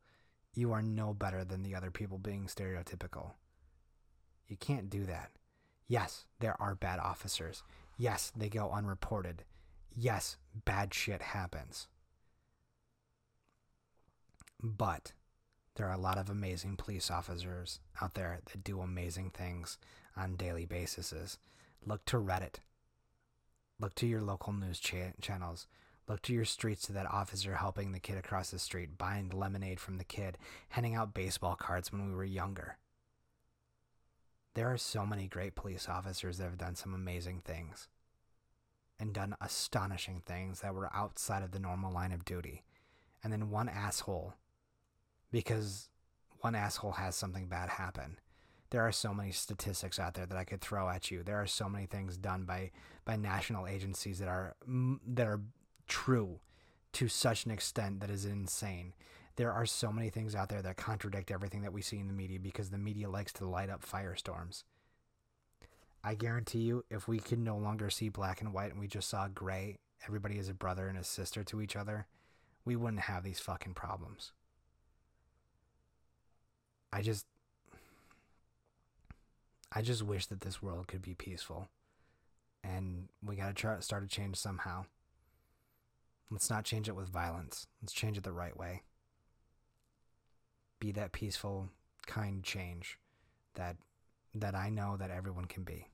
you 0.54 0.72
are 0.72 0.82
no 0.82 1.12
better 1.12 1.44
than 1.44 1.62
the 1.62 1.74
other 1.74 1.90
people 1.90 2.18
being 2.18 2.46
stereotypical. 2.46 3.32
You 4.48 4.56
can't 4.56 4.90
do 4.90 5.04
that. 5.04 5.30
Yes, 5.88 6.24
there 6.40 6.60
are 6.60 6.74
bad 6.74 6.98
officers. 6.98 7.62
Yes, 7.96 8.32
they 8.36 8.48
go 8.48 8.70
unreported. 8.70 9.44
Yes, 9.94 10.36
bad 10.64 10.92
shit 10.92 11.22
happens. 11.22 11.88
But 14.62 15.12
there 15.76 15.86
are 15.86 15.94
a 15.94 15.98
lot 16.00 16.18
of 16.18 16.30
amazing 16.30 16.76
police 16.76 17.10
officers 17.10 17.80
out 18.00 18.14
there 18.14 18.40
that 18.46 18.64
do 18.64 18.80
amazing 18.80 19.30
things 19.30 19.78
on 20.16 20.36
daily 20.36 20.64
basis. 20.64 21.38
Look 21.84 22.04
to 22.06 22.16
Reddit. 22.16 22.56
Look 23.78 23.94
to 23.96 24.06
your 24.06 24.22
local 24.22 24.52
news 24.54 24.80
cha- 24.80 25.12
channels. 25.20 25.66
Look 26.08 26.22
to 26.22 26.32
your 26.32 26.44
streets 26.44 26.82
to 26.86 26.92
that 26.92 27.10
officer 27.10 27.56
helping 27.56 27.92
the 27.92 27.98
kid 27.98 28.16
across 28.16 28.50
the 28.50 28.58
street, 28.58 28.96
buying 28.96 29.28
lemonade 29.30 29.80
from 29.80 29.98
the 29.98 30.04
kid, 30.04 30.38
handing 30.68 30.94
out 30.94 31.14
baseball 31.14 31.56
cards 31.56 31.90
when 31.90 32.06
we 32.06 32.14
were 32.14 32.24
younger. 32.24 32.78
There 34.54 34.72
are 34.72 34.78
so 34.78 35.04
many 35.04 35.26
great 35.26 35.54
police 35.54 35.88
officers 35.88 36.38
that 36.38 36.44
have 36.44 36.58
done 36.58 36.76
some 36.76 36.94
amazing 36.94 37.42
things 37.44 37.88
and 38.98 39.12
done 39.12 39.34
astonishing 39.40 40.22
things 40.24 40.60
that 40.60 40.74
were 40.74 40.94
outside 40.94 41.42
of 41.42 41.50
the 41.50 41.58
normal 41.58 41.92
line 41.92 42.12
of 42.12 42.24
duty. 42.24 42.62
And 43.22 43.32
then 43.32 43.50
one 43.50 43.68
asshole, 43.68 44.34
because 45.30 45.90
one 46.40 46.54
asshole 46.54 46.92
has 46.92 47.16
something 47.16 47.48
bad 47.48 47.68
happen. 47.68 48.18
There 48.70 48.82
are 48.82 48.92
so 48.92 49.12
many 49.12 49.32
statistics 49.32 49.98
out 49.98 50.14
there 50.14 50.26
that 50.26 50.38
I 50.38 50.44
could 50.44 50.60
throw 50.60 50.88
at 50.88 51.10
you. 51.10 51.22
There 51.22 51.40
are 51.40 51.46
so 51.46 51.68
many 51.68 51.86
things 51.86 52.16
done 52.16 52.44
by 52.44 52.70
by 53.04 53.16
national 53.16 53.66
agencies 53.66 54.18
that 54.18 54.28
are 54.28 54.56
that 55.06 55.26
are 55.26 55.40
true 55.86 56.40
to 56.92 57.08
such 57.08 57.44
an 57.44 57.50
extent 57.50 58.00
that 58.00 58.10
is 58.10 58.24
insane. 58.24 58.94
There 59.36 59.52
are 59.52 59.66
so 59.66 59.92
many 59.92 60.08
things 60.08 60.34
out 60.34 60.48
there 60.48 60.62
that 60.62 60.76
contradict 60.76 61.30
everything 61.30 61.62
that 61.62 61.72
we 61.72 61.82
see 61.82 61.98
in 61.98 62.08
the 62.08 62.14
media 62.14 62.38
because 62.38 62.70
the 62.70 62.78
media 62.78 63.10
likes 63.10 63.32
to 63.34 63.46
light 63.46 63.68
up 63.68 63.84
firestorms. 63.84 64.64
I 66.02 66.14
guarantee 66.14 66.60
you, 66.60 66.84
if 66.88 67.08
we 67.08 67.18
could 67.18 67.40
no 67.40 67.56
longer 67.56 67.90
see 67.90 68.08
black 68.08 68.40
and 68.40 68.54
white 68.54 68.70
and 68.70 68.80
we 68.80 68.86
just 68.86 69.10
saw 69.10 69.28
gray, 69.28 69.78
everybody 70.06 70.38
is 70.38 70.48
a 70.48 70.54
brother 70.54 70.88
and 70.88 70.96
a 70.96 71.04
sister 71.04 71.42
to 71.44 71.60
each 71.60 71.76
other, 71.76 72.06
we 72.64 72.76
wouldn't 72.76 73.02
have 73.02 73.24
these 73.24 73.40
fucking 73.40 73.74
problems. 73.74 74.32
I 76.92 77.02
just. 77.02 77.26
I 79.72 79.82
just 79.82 80.02
wish 80.02 80.26
that 80.26 80.40
this 80.40 80.62
world 80.62 80.86
could 80.86 81.02
be 81.02 81.14
peaceful. 81.14 81.68
And 82.64 83.08
we 83.22 83.36
gotta 83.36 83.52
try 83.52 83.78
start 83.80 84.04
a 84.04 84.06
change 84.06 84.36
somehow. 84.36 84.86
Let's 86.30 86.50
not 86.50 86.64
change 86.64 86.88
it 86.88 86.96
with 86.96 87.08
violence. 87.08 87.66
Let's 87.80 87.92
change 87.92 88.18
it 88.18 88.24
the 88.24 88.32
right 88.32 88.56
way. 88.56 88.82
Be 90.80 90.92
that 90.92 91.12
peaceful, 91.12 91.68
kind 92.06 92.42
change 92.42 92.98
that 93.54 93.76
that 94.34 94.54
I 94.54 94.68
know 94.68 94.96
that 94.98 95.10
everyone 95.10 95.46
can 95.46 95.62
be. 95.62 95.88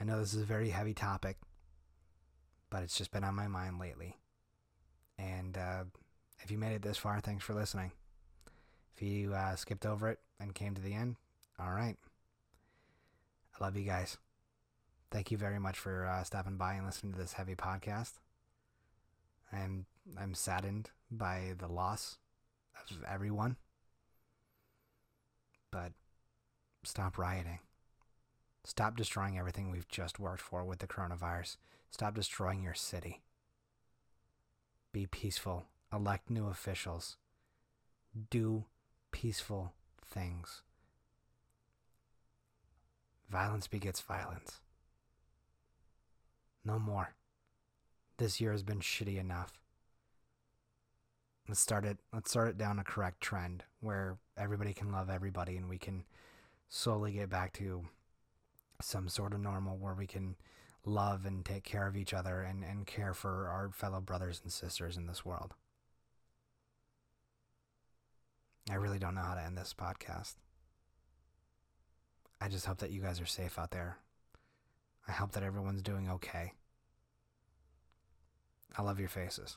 I 0.00 0.04
know 0.04 0.20
this 0.20 0.34
is 0.34 0.42
a 0.42 0.46
very 0.46 0.70
heavy 0.70 0.94
topic, 0.94 1.38
but 2.70 2.82
it's 2.82 2.96
just 2.96 3.10
been 3.10 3.24
on 3.24 3.34
my 3.34 3.48
mind 3.48 3.78
lately. 3.78 4.16
And 5.18 5.56
uh, 5.56 5.84
if 6.40 6.50
you 6.50 6.58
made 6.58 6.74
it 6.74 6.82
this 6.82 6.98
far, 6.98 7.20
thanks 7.20 7.44
for 7.44 7.54
listening. 7.54 7.92
If 8.96 9.02
you 9.02 9.34
uh, 9.34 9.56
skipped 9.56 9.86
over 9.86 10.08
it 10.08 10.20
and 10.38 10.54
came 10.54 10.74
to 10.74 10.82
the 10.82 10.94
end, 10.94 11.16
all 11.58 11.70
right. 11.70 11.96
I 13.58 13.64
love 13.64 13.76
you 13.76 13.84
guys. 13.84 14.16
Thank 15.14 15.30
you 15.30 15.38
very 15.38 15.60
much 15.60 15.78
for 15.78 16.08
uh, 16.08 16.24
stopping 16.24 16.56
by 16.56 16.74
and 16.74 16.84
listening 16.84 17.12
to 17.12 17.18
this 17.20 17.34
heavy 17.34 17.54
podcast. 17.54 18.14
I'm 19.52 19.86
I'm 20.20 20.34
saddened 20.34 20.90
by 21.08 21.52
the 21.56 21.68
loss 21.68 22.18
of 22.90 22.96
everyone, 23.08 23.54
but 25.70 25.92
stop 26.82 27.16
rioting. 27.16 27.60
Stop 28.64 28.96
destroying 28.96 29.38
everything 29.38 29.70
we've 29.70 29.86
just 29.86 30.18
worked 30.18 30.42
for 30.42 30.64
with 30.64 30.80
the 30.80 30.88
coronavirus. 30.88 31.58
Stop 31.92 32.16
destroying 32.16 32.64
your 32.64 32.74
city. 32.74 33.22
Be 34.90 35.06
peaceful. 35.06 35.66
Elect 35.92 36.28
new 36.28 36.48
officials. 36.48 37.18
Do 38.30 38.64
peaceful 39.12 39.74
things. 40.04 40.62
Violence 43.30 43.68
begets 43.68 44.00
violence. 44.00 44.58
No 46.64 46.78
more. 46.78 47.14
This 48.16 48.40
year 48.40 48.52
has 48.52 48.62
been 48.62 48.80
shitty 48.80 49.18
enough. 49.18 49.60
Let's 51.48 51.60
start 51.60 51.84
it 51.84 51.98
let's 52.12 52.30
start 52.30 52.48
it 52.48 52.58
down 52.58 52.78
a 52.78 52.84
correct 52.84 53.20
trend 53.20 53.64
where 53.80 54.16
everybody 54.36 54.72
can 54.72 54.90
love 54.90 55.10
everybody 55.10 55.58
and 55.58 55.68
we 55.68 55.76
can 55.76 56.04
slowly 56.68 57.12
get 57.12 57.28
back 57.28 57.52
to 57.54 57.82
some 58.80 59.08
sort 59.08 59.34
of 59.34 59.40
normal 59.40 59.76
where 59.76 59.94
we 59.94 60.06
can 60.06 60.36
love 60.86 61.26
and 61.26 61.44
take 61.44 61.64
care 61.64 61.86
of 61.86 61.96
each 61.96 62.14
other 62.14 62.40
and, 62.40 62.64
and 62.64 62.86
care 62.86 63.14
for 63.14 63.48
our 63.48 63.70
fellow 63.70 64.00
brothers 64.00 64.40
and 64.42 64.52
sisters 64.52 64.96
in 64.96 65.06
this 65.06 65.24
world. 65.24 65.54
I 68.70 68.74
really 68.74 68.98
don't 68.98 69.14
know 69.14 69.22
how 69.22 69.34
to 69.34 69.42
end 69.42 69.58
this 69.58 69.74
podcast. 69.78 70.34
I 72.40 72.48
just 72.48 72.66
hope 72.66 72.78
that 72.78 72.90
you 72.90 73.00
guys 73.00 73.20
are 73.20 73.26
safe 73.26 73.58
out 73.58 73.70
there. 73.70 73.98
I 75.06 75.12
hope 75.12 75.32
that 75.32 75.42
everyone's 75.42 75.82
doing 75.82 76.08
okay. 76.10 76.52
I 78.76 78.82
love 78.82 78.98
your 78.98 79.08
faces. 79.08 79.56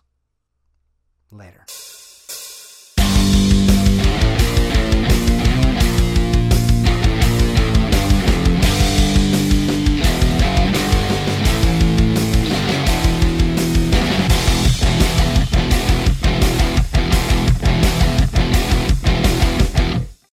Later. 1.31 1.65